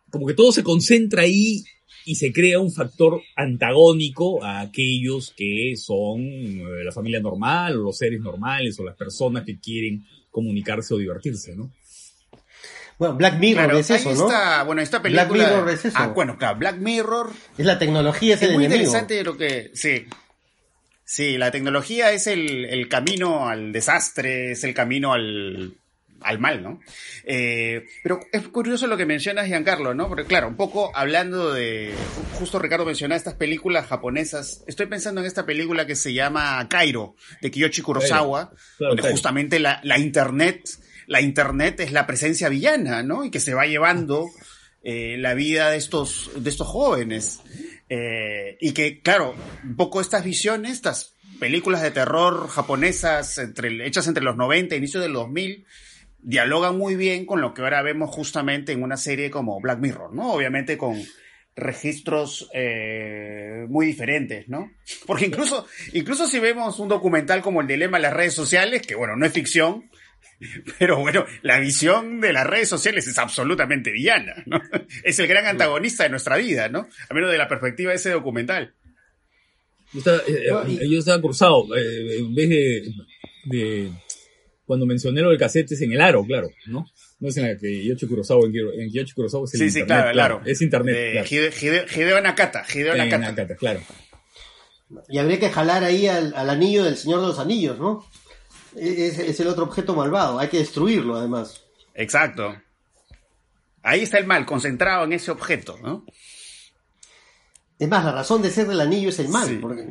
como 0.10 0.26
que 0.26 0.34
todo 0.34 0.52
se 0.52 0.64
concenra 0.64 1.24
ahí 1.24 1.64
y 2.08 2.16
se 2.16 2.32
crea 2.32 2.58
un 2.60 2.72
factor 2.72 3.22
antagónico 3.36 4.42
a 4.42 4.62
aquellos 4.62 5.34
que 5.36 5.74
son 5.76 6.22
eh, 6.22 6.84
la 6.86 6.94
familia 6.94 7.20
normal 7.20 7.78
o 7.78 7.84
los 7.84 7.98
seres 7.98 8.22
normales 8.22 8.80
o 8.80 8.86
las 8.86 8.96
personas 8.96 9.44
que 9.44 9.60
quieren 9.60 10.06
comunicarse 10.32 10.94
o 10.94 10.98
divertirse, 10.98 11.54
¿no? 11.54 11.70
Bueno, 12.98 13.16
Black 13.16 13.38
Mirror 13.40 13.76
es 13.76 13.92
eso, 13.92 14.16
¿no? 14.16 14.66
bueno, 14.66 14.82
esta 14.82 15.02
película. 15.02 15.26
Black 15.26 15.50
Mirror 15.50 15.70
es 15.70 15.86
eso. 15.86 15.98
Ah, 16.00 16.08
bueno, 16.08 16.38
claro, 16.38 16.58
Black 16.58 16.78
Mirror. 16.78 17.30
Es 17.58 17.66
la 17.66 17.78
tecnología, 17.78 18.36
es, 18.36 18.42
el 18.42 18.54
muy 18.54 18.64
interesante 18.64 19.22
lo 19.24 19.36
que. 19.36 19.70
Sí. 19.74 20.06
Sí, 21.04 21.38
la 21.38 21.52
tecnología 21.52 22.12
es 22.14 22.28
el, 22.28 22.66
el 22.66 22.88
camino 22.88 23.50
al 23.50 23.74
desastre, 23.74 24.52
es 24.52 24.64
el 24.64 24.74
camino 24.74 25.12
al 25.14 25.76
al 26.22 26.40
mal, 26.40 26.64
¿no? 26.64 26.80
Eh, 27.24 27.86
pero 28.04 28.20
es 28.32 28.48
curioso 28.48 28.88
lo 28.88 28.98
que 28.98 29.06
mencionas, 29.06 29.48
Giancarlo, 29.48 29.94
¿no? 29.94 30.08
Porque 30.08 30.26
claro, 30.26 30.48
un 30.48 30.56
poco 30.56 30.92
hablando 30.96 31.54
de, 31.54 31.94
justo 32.34 32.60
Ricardo 32.60 32.86
mencionaba 32.86 33.18
estas 33.18 33.36
películas 33.36 33.88
japonesas, 33.88 34.64
estoy 34.68 34.88
pensando 34.88 35.22
en 35.22 35.28
esta 35.28 35.46
película 35.46 35.86
que 35.86 35.96
se 35.96 36.14
llama 36.14 36.68
Cairo, 36.70 37.16
de 37.42 37.52
Kiyoshi 37.52 37.82
Kurosawa, 37.82 38.52
donde 38.80 39.04
justamente 39.04 39.60
la, 39.60 39.80
la, 39.84 40.00
internet, 40.00 40.70
la 41.08 41.22
internet 41.22 41.80
es 41.80 41.92
la 41.92 42.08
presencia 42.08 42.50
villana, 42.50 43.04
¿no? 43.04 43.26
Y 43.26 43.32
que 43.32 43.40
se 43.40 43.54
va 43.54 43.66
llevando 43.66 44.28
eh, 44.84 45.18
la 45.18 45.34
vida 45.34 45.72
de 45.72 45.78
estos, 45.78 46.32
de 46.36 46.50
estos 46.50 46.68
jóvenes. 46.68 47.42
Eh, 47.90 48.58
y 48.62 48.72
que, 48.72 49.02
claro, 49.02 49.36
un 49.64 49.76
poco 49.76 50.00
estas 50.00 50.24
visiones, 50.24 50.74
estas 50.74 51.16
películas 51.40 51.82
de 51.82 51.92
terror 51.92 52.48
japonesas 52.48 53.38
entre, 53.38 53.86
hechas 53.86 54.08
entre 54.08 54.24
los 54.24 54.38
90 54.38 54.76
e 54.76 54.78
inicio 54.78 55.00
del 55.00 55.14
2000, 55.14 55.66
dialogan 56.28 56.78
muy 56.78 56.98
bien 56.98 57.26
con 57.26 57.40
lo 57.40 57.54
que 57.54 57.62
ahora 57.62 57.82
vemos 57.82 58.10
justamente 58.14 58.74
en 58.74 58.84
una 58.84 58.98
serie 58.98 59.32
como 59.32 59.62
Black 59.62 59.80
Mirror, 59.80 60.14
¿no? 60.14 60.34
Obviamente 60.34 60.78
con 60.78 61.02
registros 61.56 62.50
eh, 62.54 63.66
muy 63.70 63.86
diferentes, 63.86 64.50
¿no? 64.50 64.70
Porque 65.06 65.26
incluso, 65.26 65.66
incluso 65.94 66.28
si 66.28 66.40
vemos 66.40 66.80
un 66.80 66.90
documental 66.90 67.42
como 67.42 67.62
El 67.62 67.68
Dilema 67.68 67.98
de 67.98 68.02
las 68.04 68.14
redes 68.14 68.34
sociales, 68.34 68.82
que 68.82 68.96
bueno, 68.96 69.16
no 69.16 69.26
es 69.26 69.32
ficción, 69.32 69.90
pero 70.80 71.00
bueno, 71.00 71.26
la 71.44 71.60
visión 71.60 72.20
de 72.20 72.34
las 72.34 72.46
redes 72.46 72.68
sociales 72.68 73.08
es 73.08 73.18
absolutamente 73.18 73.90
villana, 73.92 74.44
¿no? 74.48 74.60
Es 75.06 75.18
el 75.20 75.28
gran 75.28 75.46
antagonista 75.46 76.04
de 76.04 76.10
nuestra 76.10 76.36
vida, 76.36 76.68
¿no? 76.68 76.90
A 77.10 77.14
menos 77.14 77.32
de 77.32 77.38
la 77.38 77.48
perspectiva 77.48 77.92
de 77.92 77.96
ese 77.96 78.12
documental. 78.12 78.76
Yo 79.94 80.00
estaba, 80.00 80.18
eh, 80.28 80.90
yo 80.90 81.00
estaba 81.00 81.22
cruzado, 81.22 81.74
eh, 81.78 82.18
en 82.18 82.36
vez 82.36 82.50
de 83.46 83.92
cuando 84.68 84.86
mencioné 84.86 85.22
lo 85.22 85.30
del 85.30 85.40
cassette 85.40 85.72
es 85.72 85.82
en 85.82 85.94
el 85.94 86.02
aro, 86.02 86.26
claro, 86.26 86.50
¿no? 86.66 86.86
No 87.20 87.30
es 87.30 87.38
en 87.38 87.48
la 87.48 87.58
que 87.58 87.86
Yoshi 87.86 88.06
Kurosawa, 88.06 88.46
en 88.46 88.92
Yoshi 88.92 89.14
Kurosawa 89.14 89.46
es 89.46 89.54
el 89.54 89.72
sí, 89.72 89.80
internet. 89.80 89.82
Sí, 89.82 89.86
claro, 89.86 90.12
claro. 90.12 90.42
Es 90.46 90.62
internet. 90.62 91.26
claro. 91.26 91.88
Hideo, 91.96 92.22
Nakata, 92.22 92.66
Hideo 92.72 92.96
Nakata. 92.96 93.18
Nakata. 93.18 93.56
claro. 93.56 93.80
Y 95.08 95.18
habría 95.18 95.40
que 95.40 95.50
jalar 95.50 95.86
ahí 95.86 96.08
al, 96.08 96.34
anillo 96.36 96.84
del 96.84 96.98
Señor 96.98 97.22
de 97.22 97.28
los 97.28 97.40
Anillos, 97.40 97.80
¿no? 97.80 98.06
Es, 98.76 99.20
es, 99.20 99.40
el 99.40 99.48
otro 99.48 99.64
objeto 99.64 99.96
malvado, 99.96 100.38
hay 100.38 100.50
que 100.50 100.60
destruirlo 100.60 101.16
además. 101.16 101.64
Exacto. 101.96 102.56
Ahí 103.84 104.02
está 104.02 104.18
el 104.18 104.28
mal, 104.28 104.46
concentrado 104.46 105.06
en 105.06 105.14
ese 105.14 105.32
objeto, 105.32 105.78
¿no? 105.82 106.06
Es 107.80 107.88
más, 107.88 108.04
la 108.04 108.12
razón 108.12 108.42
de 108.42 108.50
ser 108.50 108.68
del 108.68 108.82
anillo 108.82 109.10
es 109.10 109.20
el 109.20 109.30
mal, 109.30 109.60
porque 109.62 109.86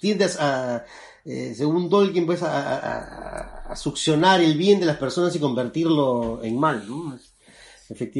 tiendes 0.00 0.38
a 0.38 0.84
eh, 1.24 1.54
según 1.54 1.88
Tolkien, 1.88 2.26
pues 2.26 2.42
a, 2.42 3.74
succionar 3.76 4.40
el 4.42 4.56
bien 4.56 4.78
de 4.78 4.86
las 4.86 4.98
personas 4.98 5.34
y 5.34 5.40
convertirlo 5.40 6.44
en 6.44 6.58
mal, 6.58 6.86
¿no? 6.86 7.18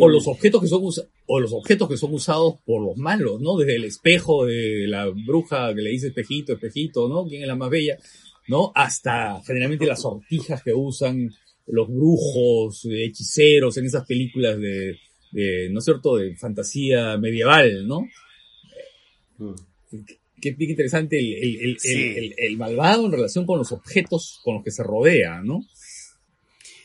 O 0.01 0.09
los 0.09 0.27
objetos 0.27 0.61
que 0.61 0.69
son 0.69 0.83
o 1.27 1.41
los 1.41 1.53
objetos 1.53 1.89
que 1.89 1.97
son 1.97 2.13
usados 2.13 2.57
por 2.65 2.83
los 2.83 2.97
malos, 2.97 3.41
¿no? 3.41 3.57
Desde 3.57 3.77
el 3.77 3.85
espejo 3.85 4.47
de 4.47 4.87
la 4.89 5.07
bruja 5.07 5.75
que 5.75 5.83
le 5.83 5.91
dice 5.91 6.09
espejito, 6.09 6.53
espejito, 6.53 7.09
¿no? 7.09 7.25
¿Quién 7.27 7.43
es 7.43 7.49
la 7.49 7.57
más 7.57 7.71
bella? 7.71 7.99
¿No? 8.49 8.73
Hasta 8.75 9.41
generalmente 9.47 9.87
las 9.87 10.03
sortijas 10.03 10.63
que 10.63 10.75
usan 10.75 11.31
los 11.67 11.89
brujos, 11.89 12.85
hechiceros 12.85 13.77
en 13.79 13.87
esas 13.87 14.07
películas 14.07 14.59
de, 14.59 14.99
¿no 15.71 15.79
es 15.79 15.85
cierto?, 15.85 16.17
de 16.17 16.37
fantasía 16.37 17.17
medieval, 17.17 17.87
¿no? 17.87 18.01
Mm 19.39 19.55
qué 20.45 20.53
bien 20.53 20.73
interesante 20.73 21.19
el, 21.19 22.57
malvado 22.59 23.07
en 23.07 23.13
relación 23.13 23.47
con 23.47 23.59
los 23.59 23.73
objetos 23.73 24.41
con 24.45 24.57
los 24.57 24.65
que 24.65 24.71
se 24.71 24.83
rodea, 24.83 25.41
¿no? 25.43 25.61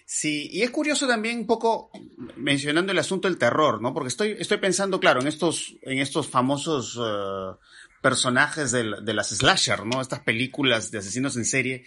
Sí, 0.05 0.49
y 0.51 0.61
es 0.61 0.69
curioso 0.71 1.07
también 1.07 1.39
un 1.39 1.45
poco 1.45 1.91
mencionando 2.37 2.91
el 2.91 2.97
asunto 2.97 3.27
del 3.27 3.37
terror, 3.37 3.81
¿no? 3.81 3.93
Porque 3.93 4.07
estoy, 4.07 4.35
estoy 4.39 4.57
pensando, 4.57 4.99
claro, 4.99 5.21
en 5.21 5.27
estos, 5.27 5.75
en 5.81 5.99
estos 5.99 6.27
famosos 6.27 6.95
uh, 6.97 7.57
personajes 8.01 8.71
de, 8.71 9.13
las 9.13 9.29
slasher, 9.29 9.85
¿no? 9.85 10.01
Estas 10.01 10.21
películas 10.21 10.89
de 10.89 10.99
asesinos 10.99 11.35
en 11.35 11.45
serie, 11.45 11.83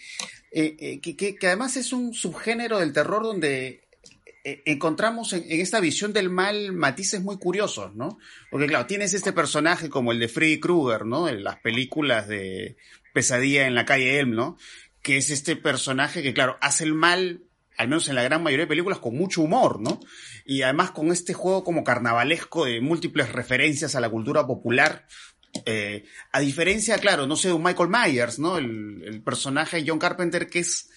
eh, 0.51 0.77
eh, 0.79 1.01
que, 1.01 1.15
que, 1.15 1.47
además 1.47 1.75
es 1.75 1.91
un 1.91 2.13
subgénero 2.13 2.79
del 2.79 2.93
terror 2.93 3.23
donde 3.23 3.81
eh, 4.45 4.61
encontramos 4.65 5.31
en, 5.31 5.45
esta 5.47 5.79
visión 5.79 6.11
del 6.11 6.29
mal 6.29 6.73
matices 6.73 7.21
muy 7.21 7.37
curiosos, 7.37 7.95
¿no? 7.95 8.17
Porque 8.51 8.67
claro, 8.67 8.85
tienes 8.87 9.13
este 9.13 9.31
personaje 9.31 9.89
como 9.89 10.11
el 10.11 10.19
de 10.19 10.27
Freddy 10.27 10.59
Krueger, 10.59 11.05
¿no? 11.05 11.29
En 11.29 11.45
las 11.45 11.59
películas 11.59 12.27
de 12.27 12.75
Pesadilla 13.13 13.67
en 13.67 13.75
la 13.75 13.85
calle 13.85 14.19
Elm, 14.19 14.31
¿no? 14.31 14.57
Que 15.01 15.15
es 15.15 15.29
este 15.29 15.55
personaje 15.55 16.21
que, 16.21 16.33
claro, 16.33 16.57
hace 16.59 16.83
el 16.83 16.93
mal, 16.93 17.43
al 17.77 17.87
menos 17.87 18.09
en 18.09 18.15
la 18.15 18.23
gran 18.23 18.43
mayoría 18.43 18.65
de 18.65 18.69
películas, 18.69 18.99
con 18.99 19.15
mucho 19.15 19.41
humor, 19.41 19.79
¿no? 19.79 20.01
Y 20.45 20.63
además 20.63 20.91
con 20.91 21.13
este 21.13 21.33
juego 21.33 21.63
como 21.63 21.85
carnavalesco 21.85 22.65
de 22.65 22.81
múltiples 22.81 23.31
referencias 23.31 23.95
a 23.95 24.01
la 24.01 24.09
cultura 24.09 24.45
popular, 24.45 25.07
eh, 25.65 26.03
a 26.33 26.41
diferencia, 26.41 26.97
claro, 26.97 27.27
no 27.27 27.37
sé, 27.37 27.47
de 27.47 27.53
un 27.53 27.63
Michael 27.63 27.89
Myers, 27.89 28.39
¿no? 28.39 28.57
El, 28.57 29.03
el 29.05 29.21
personaje 29.23 29.77
de 29.77 29.85
John 29.87 29.99
Carpenter 29.99 30.49
que 30.49 30.59
es 30.59 30.89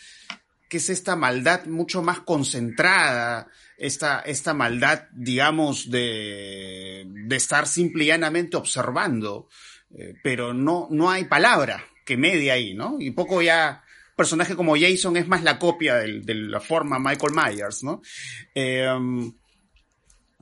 que 0.68 0.78
es 0.78 0.90
esta 0.90 1.16
maldad 1.16 1.66
mucho 1.66 2.02
más 2.02 2.20
concentrada, 2.20 3.48
esta, 3.76 4.20
esta 4.20 4.54
maldad, 4.54 5.04
digamos, 5.12 5.90
de, 5.90 7.04
de 7.06 7.36
estar 7.36 7.66
simple 7.66 8.04
y 8.04 8.06
llanamente 8.08 8.56
observando, 8.56 9.48
eh, 9.94 10.14
pero 10.22 10.52
no, 10.52 10.88
no 10.90 11.10
hay 11.10 11.24
palabra 11.24 11.84
que 12.04 12.16
medie 12.16 12.50
ahí, 12.50 12.74
¿no? 12.74 12.96
Y 12.98 13.10
poco 13.12 13.42
ya, 13.42 13.84
personaje 14.16 14.56
como 14.56 14.76
Jason 14.76 15.16
es 15.16 15.28
más 15.28 15.42
la 15.42 15.58
copia 15.58 15.96
de, 15.96 16.34
la 16.34 16.60
forma 16.60 16.98
Michael 16.98 17.32
Myers, 17.34 17.82
¿no? 17.84 18.02
Em, 18.54 19.32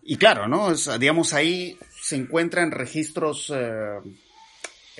y 0.02 0.16
claro, 0.16 0.46
¿no? 0.48 0.74
digamos, 0.98 1.32
ahí 1.32 1.78
se 2.02 2.16
encuentran 2.16 2.70
registros 2.70 3.50
eh, 3.54 4.00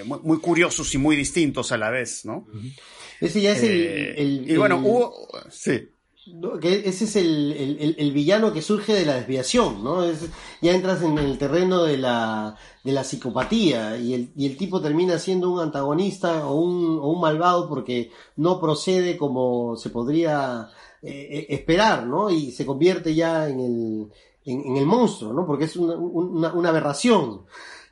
muy, 0.04 0.20
muy, 0.22 0.38
curiosos 0.38 0.94
y 0.94 0.98
muy 0.98 1.14
distintos 1.14 1.72
a 1.72 1.76
la 1.76 1.90
vez, 1.90 2.24
¿no? 2.24 2.46
Ese 3.20 3.40
ya 3.40 3.52
es 3.52 3.62
el, 3.62 3.70
eh, 3.70 4.44
Y 4.48 4.56
bueno, 4.56 4.78
hubo. 4.78 5.28
Sí. 5.50 5.88
ese 6.62 7.04
es 7.04 7.16
el, 7.16 8.12
villano 8.12 8.52
que 8.52 8.62
surge 8.62 8.94
de 8.94 9.04
la 9.04 9.14
desviación, 9.14 9.84
¿no? 9.84 10.04
ya 10.60 10.74
entras 10.74 11.02
en 11.02 11.18
el 11.18 11.38
terreno 11.38 11.82
de 11.84 11.98
la, 11.98 12.56
de 12.82 12.92
la 12.92 13.04
psicopatía 13.04 13.96
y 13.98 14.14
el, 14.14 14.32
y 14.36 14.46
el 14.46 14.56
tipo 14.56 14.80
termina 14.80 15.18
siendo 15.18 15.50
un 15.50 15.60
antagonista 15.60 16.46
o 16.46 16.56
un, 16.56 16.98
o 16.98 17.10
un 17.10 17.20
malvado 17.20 17.68
porque 17.68 18.10
no 18.36 18.60
procede 18.60 19.16
como 19.16 19.76
se 19.76 19.90
podría 19.90 20.70
eh, 21.02 21.28
eh, 21.30 21.46
esperar, 21.50 22.06
¿no? 22.06 22.30
Y 22.30 22.50
se 22.50 22.64
convierte 22.64 23.14
ya 23.14 23.46
en 23.46 23.60
el, 23.60 24.12
en, 24.46 24.76
el 24.78 24.86
monstruo, 24.86 25.34
¿no? 25.34 25.46
Porque 25.46 25.64
es 25.64 25.76
una, 25.76 25.96
una, 25.96 26.68
aberración. 26.70 27.42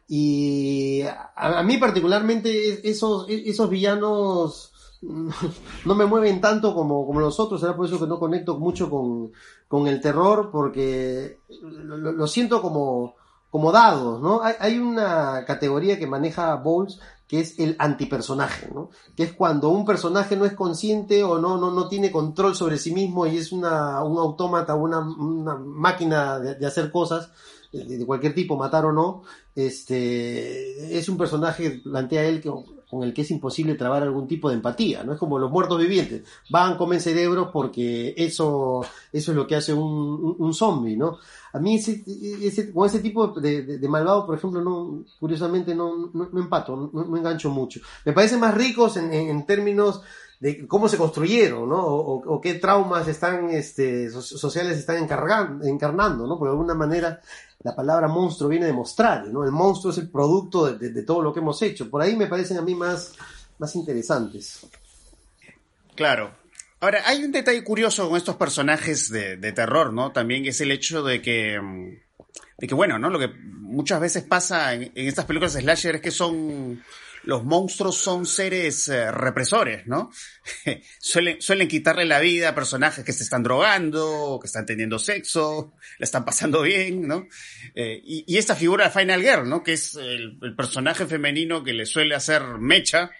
Y 0.09 1.03
a, 1.03 1.33
a, 1.37 1.63
mí 1.63 1.77
particularmente 1.77 2.89
esos, 2.89 3.27
esos 3.29 3.69
villanos 3.69 4.72
no 5.85 5.95
me 5.95 6.07
mueven 6.07 6.41
tanto 6.41 6.75
como, 6.75 7.05
como 7.07 7.21
los 7.21 7.39
otros, 7.41 7.61
será 7.61 7.77
por 7.77 7.87
eso 7.87 7.99
que 7.99 8.07
no 8.07 8.21
conecto 8.21 8.59
mucho 8.59 8.89
con, 8.89 9.33
con 9.67 9.89
el 9.89 10.01
terror, 10.01 10.51
porque 10.53 11.41
lo, 11.61 12.27
siento 12.29 12.63
como, 12.63 13.17
como 13.51 13.73
dados, 13.73 14.21
¿no? 14.21 14.43
Hay, 14.43 14.55
hay, 14.61 14.79
una 14.79 15.45
categoría 15.45 15.99
que 15.99 16.07
maneja 16.07 16.55
Bowles 16.55 17.01
que 17.33 17.41
es 17.41 17.59
el 17.59 17.77
antipersonaje, 17.79 18.69
¿no? 18.75 18.91
Que 19.17 19.23
es 19.23 19.33
cuando 19.33 19.71
un 19.71 19.87
personaje 19.87 20.37
no 20.37 20.45
es 20.45 20.53
consciente 20.53 21.25
o 21.25 21.39
no, 21.39 21.57
no, 21.57 21.71
no 21.71 21.89
tiene 21.89 22.13
control 22.13 22.55
sobre 22.55 22.77
sí 22.77 22.93
mismo 22.93 23.27
y 23.27 23.39
es 23.39 23.53
una, 23.53 24.05
un 24.05 24.19
autómata, 24.19 24.75
una, 24.75 24.99
una 24.99 25.57
máquina 25.57 26.39
de, 26.39 26.67
hacer 26.67 26.93
cosas, 26.93 27.31
de, 27.73 28.05
cualquier 28.05 28.35
tipo, 28.35 28.59
matar 28.59 28.85
o 28.85 28.93
no, 28.93 29.23
este, 29.55 30.99
es 30.99 31.09
un 31.09 31.17
personaje, 31.17 31.81
plantea 31.83 32.25
él, 32.25 32.43
que 32.43 32.53
con 32.93 33.05
el 33.05 33.15
que 33.15 33.23
es 33.23 33.31
imposible 33.31 33.75
trabar 33.75 34.03
algún 34.03 34.29
tipo 34.29 34.51
de 34.51 34.57
empatía, 34.57 35.03
¿no? 35.03 35.15
Es 35.15 35.19
como 35.19 35.39
los 35.39 35.51
muertos 35.51 35.81
vivientes, 35.81 36.25
van, 36.51 36.77
comen 36.77 37.01
cerebros 37.01 37.49
porque 37.51 38.13
eso, 38.19 38.85
eso 39.11 39.31
es 39.31 39.35
lo 39.35 39.47
que 39.47 39.57
hace 39.57 39.73
un, 39.73 40.37
un, 40.39 40.53
zombie, 40.53 40.95
¿no? 40.95 41.17
A 41.55 41.59
mí 41.59 41.77
ese, 41.77 42.71
con 42.71 42.87
ese 42.87 42.99
tipo 42.99 43.29
de, 43.29 43.63
de, 43.79 43.89
malvado, 43.89 44.27
por 44.27 44.37
ejemplo, 44.37 44.61
no, 44.61 45.07
curiosamente 45.19 45.75
no, 45.75 46.11
no, 46.13 46.39
empato, 46.39 46.91
no, 46.93 47.17
engancho 47.17 47.49
mucho. 47.49 47.81
Me 48.05 48.13
parecen 48.13 48.41
más 48.41 48.55
ricos 48.55 48.99
en, 48.99 49.11
en, 49.11 49.47
términos 49.47 50.03
de 50.39 50.69
cómo 50.69 50.87
se 50.87 50.99
construyeron, 50.99 51.71
¿no? 51.71 51.79
O, 51.79 52.35
o, 52.35 52.41
qué 52.43 52.57
traumas 52.57 53.09
están, 53.09 53.49
este, 53.49 54.11
sociales 54.11 54.77
están 54.77 54.99
encarnando, 54.99 56.27
¿no? 56.27 56.39
Por 56.39 56.51
alguna 56.51 56.75
manera 56.75 57.23
la 57.65 57.77
palabra 57.77 58.09
monstruo 58.09 58.49
viene 58.49 58.67
de 58.67 58.73
mostrar, 58.73 59.27
¿no? 59.29 59.45
El 59.45 59.53
monstruo 59.53 59.93
es 59.93 59.99
el 59.99 60.11
producto 60.11 60.73
de, 60.73 61.03
todo 61.03 61.23
lo 61.23 61.33
que 61.33 61.41
hemos 61.41 61.61
hecho. 61.63 61.89
Por 61.89 62.03
ahí 62.03 62.17
me 62.17 62.27
parecen 62.27 62.59
a 62.59 62.63
mí 62.63 62.75
más, 62.75 63.15
más 63.59 63.75
interesantes. 63.77 64.67
Claro. 65.95 66.35
Ahora, 66.81 67.03
hay 67.07 67.23
un 67.23 67.31
detalle 67.31 67.63
curioso 67.63 68.09
con 68.09 68.17
estos 68.17 68.35
personajes 68.37 69.09
de, 69.11 69.53
terror, 69.53 69.93
¿no? 69.93 70.11
También 70.11 70.45
es 70.47 70.61
el 70.61 70.73
hecho 70.73 71.05
de 71.05 71.23
que, 71.23 71.61
de 72.59 72.67
que, 72.67 72.75
bueno, 72.75 72.99
¿no? 72.99 73.09
Lo 73.09 73.21
que 73.21 73.29
muchas 73.29 74.01
veces 74.01 74.25
pasa 74.25 74.75
en, 74.75 74.91
estas 74.95 75.25
películas 75.25 75.55
de 75.55 75.61
slasher 75.61 75.97
es 75.97 76.01
que 76.01 76.11
son 76.11 76.83
los 77.25 77.45
monstruos 77.45 77.97
son 77.97 78.27
seres 78.27 78.89
eh, 78.89 79.11
represores, 79.11 79.87
¿no? 79.87 80.11
suelen, 80.99 81.69
quitarle 81.69 82.05
la 82.05 82.21
vida 82.21 82.51
a 82.51 82.55
personajes 82.55 83.05
que 83.05 83.13
se 83.13 83.23
están 83.23 83.43
drogando, 83.43 84.39
que 84.41 84.47
están 84.47 84.67
teniendo 84.67 84.99
sexo, 84.99 85.75
la 85.99 86.05
están 86.05 86.25
pasando 86.25 86.63
bien, 86.63 87.07
¿no? 87.07 87.29
Eh, 87.75 88.01
y, 88.05 88.37
esta 88.37 88.57
figura 88.57 88.87
de 88.87 88.91
Final 88.91 89.23
Girl, 89.23 89.49
¿no? 89.49 89.63
Que 89.63 89.75
es 89.75 89.95
el, 89.95 90.39
el, 90.43 90.57
personaje 90.57 91.07
femenino 91.07 91.63
que 91.63 91.73
le 91.73 91.87
suele 91.87 92.15
hacer 92.15 92.43
mecha, 92.59 93.11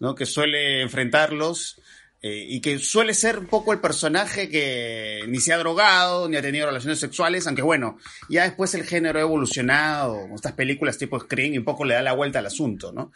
¿no? 0.00 0.14
Que 0.14 0.26
suele 0.26 0.82
enfrentarlos 0.82 1.80
eh, 2.24 2.46
y 2.48 2.60
que 2.60 2.78
suele 2.78 3.14
ser 3.14 3.40
un 3.40 3.46
poco 3.46 3.72
el 3.72 3.80
personaje 3.80 4.48
que 4.48 5.24
ni 5.26 5.40
se 5.40 5.52
ha 5.52 5.58
drogado, 5.58 6.28
ni 6.28 6.36
ha 6.36 6.42
tenido 6.42 6.66
relaciones 6.66 7.00
sexuales, 7.00 7.48
aunque 7.48 7.62
bueno, 7.62 7.98
ya 8.28 8.44
después 8.44 8.72
el 8.74 8.84
género 8.84 9.18
ha 9.18 9.22
evolucionado, 9.22 10.28
estas 10.32 10.52
películas 10.52 10.96
tipo 10.96 11.18
Scream, 11.18 11.54
y 11.54 11.58
un 11.58 11.64
poco 11.64 11.84
le 11.84 11.94
da 11.94 12.02
la 12.02 12.12
vuelta 12.12 12.38
al 12.38 12.46
asunto, 12.46 12.92
¿no? 12.92 13.10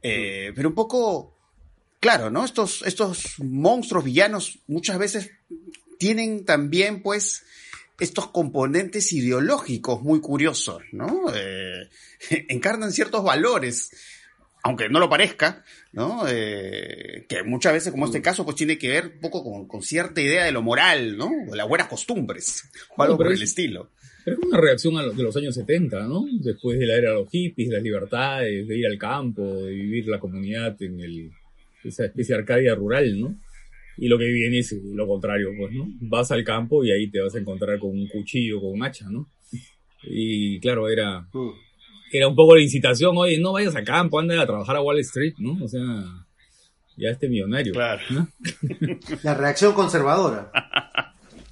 Eh, 0.00 0.52
pero 0.54 0.68
un 0.68 0.76
poco, 0.76 1.36
claro, 1.98 2.30
¿no? 2.30 2.44
Estos, 2.44 2.82
estos 2.82 3.40
monstruos 3.40 4.04
villanos 4.04 4.60
muchas 4.68 4.96
veces 4.96 5.32
tienen 5.98 6.44
también, 6.44 7.02
pues, 7.02 7.44
estos 7.98 8.28
componentes 8.28 9.12
ideológicos 9.12 10.02
muy 10.02 10.20
curiosos, 10.20 10.82
¿no? 10.92 11.24
Eh, 11.34 11.90
encarnan 12.48 12.92
ciertos 12.92 13.24
valores 13.24 13.90
aunque 14.62 14.88
no 14.88 15.00
lo 15.00 15.08
parezca, 15.08 15.64
¿no? 15.92 16.24
Eh, 16.28 17.26
que 17.28 17.42
muchas 17.42 17.74
veces, 17.74 17.92
como 17.92 18.06
este 18.06 18.20
mm. 18.20 18.22
caso, 18.22 18.44
pues 18.44 18.56
tiene 18.56 18.78
que 18.78 18.88
ver 18.88 19.12
un 19.14 19.20
poco 19.20 19.66
con, 19.68 19.82
cierta 19.82 20.20
idea 20.20 20.44
de 20.44 20.52
lo 20.52 20.62
moral, 20.62 21.16
¿no? 21.16 21.30
De 21.48 21.56
las 21.56 21.68
buenas 21.68 21.88
costumbres, 21.88 22.70
o 22.96 23.02
algo 23.02 23.16
por 23.16 23.32
el 23.32 23.42
estilo. 23.42 23.90
Pero 24.24 24.38
es 24.38 24.46
una 24.46 24.60
reacción 24.60 24.96
a 24.96 25.02
de 25.02 25.22
los 25.22 25.36
años 25.36 25.54
70, 25.54 26.06
¿no? 26.06 26.24
Después 26.40 26.78
de 26.78 26.86
la 26.86 26.96
era 26.96 27.10
de 27.10 27.16
los 27.16 27.30
hippies, 27.30 27.70
las 27.70 27.82
libertades, 27.82 28.66
de 28.66 28.78
ir 28.78 28.86
al 28.86 28.98
campo, 28.98 29.42
de 29.42 29.72
vivir 29.72 30.06
la 30.08 30.20
comunidad 30.20 30.80
en 30.80 31.00
el, 31.00 31.30
esa 31.84 32.06
especie 32.06 32.34
de 32.34 32.40
arcadia 32.40 32.74
rural, 32.74 33.20
¿no? 33.20 33.36
Y 33.98 34.08
lo 34.08 34.18
que 34.18 34.26
viene 34.26 34.60
es 34.60 34.72
lo 34.72 35.06
contrario, 35.06 35.50
pues, 35.58 35.72
¿no? 35.72 35.86
Vas 36.00 36.30
al 36.30 36.44
campo 36.44 36.82
y 36.84 36.92
ahí 36.92 37.10
te 37.10 37.20
vas 37.20 37.34
a 37.34 37.38
encontrar 37.38 37.78
con 37.78 37.90
un 37.90 38.08
cuchillo, 38.08 38.60
con 38.60 38.72
un 38.72 38.82
hacha, 38.82 39.06
¿no? 39.10 39.28
Y 40.04 40.58
claro, 40.60 40.88
era... 40.88 41.20
Mm 41.32 41.71
era 42.18 42.28
un 42.28 42.36
poco 42.36 42.56
la 42.56 42.62
incitación, 42.62 43.16
oye, 43.16 43.38
no 43.38 43.52
vayas 43.52 43.76
a 43.76 43.84
campo, 43.84 44.18
anda 44.18 44.40
a 44.40 44.46
trabajar 44.46 44.76
a 44.76 44.82
Wall 44.82 45.00
Street, 45.00 45.34
¿no? 45.38 45.62
O 45.62 45.68
sea, 45.68 45.80
ya 46.96 47.10
este 47.10 47.28
millonario. 47.28 47.72
Claro. 47.72 48.02
La 49.22 49.34
reacción 49.34 49.72
conservadora. 49.72 50.50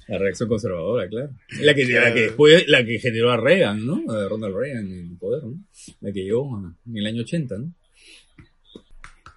La 0.07 0.17
reacción 0.17 0.49
conservadora, 0.49 1.07
claro. 1.07 1.31
La 1.61 1.73
que, 1.73 1.85
la 1.85 2.13
que 2.13 2.21
después, 2.21 2.67
la 2.67 2.83
que 2.83 2.99
generó 2.99 3.31
a 3.31 3.37
Reagan, 3.37 3.85
¿no? 3.85 4.03
A 4.11 4.27
Ronald 4.27 4.55
Reagan 4.55 4.91
en 4.91 5.11
el 5.11 5.17
poder, 5.17 5.43
¿no? 5.43 5.57
La 6.01 6.11
que 6.11 6.23
llegó 6.23 6.61
en 6.85 6.97
el 6.97 7.05
año 7.05 7.21
80, 7.21 7.57
¿no? 7.57 7.73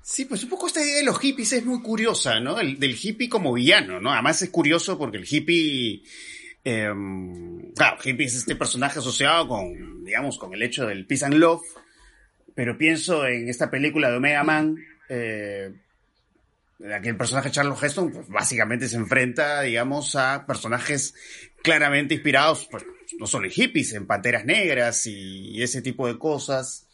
Sí, 0.03 0.27
pues 0.27 0.45
un 0.45 0.51
poco 0.51 0.67
esta 0.67 0.85
idea 0.85 0.99
de 0.99 1.05
los 1.05 1.19
hippies 1.19 1.55
es 1.55 1.65
muy 1.65 1.81
curiosa, 1.81 2.39
¿no? 2.39 2.61
El, 2.61 2.79
del 2.79 2.95
hippie 3.01 3.29
como 3.29 3.55
villano, 3.55 4.01
¿no? 4.01 4.13
Además 4.13 4.43
es 4.43 4.51
curioso 4.51 4.99
porque 4.99 5.17
el 5.17 5.27
hippie 5.29 6.03
eh, 6.65 6.93
claro, 7.77 7.99
hippie 8.03 8.27
es 8.27 8.35
este 8.35 8.57
personaje 8.57 8.99
asociado 8.99 9.47
con, 9.49 10.05
digamos, 10.05 10.39
con 10.39 10.55
el 10.55 10.63
hecho 10.63 10.87
del 10.87 11.07
peace 11.07 11.25
and 11.25 11.35
love, 11.35 11.63
pero 12.55 12.79
pienso 12.79 13.27
en 13.27 13.49
esta 13.49 13.71
película 13.71 14.11
de 14.11 14.17
Omega 14.17 14.45
Man, 14.45 14.77
eh, 15.09 15.73
en 16.81 16.91
la 16.91 17.01
que 17.01 17.11
el 17.11 17.17
personaje 17.17 17.51
Charles 17.51 17.83
Heston 17.83 18.13
pues, 18.13 18.29
básicamente 18.29 18.89
se 18.89 18.97
enfrenta, 18.97 19.63
digamos, 19.63 20.17
a 20.17 20.47
personajes 20.47 21.15
claramente 21.63 22.15
inspirados, 22.15 22.67
pues, 22.71 22.85
no 23.19 23.27
solo 23.27 23.47
en 23.47 23.53
hippies, 23.53 23.93
en 23.93 24.07
panteras 24.07 24.45
negras 24.45 25.07
y, 25.07 25.63
ese 25.63 25.83
tipo 25.83 26.07
de 26.07 26.19
cosas. 26.19 26.89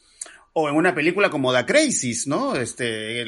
O 0.52 0.68
en 0.68 0.74
una 0.74 0.94
película 0.94 1.30
como 1.30 1.54
The 1.54 1.64
Crisis, 1.64 2.26
¿no? 2.26 2.56
Este, 2.56 3.24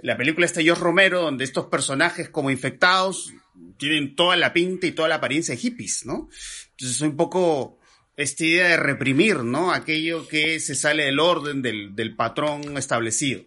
la 0.00 0.16
película 0.16 0.46
está 0.46 0.62
George 0.62 0.82
Romero, 0.82 1.22
donde 1.22 1.44
estos 1.44 1.66
personajes 1.66 2.28
como 2.28 2.50
infectados 2.50 3.32
tienen 3.76 4.14
toda 4.14 4.36
la 4.36 4.52
pinta 4.52 4.86
y 4.86 4.92
toda 4.92 5.08
la 5.08 5.16
apariencia 5.16 5.54
de 5.54 5.60
hippies, 5.60 6.06
¿no? 6.06 6.28
Entonces 6.70 6.96
es 6.96 7.00
un 7.00 7.16
poco 7.16 7.78
esta 8.16 8.44
idea 8.44 8.68
de 8.68 8.76
reprimir, 8.76 9.44
¿no? 9.44 9.72
Aquello 9.72 10.26
que 10.26 10.60
se 10.60 10.74
sale 10.74 11.04
del 11.04 11.20
orden, 11.20 11.62
del, 11.62 12.16
patrón 12.16 12.76
establecido. 12.76 13.42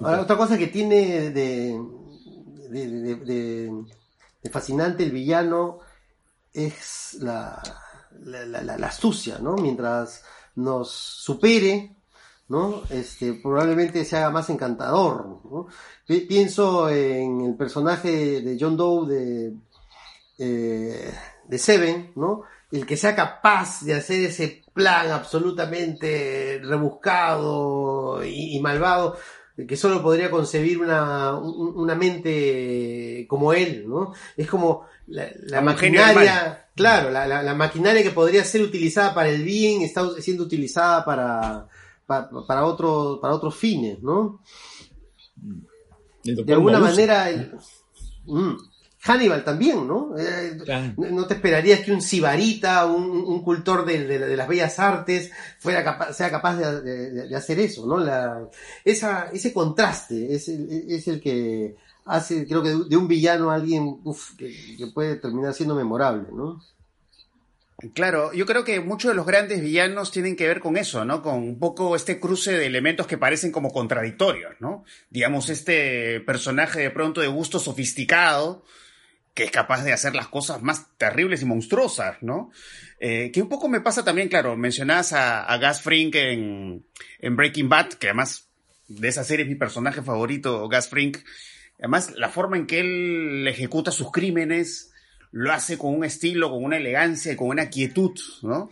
otra 0.00 0.36
cosa 0.36 0.58
que 0.58 0.66
tiene 0.66 1.30
de, 1.30 1.78
de, 2.70 3.70
fascinante 4.50 5.04
el 5.04 5.12
villano 5.12 5.78
es 6.52 7.18
la, 7.20 7.62
la, 8.24 8.86
astucia, 8.86 9.38
¿no? 9.38 9.54
Mientras 9.54 10.24
nos 10.56 10.90
supere, 10.90 11.94
¿no? 12.50 12.82
Este, 12.90 13.34
probablemente 13.34 14.04
se 14.04 14.16
haga 14.16 14.30
más 14.30 14.50
encantador, 14.50 15.40
¿no? 15.44 15.68
Pienso 16.28 16.90
en 16.90 17.42
el 17.42 17.54
personaje 17.54 18.40
de 18.42 18.58
John 18.60 18.76
Doe 18.76 19.08
de, 19.08 19.52
eh, 20.38 21.14
de 21.46 21.58
Seven, 21.58 22.12
¿no? 22.16 22.42
El 22.72 22.84
que 22.86 22.96
sea 22.96 23.14
capaz 23.14 23.82
de 23.82 23.94
hacer 23.94 24.24
ese 24.24 24.64
plan 24.74 25.12
absolutamente 25.12 26.60
rebuscado 26.62 28.24
y, 28.24 28.58
malvado 28.60 29.16
que 29.68 29.76
solo 29.76 30.02
podría 30.02 30.30
concebir 30.30 30.78
una, 30.78 31.36
una, 31.36 31.94
mente 31.94 33.26
como 33.28 33.52
él, 33.52 33.84
¿no? 33.86 34.12
Es 34.36 34.48
como 34.48 34.86
la, 35.06 35.60
maquinaria, 35.60 36.66
claro, 36.74 37.10
la, 37.10 37.26
la, 37.26 37.54
maquinaria 37.54 38.02
que 38.02 38.10
podría 38.10 38.42
ser 38.42 38.62
utilizada 38.62 39.12
para 39.12 39.28
el 39.28 39.44
bien 39.44 39.82
está 39.82 40.08
siendo 40.20 40.44
utilizada 40.44 41.04
para, 41.04 41.68
para, 42.10 42.28
para, 42.44 42.64
otro, 42.64 43.20
para 43.22 43.34
otros 43.34 43.54
fines, 43.54 44.02
¿no? 44.02 44.40
de 46.24 46.52
alguna 46.52 46.80
manera, 46.80 47.30
mm, 48.26 48.56
Hannibal 49.02 49.44
también, 49.44 49.86
¿no? 49.86 50.18
Eh, 50.18 50.58
no 50.96 51.26
te 51.26 51.34
esperarías 51.34 51.80
que 51.80 51.92
un 51.92 52.02
sibarita, 52.02 52.84
un, 52.86 53.42
cultor 53.44 53.86
de, 53.86 54.36
las 54.36 54.48
bellas 54.48 54.78
artes, 54.80 55.30
fuera 55.60 56.12
sea 56.12 56.30
capaz 56.30 56.56
de, 56.56 57.34
hacer 57.34 57.60
eso, 57.60 57.86
¿no? 57.86 57.96
La, 57.98 58.42
esa, 58.84 59.30
ese 59.32 59.52
contraste 59.52 60.34
es, 60.34 60.48
es, 60.48 61.06
el 61.06 61.20
que 61.20 61.76
hace, 62.06 62.44
creo 62.44 62.62
que 62.62 62.70
de, 62.70 62.96
un 62.96 63.06
villano 63.06 63.52
a 63.52 63.54
alguien 63.54 64.00
que, 64.36 64.76
que 64.76 64.86
puede 64.88 65.14
terminar 65.16 65.54
siendo 65.54 65.76
memorable, 65.76 66.26
¿no? 66.32 66.60
Claro, 67.94 68.32
yo 68.32 68.44
creo 68.46 68.64
que 68.64 68.80
muchos 68.80 69.10
de 69.10 69.14
los 69.14 69.26
grandes 69.26 69.62
villanos 69.62 70.10
tienen 70.10 70.36
que 70.36 70.46
ver 70.46 70.60
con 70.60 70.76
eso, 70.76 71.04
¿no? 71.04 71.22
Con 71.22 71.36
un 71.36 71.58
poco 71.58 71.96
este 71.96 72.20
cruce 72.20 72.52
de 72.52 72.66
elementos 72.66 73.06
que 73.06 73.16
parecen 73.16 73.52
como 73.52 73.70
contradictorios, 73.70 74.54
¿no? 74.60 74.84
Digamos, 75.08 75.48
este 75.48 76.20
personaje 76.20 76.80
de 76.80 76.90
pronto 76.90 77.20
de 77.20 77.28
gusto 77.28 77.58
sofisticado, 77.58 78.64
que 79.32 79.44
es 79.44 79.50
capaz 79.50 79.82
de 79.82 79.92
hacer 79.92 80.14
las 80.14 80.28
cosas 80.28 80.60
más 80.62 80.88
terribles 80.98 81.40
y 81.40 81.46
monstruosas, 81.46 82.18
¿no? 82.20 82.50
Eh, 82.98 83.30
que 83.32 83.40
un 83.40 83.48
poco 83.48 83.68
me 83.68 83.80
pasa 83.80 84.04
también, 84.04 84.28
claro, 84.28 84.56
mencionás 84.56 85.14
a, 85.14 85.44
a 85.44 85.74
Frink 85.74 86.14
en, 86.16 86.84
en, 87.18 87.36
Breaking 87.36 87.68
Bad, 87.68 87.94
que 87.94 88.08
además 88.08 88.48
de 88.88 89.08
esa 89.08 89.24
serie 89.24 89.44
es 89.44 89.48
mi 89.48 89.56
personaje 89.56 90.02
favorito, 90.02 90.68
Gas 90.68 90.88
Frink. 90.88 91.18
Además, 91.78 92.12
la 92.16 92.28
forma 92.28 92.58
en 92.58 92.66
que 92.66 92.80
él 92.80 93.48
ejecuta 93.48 93.90
sus 93.90 94.10
crímenes, 94.12 94.89
lo 95.32 95.52
hace 95.52 95.78
con 95.78 95.94
un 95.94 96.04
estilo, 96.04 96.50
con 96.50 96.64
una 96.64 96.76
elegancia 96.76 97.32
y 97.32 97.36
con 97.36 97.48
una 97.48 97.70
quietud, 97.70 98.18
¿no? 98.42 98.70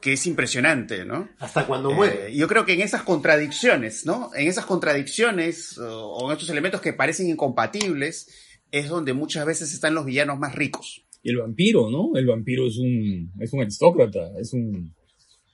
Que 0.00 0.12
es 0.12 0.26
impresionante, 0.26 1.04
¿no? 1.04 1.28
Hasta 1.38 1.66
cuando 1.66 1.90
muere. 1.90 2.28
Eh, 2.28 2.36
yo 2.36 2.46
creo 2.48 2.64
que 2.64 2.74
en 2.74 2.82
esas 2.82 3.02
contradicciones, 3.02 4.04
¿no? 4.04 4.30
En 4.34 4.46
esas 4.46 4.66
contradicciones 4.66 5.78
o, 5.78 6.26
en 6.26 6.32
estos 6.32 6.50
elementos 6.50 6.80
que 6.80 6.92
parecen 6.92 7.28
incompatibles, 7.28 8.28
es 8.70 8.88
donde 8.88 9.14
muchas 9.14 9.46
veces 9.46 9.72
están 9.72 9.94
los 9.94 10.04
villanos 10.04 10.38
más 10.38 10.54
ricos. 10.54 11.04
Y 11.22 11.30
el 11.30 11.38
vampiro, 11.38 11.90
¿no? 11.90 12.10
El 12.14 12.26
vampiro 12.26 12.66
es 12.66 12.76
un, 12.76 13.32
es 13.40 13.52
un 13.52 13.62
aristócrata, 13.62 14.32
es 14.38 14.52
un, 14.52 14.94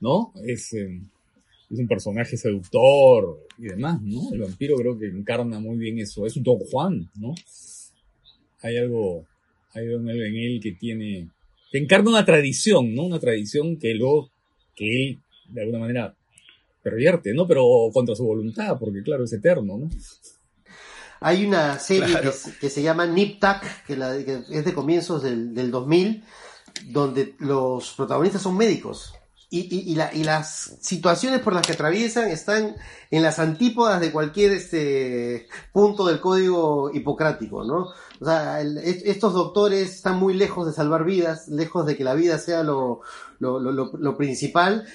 ¿no? 0.01 0.33
Es, 0.45 0.73
eh, 0.75 1.01
es 1.71 1.79
un 1.79 1.87
personaje 1.87 2.37
seductor 2.37 3.47
y 3.59 3.69
demás, 3.69 4.03
¿no? 4.03 4.33
El 4.33 4.41
vampiro 4.41 4.77
creo 4.77 4.99
que 4.99 5.07
encarna 5.07 5.61
muy 5.61 5.79
bien 5.79 5.99
eso. 5.99 6.27
Es 6.27 6.37
un 6.37 6.43
Don 6.43 6.59
Juan, 6.59 7.09
¿no? 7.15 7.35
Hay 8.61 8.77
algo 8.77 9.27
hay 9.75 9.87
algo 9.87 10.09
en 10.11 10.37
él 10.37 10.61
que 10.63 10.73
tiene, 10.73 11.29
que 11.71 11.79
encarna 11.79 12.11
una 12.11 12.25
tradición, 12.25 12.95
¿no? 12.95 13.05
Una 13.05 13.19
tradición 13.19 13.79
que 13.79 13.95
luego, 13.95 14.31
que 14.75 14.85
él, 14.85 15.19
de 15.49 15.63
alguna 15.63 15.81
manera, 15.81 16.15
pervierte, 16.83 17.33
¿no? 17.33 17.47
Pero 17.47 17.65
contra 17.93 18.15
su 18.15 18.25
voluntad, 18.25 18.79
porque 18.79 19.03
claro, 19.03 19.25
es 19.25 19.33
eterno, 19.33 19.79
¿no? 19.79 19.91
Hay 21.21 21.47
una 21.47 21.79
serie 21.79 22.17
que, 22.61 22.69
se 22.69 22.83
llama 22.83 23.07
Nip 23.07 23.39
Tuck, 23.39 23.63
que, 23.87 23.95
es 24.51 24.65
de 24.65 24.75
comienzos 24.75 25.23
del, 25.23 25.55
del 25.55 25.71
2000, 25.71 26.25
donde 26.87 27.35
los 27.39 27.93
protagonistas 27.93 28.43
son 28.43 28.57
médicos. 28.57 29.15
Y, 29.55 29.95
las 30.25 30.77
situaciones 30.81 31.41
por 31.41 31.53
las 31.53 31.67
que 31.67 31.75
atraviesan 31.75 32.31
están 32.31 32.75
en 33.11 33.23
las 33.23 33.39
antípodas 33.39 34.01
de 34.01 34.11
cualquier 34.11 34.53
este 34.53 35.47
punto 35.73 36.07
del 36.07 36.21
código 36.21 36.91
hipocrático, 36.93 37.63
¿no? 37.63 37.89
O 38.21 38.25
sea, 38.25 38.63
estos 38.63 39.35
doctores 39.35 39.97
están 39.97 40.19
muy 40.19 40.33
lejos 40.33 40.67
de 40.67 40.73
salvar 40.73 41.05
vidas, 41.05 41.49
lejos 41.49 41.85
de 41.85 41.99
que 41.99 42.05
la 42.05 42.15
vida 42.15 42.39
sea 42.39 42.63
lo, 42.63 43.03
lo, 43.41 44.17
principal, 44.17 44.87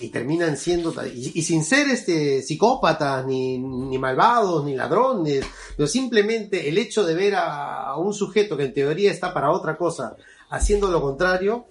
y, 0.00 0.08
terminan 0.08 0.56
siendo, 0.56 0.94
y, 1.04 1.42
sin 1.42 1.62
ser 1.62 1.88
este 1.88 2.40
psicópatas, 2.40 3.26
ni, 3.26 3.58
ni, 3.58 3.98
malvados, 3.98 4.64
ni 4.64 4.74
ladrones, 4.74 5.44
pero 5.76 5.86
simplemente 5.86 6.70
el 6.70 6.78
hecho 6.78 7.04
de 7.04 7.14
ver 7.14 7.34
a, 7.36 7.94
un 7.98 8.14
sujeto 8.14 8.56
que 8.56 8.64
en 8.64 8.72
teoría 8.72 9.12
está 9.12 9.34
para 9.34 9.50
otra 9.50 9.76
cosa, 9.76 10.16
haciendo 10.48 10.90
lo 10.90 11.02
contrario, 11.02 11.66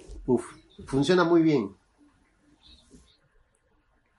funciona 0.86 1.24
muy 1.24 1.42
bien. 1.42 1.76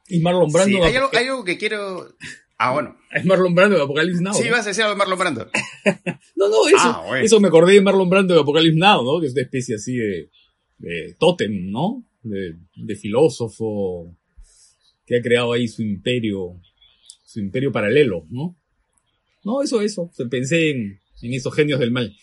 Y 0.08 0.20
Marlon 0.20 0.50
Brando. 0.52 0.84
hay, 0.84 0.96
algo, 0.96 1.44
que 1.44 1.58
quiero. 1.58 2.08
Ah, 2.58 2.72
bueno. 2.72 2.96
Es 3.10 3.24
Marlon 3.24 3.54
Brando 3.54 3.76
de 3.76 3.82
Apocalipsis 3.82 4.20
Now. 4.20 4.34
Sí, 4.34 4.48
vas 4.48 4.64
a 4.66 4.68
decir 4.68 4.82
algo 4.82 4.94
de 4.94 4.98
Marlon 4.98 5.18
Brando. 5.18 5.50
no, 6.36 6.48
no, 6.48 6.68
eso, 6.68 6.78
ah, 6.78 7.20
eso 7.20 7.40
me 7.40 7.48
acordé 7.48 7.74
de 7.74 7.80
Marlon 7.80 8.08
Brando 8.08 8.34
de 8.34 8.40
Apocalipsis 8.40 8.78
Now, 8.78 9.04
¿no? 9.04 9.20
Que 9.20 9.26
es 9.26 9.32
una 9.32 9.42
especie 9.42 9.74
así 9.74 9.96
de, 9.96 10.30
de 10.78 11.16
tótem, 11.18 11.70
¿no? 11.70 12.04
De, 12.22 12.56
de, 12.74 12.96
filósofo 12.96 14.16
que 15.06 15.18
ha 15.18 15.22
creado 15.22 15.52
ahí 15.52 15.68
su 15.68 15.82
imperio, 15.82 16.60
su 17.24 17.40
imperio 17.40 17.70
paralelo, 17.70 18.26
¿no? 18.30 18.56
No, 19.44 19.62
eso, 19.62 19.80
eso. 19.80 20.10
Pensé 20.28 20.70
en, 20.70 21.00
en 21.22 21.34
esos 21.34 21.54
genios 21.54 21.78
del 21.78 21.92
mal. 21.92 22.16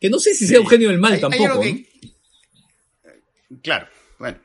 Que 0.00 0.10
no 0.10 0.18
sé 0.18 0.34
si 0.34 0.46
sea 0.46 0.60
un 0.60 0.66
genio 0.66 0.88
del 0.88 0.98
mal 0.98 1.20
tampoco. 1.20 1.62
Claro, 3.62 3.86
bueno. 4.18 4.38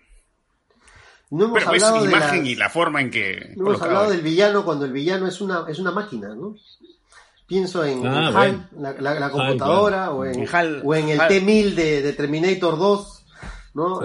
No 1.29 1.45
hemos 1.45 1.59
Pero 1.59 1.69
hablado 1.71 2.03
de 2.03 2.09
imagen 2.09 2.45
y 2.45 2.55
la 2.55 2.69
forma 2.69 3.01
en 3.01 3.11
que. 3.11 3.53
No 3.57 3.67
hemos 3.69 3.81
hablado 3.81 4.09
del 4.09 4.21
villano 4.21 4.63
cuando 4.63 4.85
el 4.85 4.91
villano 4.91 5.27
es 5.27 5.41
una, 5.41 5.65
es 5.67 5.79
una 5.79 5.91
máquina, 5.91 6.33
¿no? 6.33 6.55
Pienso 7.47 7.85
en, 7.85 8.05
ah, 8.05 8.31
HAL, 8.33 8.69
la, 8.77 9.29
computadora, 9.29 10.11
o 10.11 10.25
en, 10.25 10.45
o 10.83 10.95
en 10.95 11.09
el 11.09 11.17
T-1000 11.17 11.75
de, 11.75 12.13
Terminator 12.13 12.77
2, 12.77 13.25
¿no? 13.73 14.01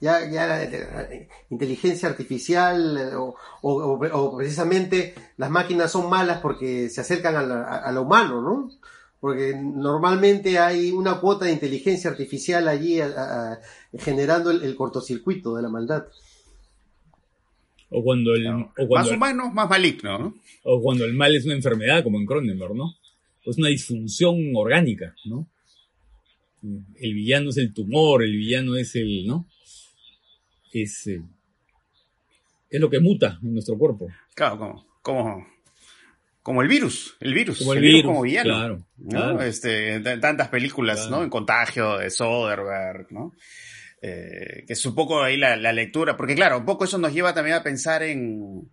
ya, 0.00 0.28
ya 0.28 0.46
la, 0.46 0.68
inteligencia 1.50 2.08
artificial 2.08 2.98
eh, 2.98 3.14
o, 3.14 3.34
o, 3.62 4.36
precisamente 4.36 5.14
las 5.36 5.50
máquinas 5.50 5.90
son 5.90 6.10
malas 6.10 6.40
porque 6.40 6.90
se 6.90 7.00
acercan 7.00 7.36
a, 7.36 7.90
lo 7.92 8.02
humano, 8.02 8.40
¿no? 8.40 8.70
Porque 9.24 9.54
normalmente 9.56 10.58
hay 10.58 10.90
una 10.90 11.18
cuota 11.18 11.46
de 11.46 11.52
inteligencia 11.52 12.10
artificial 12.10 12.68
allí 12.68 12.98
generando 13.98 14.50
el, 14.50 14.76
cortocircuito 14.76 15.56
de 15.56 15.62
la 15.62 15.70
maldad. 15.70 16.04
O 17.88 18.04
cuando 18.04 18.34
el... 18.34 18.44
más 18.90 19.10
humano, 19.10 19.50
más 19.50 19.70
maligno, 19.70 20.18
¿no? 20.18 20.34
O 20.64 20.82
cuando 20.82 21.06
el 21.06 21.14
mal 21.14 21.34
es 21.34 21.46
una 21.46 21.54
enfermedad, 21.54 22.04
como 22.04 22.18
en 22.18 22.26
Cronenberg, 22.26 22.74
¿no? 22.74 22.96
O 23.46 23.50
es 23.50 23.56
una 23.56 23.68
disfunción 23.68 24.36
orgánica, 24.54 25.14
¿no? 25.24 25.48
El 26.62 27.14
villano 27.14 27.48
es 27.48 27.56
el 27.56 27.72
tumor, 27.72 28.22
el 28.22 28.36
villano 28.36 28.76
es 28.76 28.94
el, 28.94 29.26
¿no? 29.26 29.48
Es, 30.70 31.06
eh, 31.06 31.22
es 32.68 32.78
lo 32.78 32.90
que 32.90 33.00
muta 33.00 33.38
en 33.42 33.54
nuestro 33.54 33.78
cuerpo. 33.78 34.06
Claro, 34.34 34.58
como, 34.58 34.86
como 35.00 35.53
como 36.44 36.60
el 36.60 36.68
virus, 36.68 37.16
el 37.20 37.32
virus, 37.32 37.58
como 37.60 37.72
el, 37.72 37.80
virus, 37.80 38.02
como 38.02 38.20
villano. 38.20 38.86
Claro, 39.08 39.40
Este, 39.40 39.98
tantas 40.00 40.48
películas, 40.48 41.08
¿no? 41.08 41.22
En 41.22 41.30
contagio 41.30 41.96
de 41.96 42.10
Soderbergh, 42.10 43.10
¿no? 43.12 43.32
Eh, 44.02 44.62
que 44.66 44.74
es 44.74 44.84
un 44.84 44.94
poco 44.94 45.22
ahí 45.22 45.38
la, 45.38 45.56
lectura, 45.72 46.18
porque 46.18 46.34
claro, 46.34 46.58
un 46.58 46.66
poco 46.66 46.84
eso 46.84 46.98
nos 46.98 47.14
lleva 47.14 47.32
también 47.32 47.56
a 47.56 47.62
pensar 47.62 48.02
en. 48.02 48.70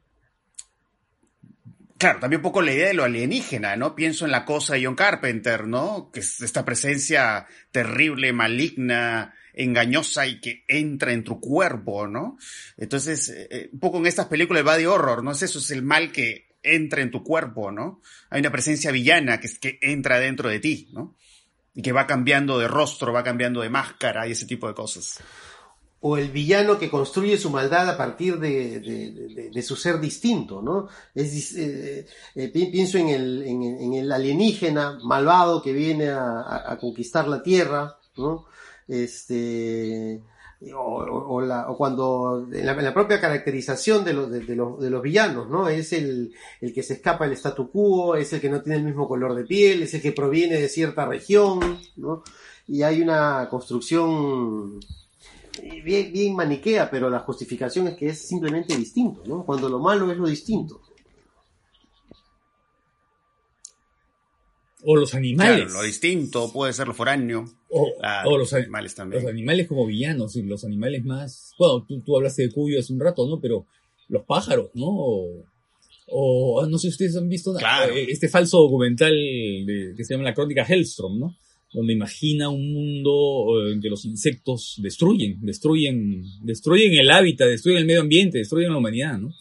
Claro, 1.98 2.20
también 2.20 2.40
un 2.40 2.44
poco 2.44 2.62
la 2.62 2.74
idea 2.74 2.90
de 2.90 2.94
lo 2.94 3.06
alienígena, 3.06 3.78
¿no? 3.78 3.96
Pienso 3.96 4.26
en 4.26 4.32
la 4.32 4.44
cosa 4.44 4.74
de 4.74 4.84
John 4.84 4.96
Carpenter, 4.96 5.66
¿no? 5.66 6.12
Que 6.12 6.20
es 6.20 6.42
esta 6.42 6.66
presencia 6.66 7.48
terrible, 7.72 8.34
maligna, 8.34 9.34
engañosa 9.54 10.28
y 10.28 10.42
que 10.42 10.66
entra 10.68 11.14
en 11.14 11.24
tu 11.24 11.40
cuerpo, 11.40 12.06
¿no? 12.06 12.38
Entonces, 12.76 13.30
eh, 13.30 13.48
eh, 13.50 13.70
un 13.72 13.80
poco 13.80 14.00
en 14.00 14.08
estas 14.08 14.26
películas 14.26 14.66
de 14.66 14.72
body 14.72 14.86
horror, 14.88 15.24
¿no? 15.24 15.32
Es 15.32 15.44
eso, 15.44 15.60
es 15.60 15.72
el 15.72 15.84
mal 15.84 16.12
que 16.12 16.51
entra 16.64 17.02
en 17.02 17.12
tu 17.12 17.24
cuerpo, 17.24 17.72
¿no? 17.72 18.02
Hay 18.30 18.40
una 18.40 18.52
presencia 18.52 18.92
villana 18.92 19.40
que, 19.40 19.50
que 19.60 19.80
entra 19.82 20.20
dentro 20.20 20.50
de 20.50 20.60
ti, 20.60 20.90
¿no? 20.94 21.16
Y 21.74 21.82
que 21.82 21.92
va 21.92 22.08
cambiando 22.08 22.60
de 22.60 22.68
rostro, 22.68 23.14
va 23.14 23.24
cambiando 23.24 23.62
de 23.62 23.70
máscara 23.70 24.28
y 24.28 24.32
ese 24.32 24.46
tipo 24.46 24.68
de 24.68 24.74
cosas. 24.74 25.20
O 26.02 26.18
el 26.18 26.32
villano 26.32 26.80
que 26.80 26.90
construye 26.90 27.38
su 27.38 27.52
maldad 27.52 27.88
a 27.88 27.96
partir 27.96 28.40
de, 28.40 29.62
su 29.62 29.76
ser 29.76 30.00
distinto, 30.00 30.62
¿no? 30.62 30.88
Es, 31.14 31.56
eh, 31.56 32.08
eh, 32.34 32.48
pienso 32.50 32.98
en 32.98 33.10
el, 33.10 33.44
en, 33.44 33.94
el, 33.94 34.12
alienígena 34.12 35.00
malvado 35.04 35.62
que 35.62 35.74
viene 35.74 36.10
a 36.10 36.76
conquistar 36.82 37.28
la 37.28 37.44
Tierra, 37.44 38.00
¿no? 38.18 38.48
Este, 38.88 40.22
o, 40.76 41.42
la, 41.42 41.70
o 41.70 41.78
cuando 41.78 42.48
en 42.52 42.66
la, 42.66 42.94
propia 42.94 43.20
caracterización 43.20 44.06
de 44.06 44.14
los, 44.14 44.30
de, 44.30 44.56
los, 44.56 44.80
de 44.80 44.90
los 44.90 45.02
villanos, 45.02 45.50
¿no? 45.50 45.68
Es 45.68 45.92
el, 45.94 46.34
el 46.60 46.74
que 46.74 46.84
se 46.84 46.94
escapa 46.94 47.26
del 47.26 47.34
statu 47.34 47.72
quo, 47.72 48.16
es 48.16 48.32
el 48.34 48.42
que 48.42 48.50
no 48.50 48.62
tiene 48.62 48.78
el 48.78 48.86
mismo 48.86 49.08
color 49.08 49.34
de 49.34 49.44
piel, 49.44 49.84
es 49.84 49.94
el 49.94 50.02
que 50.02 50.12
proviene 50.12 50.60
de 50.60 50.70
cierta 50.70 51.06
región, 51.06 51.80
¿no? 51.96 52.24
Y 52.68 52.84
hay 52.84 53.02
una 53.02 53.48
construcción 53.50 54.80
bien, 55.84 56.14
bien 56.14 56.36
maniquea, 56.36 56.90
pero 56.90 57.10
la 57.10 57.20
justificación 57.20 57.88
es 57.88 57.98
que 57.98 58.08
es 58.08 58.28
simplemente 58.28 58.76
distinto, 58.76 59.24
¿no? 59.26 59.44
Cuando 59.44 59.68
lo 59.68 59.80
malo 59.80 60.12
es 60.12 60.18
lo 60.18 60.28
distinto. 60.28 60.82
O 64.84 64.96
los 64.96 65.14
animales. 65.14 65.72
lo 65.72 65.84
distinto, 65.84 66.52
puede 66.52 66.74
ser 66.74 66.88
lo 66.88 66.94
foráneo. 66.94 67.46
O, 67.70 68.38
los 68.38 68.54
animales 68.54 68.96
también. 68.96 69.24
Los 69.24 69.32
animales 69.32 69.68
como 69.68 69.86
villanos, 69.86 70.36
los 70.36 70.64
animales 70.64 71.04
más. 71.06 71.52
Bueno, 71.58 71.86
tú, 71.88 72.02
tú 72.02 72.18
hablaste 72.18 72.44
de 72.44 72.52
Cuyo 72.52 72.80
hace 72.80 72.94
un 72.94 73.00
rato, 73.00 73.28
¿no? 73.28 73.40
Pero 73.40 73.66
los 74.10 74.24
pájaros, 74.26 74.70
¿no? 74.74 74.88
O, 76.14 76.68
no 76.70 76.78
sé 76.78 76.88
si 76.88 76.90
ustedes 76.90 77.16
han 77.16 77.30
visto 77.30 77.58
eh, 77.58 78.08
este 78.10 78.28
falso 78.28 78.58
documental 78.58 79.14
de, 79.14 79.94
que 79.96 80.04
se 80.04 80.14
llama 80.14 80.26
La 80.26 80.34
Crónica 80.34 80.66
Hellstrom, 80.68 81.20
¿no? 81.20 81.38
Donde 81.74 81.94
imagina 81.94 82.50
un 82.50 82.74
mundo 82.74 83.72
en 83.72 83.80
que 83.80 83.90
los 83.90 84.04
insectos 84.04 84.76
destruyen, 84.84 85.40
destruyen, 85.42 86.22
destruyen 86.44 87.00
el 87.00 87.10
hábitat, 87.10 87.48
destruyen 87.48 87.80
el 87.80 87.86
medio 87.86 88.02
ambiente, 88.02 88.40
destruyen 88.40 88.72
la 88.72 88.78
humanidad, 88.78 89.20
¿no? 89.20 89.34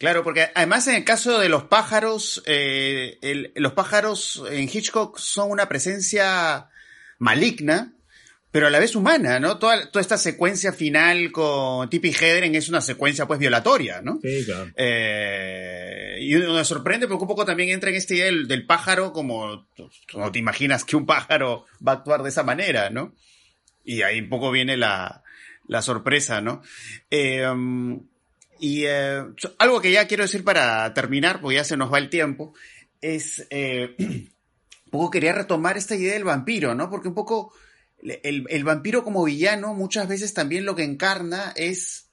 Claro, 0.00 0.24
porque 0.24 0.48
además 0.54 0.88
en 0.88 0.94
el 0.94 1.04
caso 1.04 1.38
de 1.38 1.50
los 1.50 1.64
pájaros, 1.64 2.42
eh, 2.46 3.52
los 3.56 3.74
pájaros 3.74 4.42
en 4.50 4.62
Hitchcock 4.62 5.18
son 5.18 5.50
una 5.50 5.68
presencia 5.68 6.70
maligna, 7.18 7.92
pero 8.50 8.68
a 8.68 8.70
la 8.70 8.78
vez 8.78 8.96
humana, 8.96 9.38
¿no? 9.40 9.58
Toda, 9.58 9.90
toda 9.90 10.00
esta 10.00 10.16
secuencia 10.16 10.72
final 10.72 11.30
con 11.32 11.90
Tippi 11.90 12.14
Hedren 12.18 12.54
es 12.54 12.70
una 12.70 12.80
secuencia 12.80 13.26
pues 13.26 13.38
violatoria, 13.38 14.00
¿no? 14.00 14.18
Sí, 14.22 14.42
claro. 14.46 14.70
Eh, 14.74 16.16
y 16.22 16.34
uno 16.34 16.64
sorprende 16.64 17.06
porque 17.06 17.24
un 17.24 17.28
poco 17.28 17.44
también 17.44 17.68
entra 17.68 17.90
en 17.90 17.96
esta 17.96 18.14
idea 18.14 18.24
del, 18.24 18.64
pájaro 18.64 19.12
como 19.12 19.68
no 20.14 20.32
te 20.32 20.38
imaginas 20.38 20.82
que 20.82 20.96
un 20.96 21.04
pájaro 21.04 21.66
va 21.86 21.92
a 21.92 21.94
actuar 21.96 22.22
de 22.22 22.30
esa 22.30 22.42
manera, 22.42 22.88
¿no? 22.88 23.14
Y 23.84 24.00
ahí 24.00 24.18
un 24.18 24.30
poco 24.30 24.50
viene 24.50 24.78
la, 24.78 25.22
la 25.66 25.82
sorpresa, 25.82 26.40
¿no? 26.40 26.62
Eh, 27.10 27.44
y 28.60 28.84
eh, 28.84 29.24
algo 29.58 29.80
que 29.80 29.90
ya 29.90 30.06
quiero 30.06 30.24
decir 30.24 30.44
para 30.44 30.92
terminar, 30.94 31.40
porque 31.40 31.56
ya 31.56 31.64
se 31.64 31.76
nos 31.76 31.92
va 31.92 31.98
el 31.98 32.10
tiempo, 32.10 32.54
es, 33.00 33.46
eh, 33.50 33.96
un 33.98 34.90
poco 34.90 35.10
quería 35.10 35.32
retomar 35.32 35.78
esta 35.78 35.96
idea 35.96 36.12
del 36.12 36.24
vampiro, 36.24 36.74
¿no? 36.74 36.90
Porque 36.90 37.08
un 37.08 37.14
poco 37.14 37.52
el, 38.02 38.64
vampiro 38.64 39.02
como 39.04 39.24
villano 39.24 39.74
muchas 39.74 40.08
veces 40.08 40.34
también 40.34 40.64
lo 40.64 40.74
que 40.74 40.84
encarna 40.84 41.52
es 41.56 42.08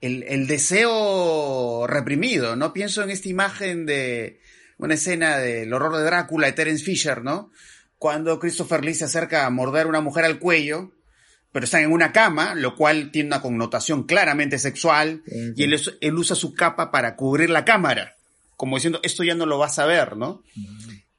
el, 0.00 0.46
deseo 0.46 1.86
reprimido, 1.86 2.56
¿no? 2.56 2.72
Pienso 2.72 3.02
en 3.02 3.10
esta 3.10 3.28
imagen 3.28 3.86
de 3.86 4.40
una 4.78 4.94
escena 4.94 5.38
del 5.38 5.72
horror 5.72 5.96
de 5.96 6.04
Drácula 6.04 6.46
de 6.46 6.54
Terence 6.54 6.84
Fisher, 6.84 7.22
¿no? 7.22 7.52
Cuando 7.98 8.38
Christopher 8.38 8.84
Lee 8.84 8.94
se 8.94 9.04
acerca 9.04 9.44
a 9.44 9.50
morder 9.50 9.86
a 9.86 9.90
una 9.90 10.00
mujer 10.00 10.24
al 10.24 10.38
cuello 10.38 10.92
pero 11.52 11.64
están 11.64 11.82
en 11.82 11.92
una 11.92 12.12
cama, 12.12 12.54
lo 12.54 12.76
cual 12.76 13.10
tiene 13.10 13.28
una 13.28 13.42
connotación 13.42 14.04
claramente 14.04 14.58
sexual, 14.58 15.22
y 15.56 15.64
él, 15.64 15.80
él, 16.00 16.14
usa 16.14 16.36
su 16.36 16.54
capa 16.54 16.90
para 16.90 17.16
cubrir 17.16 17.50
la 17.50 17.64
cámara, 17.64 18.14
como 18.56 18.76
diciendo, 18.76 19.00
esto 19.02 19.24
ya 19.24 19.34
no 19.34 19.46
lo 19.46 19.58
vas 19.58 19.78
a 19.78 19.86
ver, 19.86 20.16
¿no? 20.16 20.42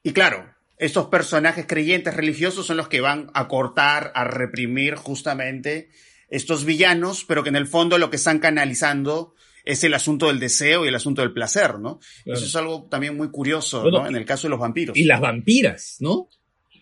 Y 0.02 0.12
claro, 0.12 0.52
estos 0.78 1.06
personajes 1.06 1.66
creyentes 1.68 2.14
religiosos 2.14 2.66
son 2.66 2.76
los 2.76 2.88
que 2.88 3.00
van 3.00 3.30
a 3.34 3.46
cortar, 3.46 4.10
a 4.14 4.24
reprimir 4.24 4.96
justamente 4.96 5.90
estos 6.28 6.64
villanos, 6.64 7.24
pero 7.24 7.42
que 7.42 7.50
en 7.50 7.56
el 7.56 7.66
fondo 7.66 7.98
lo 7.98 8.10
que 8.10 8.16
están 8.16 8.38
canalizando 8.38 9.34
es 9.64 9.84
el 9.84 9.94
asunto 9.94 10.26
del 10.26 10.40
deseo 10.40 10.84
y 10.84 10.88
el 10.88 10.94
asunto 10.94 11.22
del 11.22 11.32
placer, 11.32 11.78
¿no? 11.78 12.00
Eso 12.24 12.44
es 12.44 12.56
algo 12.56 12.88
también 12.90 13.16
muy 13.16 13.30
curioso, 13.30 13.88
¿no? 13.90 14.06
En 14.06 14.16
el 14.16 14.24
caso 14.24 14.46
de 14.46 14.50
los 14.50 14.58
vampiros. 14.58 14.96
Y 14.96 15.04
las 15.04 15.20
vampiras, 15.20 15.96
¿no? 16.00 16.28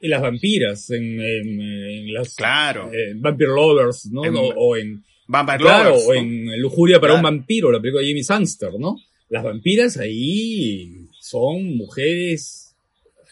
Y 0.01 0.09
las 0.09 0.23
vampiras 0.23 0.91
en, 0.91 2.13
las 2.13 2.35
claro. 2.35 2.91
Vampire 3.17 3.51
Lovers, 3.51 4.07
¿no? 4.11 4.23
o, 4.23 4.77
en 4.77 5.05
Vampire 5.29 5.59
claro, 5.59 5.91
Lovers, 5.91 6.07
o 6.09 6.15
en 6.15 6.61
Lujuria 6.61 7.01
para 7.01 7.15
un 7.15 7.23
vampiro, 7.23 7.71
la 7.71 7.81
película 7.81 8.01
de 8.01 8.09
Jimmy 8.09 8.23
Sangster, 8.23 8.71
¿no? 8.79 8.97
Las 9.29 9.45
vampiras 9.45 9.99
ahí 9.99 11.07
son 11.21 11.77
mujeres 11.77 12.75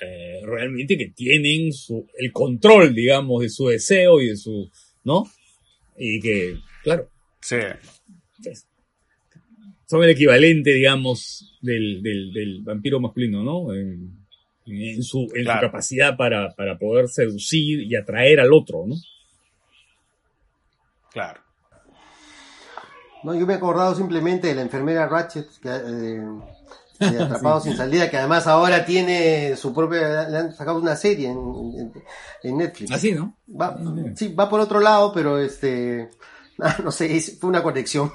eh, 0.01 0.41
realmente 0.45 0.97
que 0.97 1.09
tienen 1.09 1.73
su, 1.73 2.07
el 2.17 2.33
control, 2.33 2.95
digamos, 2.95 3.43
de 3.43 3.49
su 3.49 3.67
deseo 3.69 4.21
y 4.21 4.29
de 4.29 4.37
su, 4.37 4.71
¿no? 5.05 5.25
Y 5.97 6.21
que, 6.21 6.57
claro. 6.85 7.11
Sí. 7.41 7.57
Son 9.87 10.05
el 10.05 10.11
equivalente, 10.11 10.75
digamos, 10.75 11.57
del, 11.63 12.03
del, 12.03 12.33
del 12.33 12.61
vampiro 12.61 13.01
masculino, 13.01 13.43
¿no? 13.43 13.75
En, 13.75 14.18
en 14.69 15.03
su, 15.03 15.29
en 15.35 15.45
su 15.45 15.61
capacidad 15.61 16.17
para, 16.17 16.55
para 16.55 16.79
poder 16.79 17.09
seducir 17.09 17.83
y 17.83 17.97
atraer 17.97 18.41
al 18.41 18.53
otro, 18.53 18.85
¿no? 18.87 18.95
Claro. 21.13 21.41
No, 23.25 23.35
yo 23.35 23.47
me 23.47 23.55
he 23.55 23.57
acordado 23.57 23.95
simplemente 23.95 24.49
de 24.49 24.55
la 24.55 24.63
enfermera 24.63 25.09
Ratchet, 25.09 25.49
que, 25.61 25.69
eh, 25.69 26.23
de 27.11 27.23
Atrapado 27.23 27.61
sin 27.61 27.77
salida, 27.77 28.11
que 28.11 28.17
además 28.17 28.47
ahora 28.47 28.85
tiene 28.85 29.57
su 29.57 29.75
propia, 29.75 30.29
le 30.29 30.39
han 30.39 30.53
sacado 30.53 30.81
una 30.81 30.97
serie 30.97 31.29
en, 31.29 31.93
en, 32.43 32.57
Netflix. 32.57 32.91
Así, 32.93 33.13
¿no? 33.13 33.37
Va, 33.49 33.77
sí, 34.15 34.35
va 34.35 34.49
por 34.49 34.61
otro 34.61 34.81
lado, 34.81 35.13
pero 35.13 35.39
este, 35.39 36.11
no 36.85 36.91
sé, 36.91 37.21
fue 37.41 37.51
una 37.51 37.63
conexión. 37.63 38.11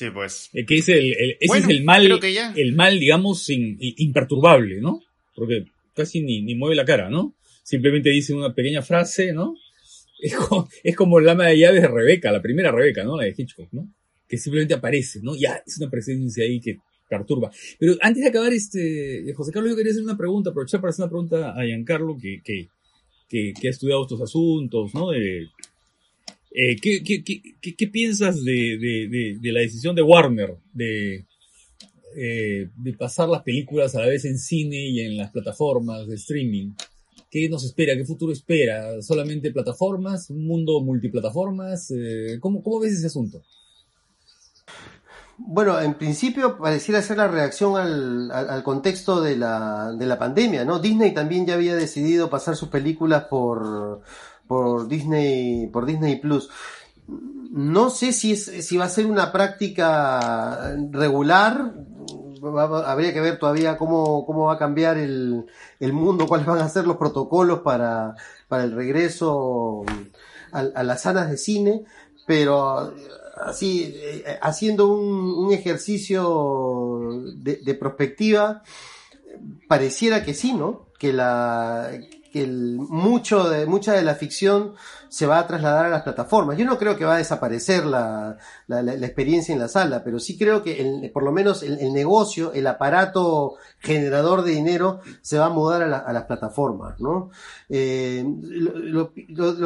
Sí, 0.00 0.08
pues. 0.08 0.48
Eh, 0.54 0.64
que 0.64 0.78
es 0.78 0.88
el, 0.88 1.12
ese 1.38 1.58
es 1.58 1.68
el 1.68 1.84
mal, 1.84 2.10
el 2.56 2.74
mal, 2.74 2.98
digamos, 2.98 3.50
imperturbable, 3.50 4.80
¿no? 4.80 5.02
Porque 5.36 5.66
casi 5.94 6.22
ni, 6.22 6.40
ni 6.40 6.54
mueve 6.54 6.74
la 6.74 6.86
cara, 6.86 7.10
¿no? 7.10 7.34
Simplemente 7.62 8.08
dice 8.08 8.32
una 8.32 8.54
pequeña 8.54 8.80
frase, 8.80 9.34
¿no? 9.34 9.56
Es 10.18 10.36
como, 10.36 10.68
es 10.82 10.96
como 10.96 11.18
el 11.18 11.28
ama 11.28 11.48
de 11.48 11.58
llaves 11.58 11.82
de 11.82 11.88
Rebeca, 11.88 12.32
la 12.32 12.40
primera 12.40 12.72
Rebeca, 12.72 13.04
¿no? 13.04 13.18
La 13.18 13.24
de 13.24 13.34
Hitchcock, 13.36 13.68
¿no? 13.72 13.92
Que 14.26 14.38
simplemente 14.38 14.72
aparece, 14.72 15.20
¿no? 15.22 15.36
Ya, 15.36 15.62
es 15.66 15.76
una 15.76 15.90
presencia 15.90 16.44
ahí 16.44 16.60
que 16.60 16.78
perturba. 17.06 17.50
Pero 17.78 17.96
antes 18.00 18.22
de 18.22 18.28
acabar, 18.30 18.54
este, 18.54 19.30
José 19.34 19.52
Carlos, 19.52 19.72
yo 19.72 19.76
quería 19.76 19.92
hacer 19.92 20.02
una 20.02 20.16
pregunta, 20.16 20.48
aprovechar 20.48 20.80
para 20.80 20.92
hacer 20.92 21.02
una 21.02 21.10
pregunta 21.10 21.50
a 21.50 21.62
Giancarlo, 21.62 22.16
que, 22.16 22.40
que, 22.42 22.68
que, 23.28 23.52
que 23.52 23.68
ha 23.68 23.70
estudiado 23.70 24.04
estos 24.04 24.22
asuntos, 24.22 24.94
¿no? 24.94 25.10
De, 25.10 25.48
eh, 26.50 26.76
¿qué, 26.80 27.88
piensas 27.88 28.42
de, 28.42 29.38
la 29.42 29.60
decisión 29.60 29.94
de 29.94 30.02
Warner 30.02 30.56
de, 30.72 31.26
eh, 32.16 32.68
de 32.76 32.92
pasar 32.94 33.28
las 33.28 33.42
películas 33.42 33.94
a 33.94 34.00
la 34.00 34.06
vez 34.06 34.24
en 34.24 34.38
cine 34.38 34.76
y 34.76 35.00
en 35.00 35.16
las 35.16 35.30
plataformas 35.30 36.08
de 36.08 36.16
streaming? 36.16 36.72
¿Qué 37.30 37.48
nos 37.48 37.64
espera? 37.64 37.94
¿Qué 37.94 38.04
futuro 38.04 38.32
espera? 38.32 39.00
¿Solamente 39.02 39.52
plataformas? 39.52 40.30
¿Un 40.30 40.44
mundo 40.44 40.80
multiplataformas? 40.80 41.92
Eh, 41.92 42.38
¿cómo, 42.40 42.60
¿Cómo 42.62 42.80
ves 42.80 42.94
ese 42.94 43.06
asunto? 43.06 43.42
Bueno, 45.38 45.80
en 45.80 45.94
principio 45.94 46.58
pareciera 46.58 47.00
ser 47.00 47.16
la 47.16 47.28
reacción 47.28 47.76
al, 47.76 48.30
al, 48.30 48.62
contexto 48.62 49.22
de 49.22 49.36
la, 49.36 49.92
de 49.96 50.04
la 50.04 50.18
pandemia, 50.18 50.66
¿no? 50.66 50.80
Disney 50.80 51.14
también 51.14 51.46
ya 51.46 51.54
había 51.54 51.74
decidido 51.76 52.28
pasar 52.28 52.56
sus 52.56 52.68
películas 52.68 53.24
por, 53.24 54.02
por 54.50 54.88
Disney, 54.88 55.68
por 55.68 55.86
Disney 55.86 56.16
Plus. 56.16 56.50
No 57.06 57.88
sé 57.88 58.12
si, 58.12 58.32
es, 58.32 58.46
si 58.66 58.76
va 58.76 58.86
a 58.86 58.88
ser 58.88 59.06
una 59.06 59.30
práctica 59.30 60.74
regular, 60.90 61.72
habría 62.84 63.14
que 63.14 63.20
ver 63.20 63.38
todavía 63.38 63.78
cómo, 63.78 64.26
cómo 64.26 64.46
va 64.46 64.54
a 64.54 64.58
cambiar 64.58 64.98
el, 64.98 65.46
el, 65.78 65.92
mundo, 65.92 66.26
cuáles 66.26 66.48
van 66.48 66.58
a 66.58 66.68
ser 66.68 66.84
los 66.84 66.96
protocolos 66.96 67.60
para, 67.60 68.16
para 68.48 68.64
el 68.64 68.72
regreso 68.72 69.84
a, 70.50 70.82
las 70.82 71.02
salas 71.02 71.30
de 71.30 71.36
cine, 71.36 71.84
pero 72.26 72.92
así, 73.46 73.94
eh, 73.94 74.36
haciendo 74.42 74.88
un, 74.88 75.46
un 75.46 75.52
ejercicio 75.52 77.22
de, 77.36 77.58
de, 77.58 77.74
prospectiva, 77.74 78.64
pareciera 79.68 80.24
que 80.24 80.34
sí, 80.34 80.54
¿no? 80.54 80.88
Que 80.98 81.12
la, 81.12 81.92
que 82.30 82.42
el, 82.42 82.76
mucho 82.78 83.48
de, 83.48 83.66
mucha 83.66 83.92
de 83.92 84.02
la 84.02 84.14
ficción 84.14 84.74
se 85.08 85.26
va 85.26 85.38
a 85.38 85.46
trasladar 85.46 85.86
a 85.86 85.90
las 85.90 86.02
plataformas. 86.02 86.56
Yo 86.56 86.64
no 86.64 86.78
creo 86.78 86.96
que 86.96 87.04
va 87.04 87.14
a 87.14 87.18
desaparecer 87.18 87.84
la, 87.84 88.38
la, 88.68 88.82
la, 88.82 89.06
experiencia 89.06 89.52
en 89.52 89.58
la 89.58 89.68
sala, 89.68 90.04
pero 90.04 90.20
sí 90.20 90.38
creo 90.38 90.62
que 90.62 90.80
el, 90.80 91.10
por 91.10 91.24
lo 91.24 91.32
menos 91.32 91.62
el, 91.62 91.92
negocio, 91.92 92.52
el 92.52 92.66
aparato 92.66 93.54
generador 93.80 94.42
de 94.42 94.52
dinero 94.52 95.00
se 95.22 95.38
va 95.38 95.46
a 95.46 95.50
mudar 95.50 95.82
a, 95.82 95.88
la, 95.88 95.98
a 95.98 96.12
las 96.12 96.24
plataformas, 96.24 97.00
¿no? 97.00 97.30
Eh, 97.68 98.24
lo, 98.24 99.12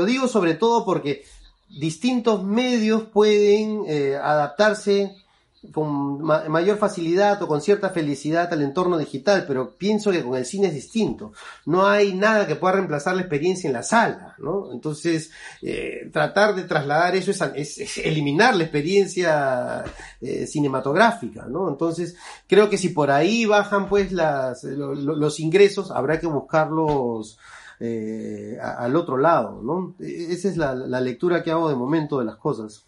digo 0.04 0.28
sobre 0.28 0.54
todo 0.54 0.84
porque 0.84 1.24
distintos 1.68 2.42
medios 2.42 3.02
pueden 3.02 3.82
eh, 3.86 4.16
adaptarse 4.16 5.23
con 5.72 6.22
mayor 6.22 6.78
facilidad 6.78 7.42
o 7.42 7.48
con 7.48 7.60
cierta 7.60 7.90
felicidad 7.90 8.52
al 8.52 8.62
entorno 8.62 8.98
digital, 8.98 9.44
pero 9.46 9.76
pienso 9.76 10.10
que 10.10 10.22
con 10.22 10.36
el 10.36 10.44
cine 10.44 10.68
es 10.68 10.74
distinto. 10.74 11.32
No 11.66 11.86
hay 11.86 12.14
nada 12.14 12.46
que 12.46 12.56
pueda 12.56 12.74
reemplazar 12.74 13.14
la 13.14 13.22
experiencia 13.22 13.68
en 13.68 13.74
la 13.74 13.82
sala, 13.82 14.34
¿no? 14.38 14.72
Entonces, 14.72 15.30
eh, 15.62 16.10
tratar 16.12 16.54
de 16.54 16.64
trasladar 16.64 17.16
eso 17.16 17.30
es, 17.30 17.98
eliminar 17.98 18.56
la 18.56 18.64
experiencia 18.64 19.84
eh, 20.20 20.46
cinematográfica, 20.46 21.46
¿no? 21.46 21.68
Entonces, 21.68 22.16
creo 22.46 22.68
que 22.68 22.78
si 22.78 22.90
por 22.90 23.10
ahí 23.10 23.44
bajan 23.44 23.88
pues 23.88 24.12
las, 24.12 24.64
los 24.64 25.40
ingresos, 25.40 25.90
habrá 25.90 26.20
que 26.20 26.26
buscarlos 26.26 27.38
eh, 27.80 28.58
al 28.60 28.94
otro 28.96 29.16
lado, 29.16 29.60
¿no? 29.62 29.94
E-, 30.00 30.32
esa 30.32 30.48
es 30.48 30.56
la, 30.56 30.74
la 30.74 31.00
lectura 31.00 31.42
que 31.42 31.50
hago 31.50 31.68
de 31.68 31.76
momento 31.76 32.18
de 32.18 32.24
las 32.24 32.36
cosas. 32.36 32.84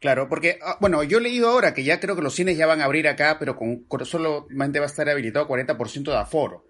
Claro, 0.00 0.28
porque, 0.28 0.58
ah, 0.62 0.76
bueno, 0.80 1.02
yo 1.02 1.18
he 1.18 1.20
leído 1.20 1.48
ahora 1.48 1.74
que 1.74 1.84
ya 1.84 2.00
creo 2.00 2.16
que 2.16 2.22
los 2.22 2.34
cines 2.34 2.56
ya 2.56 2.66
van 2.66 2.80
a 2.80 2.84
abrir 2.84 3.08
acá, 3.08 3.38
pero 3.38 3.56
con, 3.56 3.86
solamente 4.04 4.78
va 4.78 4.86
a 4.86 4.88
estar 4.88 5.08
habilitado 5.08 5.48
40% 5.48 6.04
de 6.04 6.16
aforo, 6.16 6.66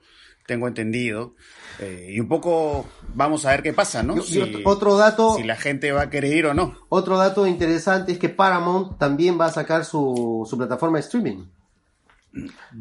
tengo 0.46 0.68
entendido. 0.68 1.34
Eh, 1.80 2.12
y 2.12 2.20
un 2.20 2.28
poco 2.28 2.86
vamos 3.14 3.44
a 3.46 3.50
ver 3.50 3.62
qué 3.62 3.72
pasa, 3.72 4.02
¿no? 4.02 4.22
si, 4.22 4.62
otro 4.64 4.96
dato. 4.96 5.34
Si 5.36 5.42
la 5.42 5.56
gente 5.56 5.92
va 5.92 6.02
a 6.02 6.10
querer 6.10 6.32
ir 6.32 6.46
o 6.46 6.54
no. 6.54 6.78
Otro 6.88 7.18
dato 7.18 7.46
interesante 7.46 8.12
es 8.12 8.18
que 8.18 8.28
Paramount 8.28 8.98
también 8.98 9.38
va 9.40 9.46
a 9.46 9.52
sacar 9.52 9.84
su, 9.84 10.46
su 10.48 10.56
plataforma 10.56 10.98
de 10.98 11.04
streaming. 11.04 11.44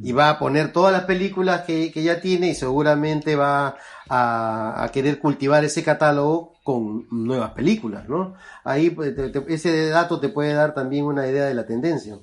Y 0.02 0.12
va 0.12 0.30
a 0.30 0.40
poner 0.40 0.74
todas 0.74 0.92
las 0.92 1.04
películas 1.04 1.62
que, 1.62 1.92
que 1.92 2.04
ya 2.04 2.20
tiene 2.22 2.50
y 2.50 2.56
seguramente 2.56 3.36
va 3.36 3.78
a, 4.10 4.84
a 4.84 4.92
querer 4.92 5.20
cultivar 5.20 5.64
ese 5.64 5.84
catálogo 5.84 6.54
con 6.64 7.08
nuevas 7.12 7.52
películas, 7.52 8.08
¿no? 8.08 8.36
Ahí 8.64 8.90
pues, 8.90 9.14
ese 9.50 9.90
dato 9.90 10.20
te 10.20 10.30
puede 10.30 10.54
dar 10.54 10.74
también 10.74 11.06
una 11.06 11.28
idea 11.28 11.46
de 11.46 11.54
la 11.54 11.66
tendencia. 11.66 12.18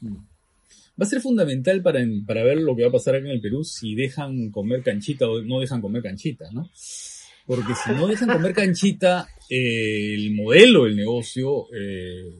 Mm. 0.00 0.16
Va 1.00 1.06
a 1.06 1.08
ser 1.08 1.20
fundamental 1.20 1.82
para, 1.82 2.00
para 2.26 2.44
ver 2.44 2.58
lo 2.58 2.76
que 2.76 2.82
va 2.82 2.88
a 2.88 2.92
pasar 2.92 3.16
acá 3.16 3.26
en 3.26 3.32
el 3.32 3.40
Perú 3.40 3.64
si 3.64 3.94
dejan 3.94 4.50
comer 4.50 4.82
canchita 4.82 5.26
o 5.26 5.42
no 5.42 5.60
dejan 5.60 5.80
comer 5.80 6.02
canchita, 6.02 6.46
¿no? 6.52 6.70
Porque 7.46 7.74
si 7.74 7.92
no 7.92 8.06
dejan 8.06 8.30
comer 8.30 8.54
canchita, 8.54 9.28
eh, 9.50 10.14
el 10.14 10.34
modelo 10.34 10.84
del 10.84 10.96
negocio 10.96 11.66
eh, 11.74 12.32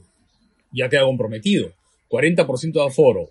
ya 0.72 0.88
queda 0.88 1.02
comprometido. 1.02 1.72
40% 2.09 2.72
de 2.72 2.86
aforo 2.86 3.30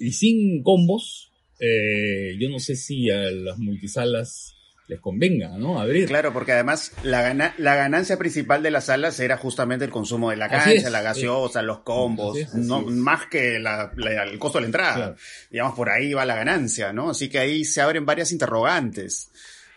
y 0.00 0.12
sin 0.12 0.62
combos, 0.62 1.30
eh, 1.60 2.36
yo 2.38 2.48
no 2.48 2.58
sé 2.58 2.74
si 2.74 3.10
a 3.10 3.30
las 3.30 3.58
multisalas 3.58 4.56
les 4.90 5.00
convenga, 5.00 5.56
¿no? 5.56 5.80
Abrir. 5.80 6.08
Claro, 6.08 6.32
porque 6.32 6.52
además 6.52 6.92
la, 7.04 7.54
la 7.56 7.74
ganancia 7.76 8.18
principal 8.18 8.62
de 8.62 8.72
las 8.72 8.86
salas 8.86 9.20
era 9.20 9.36
justamente 9.36 9.84
el 9.84 9.90
consumo 9.90 10.30
de 10.30 10.36
la 10.36 10.48
cancha, 10.48 10.90
la 10.90 11.00
gaseosa, 11.00 11.62
los 11.62 11.80
combos, 11.80 12.36
no, 12.54 12.82
más 12.82 13.26
que 13.26 13.56
el 13.56 14.38
costo 14.40 14.58
de 14.58 14.62
la 14.62 14.66
entrada. 14.66 15.16
Digamos, 15.48 15.76
por 15.76 15.90
ahí 15.90 16.12
va 16.12 16.24
la 16.24 16.34
ganancia, 16.34 16.92
¿no? 16.92 17.10
Así 17.10 17.28
que 17.28 17.38
ahí 17.38 17.64
se 17.64 17.80
abren 17.80 18.04
varias 18.04 18.32
interrogantes, 18.32 19.30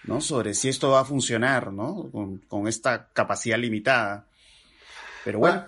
¿no? 0.06 0.20
Sobre 0.20 0.56
si 0.56 0.70
esto 0.70 0.90
va 0.90 1.02
a 1.02 1.06
funcionar, 1.06 1.72
¿no? 1.72 2.10
Con, 2.48 2.68
esta 2.68 3.10
capacidad 3.14 3.60
limitada. 3.60 4.26
Pero 5.24 5.38
bueno, 5.38 5.66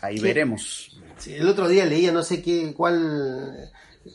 ahí 0.00 0.18
veremos. 0.20 0.98
el 1.26 1.46
otro 1.48 1.68
día 1.68 1.84
leía, 1.84 2.12
no 2.12 2.22
sé 2.22 2.40
qué, 2.40 2.72
cuál 2.72 3.70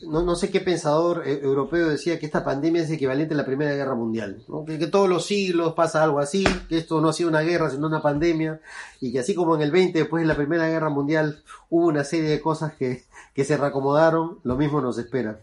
no, 0.06 0.22
no 0.22 0.34
sé 0.34 0.50
qué 0.50 0.60
pensador 0.60 1.22
eh, 1.26 1.40
europeo 1.42 1.88
decía 1.88 2.18
que 2.18 2.26
esta 2.26 2.44
pandemia 2.44 2.82
es 2.82 2.90
equivalente 2.90 3.34
a 3.34 3.36
la 3.36 3.44
Primera 3.46 3.74
Guerra 3.74 3.94
Mundial, 3.94 4.42
que, 4.66 4.78
que, 4.78 4.86
todos 4.86 5.08
los 5.08 5.26
siglos 5.26 5.74
pasa 5.74 6.02
algo 6.02 6.18
así, 6.18 6.44
que 6.68 6.78
esto 6.78 7.00
no 7.00 7.08
ha 7.08 7.12
sido 7.12 7.28
una 7.28 7.40
guerra, 7.40 7.70
sino 7.70 7.86
una 7.86 8.02
pandemia, 8.02 8.60
y 9.00 9.12
que 9.12 9.20
así 9.20 9.34
como 9.34 9.54
en 9.56 9.62
el 9.62 9.70
20, 9.70 9.98
después 9.98 10.22
de 10.22 10.28
la 10.28 10.36
Primera 10.36 10.66
Guerra 10.66 10.90
Mundial, 10.90 11.42
hubo 11.70 11.86
una 11.86 12.04
serie 12.04 12.30
de 12.30 12.40
cosas 12.40 12.74
que, 12.74 13.04
que 13.34 13.44
se 13.44 13.56
reacomodaron, 13.56 14.38
lo 14.42 14.56
mismo 14.56 14.80
nos 14.80 14.98
espera. 14.98 15.40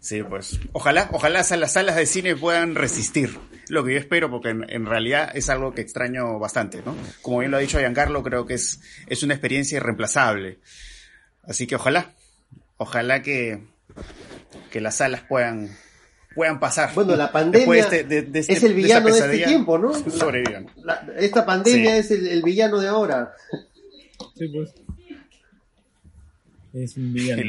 Sí, 0.00 0.22
pues 0.22 0.58
ojalá, 0.72 1.10
ojalá 1.12 1.44
las 1.56 1.72
salas 1.72 1.96
de 1.96 2.06
cine 2.06 2.34
puedan 2.34 2.74
resistir, 2.74 3.38
lo 3.68 3.84
que 3.84 3.92
yo 3.92 3.98
espero, 3.98 4.30
porque 4.30 4.48
en, 4.48 4.64
en, 4.68 4.86
realidad 4.86 5.30
es 5.34 5.50
algo 5.50 5.74
que 5.74 5.82
extraño 5.82 6.38
bastante, 6.38 6.82
¿no? 6.84 6.96
Como 7.20 7.40
bien 7.40 7.50
lo 7.50 7.58
ha 7.58 7.60
dicho 7.60 7.78
Giancarlo, 7.78 8.22
creo 8.22 8.46
que 8.46 8.54
es, 8.54 8.80
es 9.06 9.22
una 9.22 9.34
experiencia 9.34 9.76
irreemplazable. 9.76 10.58
Así 11.42 11.66
que 11.66 11.76
ojalá, 11.76 12.14
ojalá 12.80 13.20
que, 13.20 13.60
que 14.70 14.80
las 14.80 14.96
salas 14.96 15.22
puedan 15.28 15.76
puedan 16.34 16.58
pasar. 16.58 16.94
Bueno, 16.94 17.14
la 17.14 17.30
pandemia 17.30 17.80
este, 17.80 18.00
este, 18.00 18.38
es 18.38 18.62
el 18.62 18.72
villano 18.72 19.06
de, 19.06 19.18
este 19.18 19.38
tiempo, 19.44 19.78
¿no? 19.78 19.92
esta 21.18 21.44
pandemia 21.44 21.98
es 21.98 22.10
el, 22.10 22.42
villano 22.42 22.80
de 22.80 22.88
ahora. 22.88 23.34
Sí, 24.36 24.48
pues. 24.48 24.70
Es 26.72 26.96
un 26.96 27.12
villano. 27.12 27.42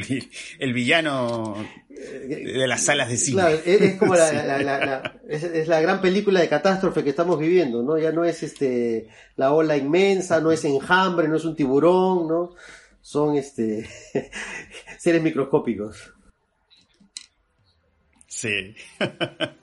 El, 0.58 0.72
villano 0.74 1.56
de 1.88 2.66
las 2.66 2.84
salas 2.84 3.08
de 3.08 3.16
cine. 3.16 3.40
Claro, 3.40 3.58
es, 3.64 3.94
como 3.94 4.14
la, 4.14 5.14
es, 5.28 5.68
la 5.68 5.80
gran 5.80 6.02
película 6.02 6.40
de 6.40 6.48
catástrofe 6.48 7.04
que 7.04 7.10
estamos 7.10 7.38
viviendo, 7.38 7.82
¿no? 7.82 7.96
Ya 7.96 8.12
no 8.12 8.24
es 8.24 8.42
este 8.42 9.08
la 9.36 9.52
ola 9.52 9.78
inmensa, 9.78 10.40
no 10.40 10.52
es 10.52 10.64
enjambre, 10.66 11.28
no 11.28 11.36
es 11.36 11.44
un 11.46 11.56
tiburón, 11.56 12.28
¿no? 12.28 12.54
Son 13.02 13.36
este 13.36 13.86
seres 14.98 15.22
microscópicos. 15.22 16.14
Sí. 18.26 18.74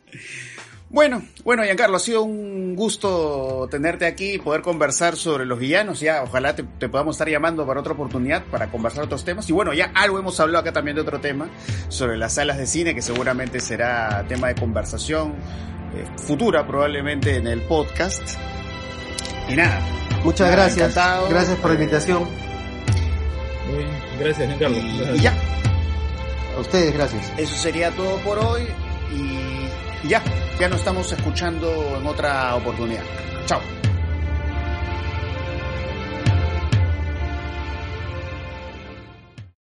Bueno, 0.92 1.22
bueno, 1.44 1.64
Giancarlo, 1.64 1.98
ha 1.98 2.00
sido 2.00 2.24
un 2.24 2.76
gusto 2.76 3.68
tenerte 3.70 4.08
aquí 4.08 4.34
y 4.34 4.38
poder 4.40 4.64
conversar 4.64 5.16
sobre 5.16 5.46
los 5.46 5.60
villanos. 5.60 6.00
Ya, 6.00 6.24
ojalá 6.24 6.56
te, 6.56 6.64
podamos 6.90 7.16
estar 7.16 7.30
llamando 7.30 7.66
para 7.68 7.82
otra 7.82 7.94
oportunidad 7.94 8.44
para 8.46 8.72
conversar 8.72 9.04
otros 9.04 9.24
temas. 9.24 9.48
Y 9.50 9.54
bueno, 9.54 9.72
ya 9.72 9.92
algo 9.94 10.18
hemos 10.18 10.40
hablado 10.40 10.62
acá 10.62 10.74
también 10.74 10.96
de 10.96 11.02
otro 11.02 11.22
tema, 11.22 11.48
sobre 11.90 12.18
las 12.18 12.34
salas 12.34 12.58
de 12.58 12.66
cine, 12.66 12.96
que 12.96 13.04
seguramente 13.04 13.60
será 13.60 14.26
tema 14.28 14.48
de 14.48 14.56
conversación 14.56 15.36
eh, 15.94 16.06
futura 16.18 16.66
probablemente 16.66 17.36
en 17.36 17.46
el 17.46 17.62
podcast. 17.62 18.24
Y 19.48 19.56
nada. 19.56 19.80
Muchas 20.24 20.52
gracias. 20.52 20.96
Gracias 21.30 21.58
por 21.60 21.70
la 21.70 21.76
invitación. 21.76 22.49
Gracias, 24.20 24.48
Giancarlo. 24.48 24.78
y 25.16 25.20
ya. 25.20 25.34
A 26.56 26.60
ustedes, 26.60 26.94
gracias. 26.94 27.32
Eso 27.38 27.56
sería 27.56 27.92
todo 27.92 28.18
por 28.18 28.38
hoy 28.40 28.68
y 29.16 30.08
ya, 30.08 30.22
ya 30.60 30.70
nos 30.70 30.80
estamos 30.80 31.12
escuchando 31.12 31.98
en 32.00 32.08
otra 32.08 32.56
oportunidad. 32.56 33.04
Chao. 33.46 33.62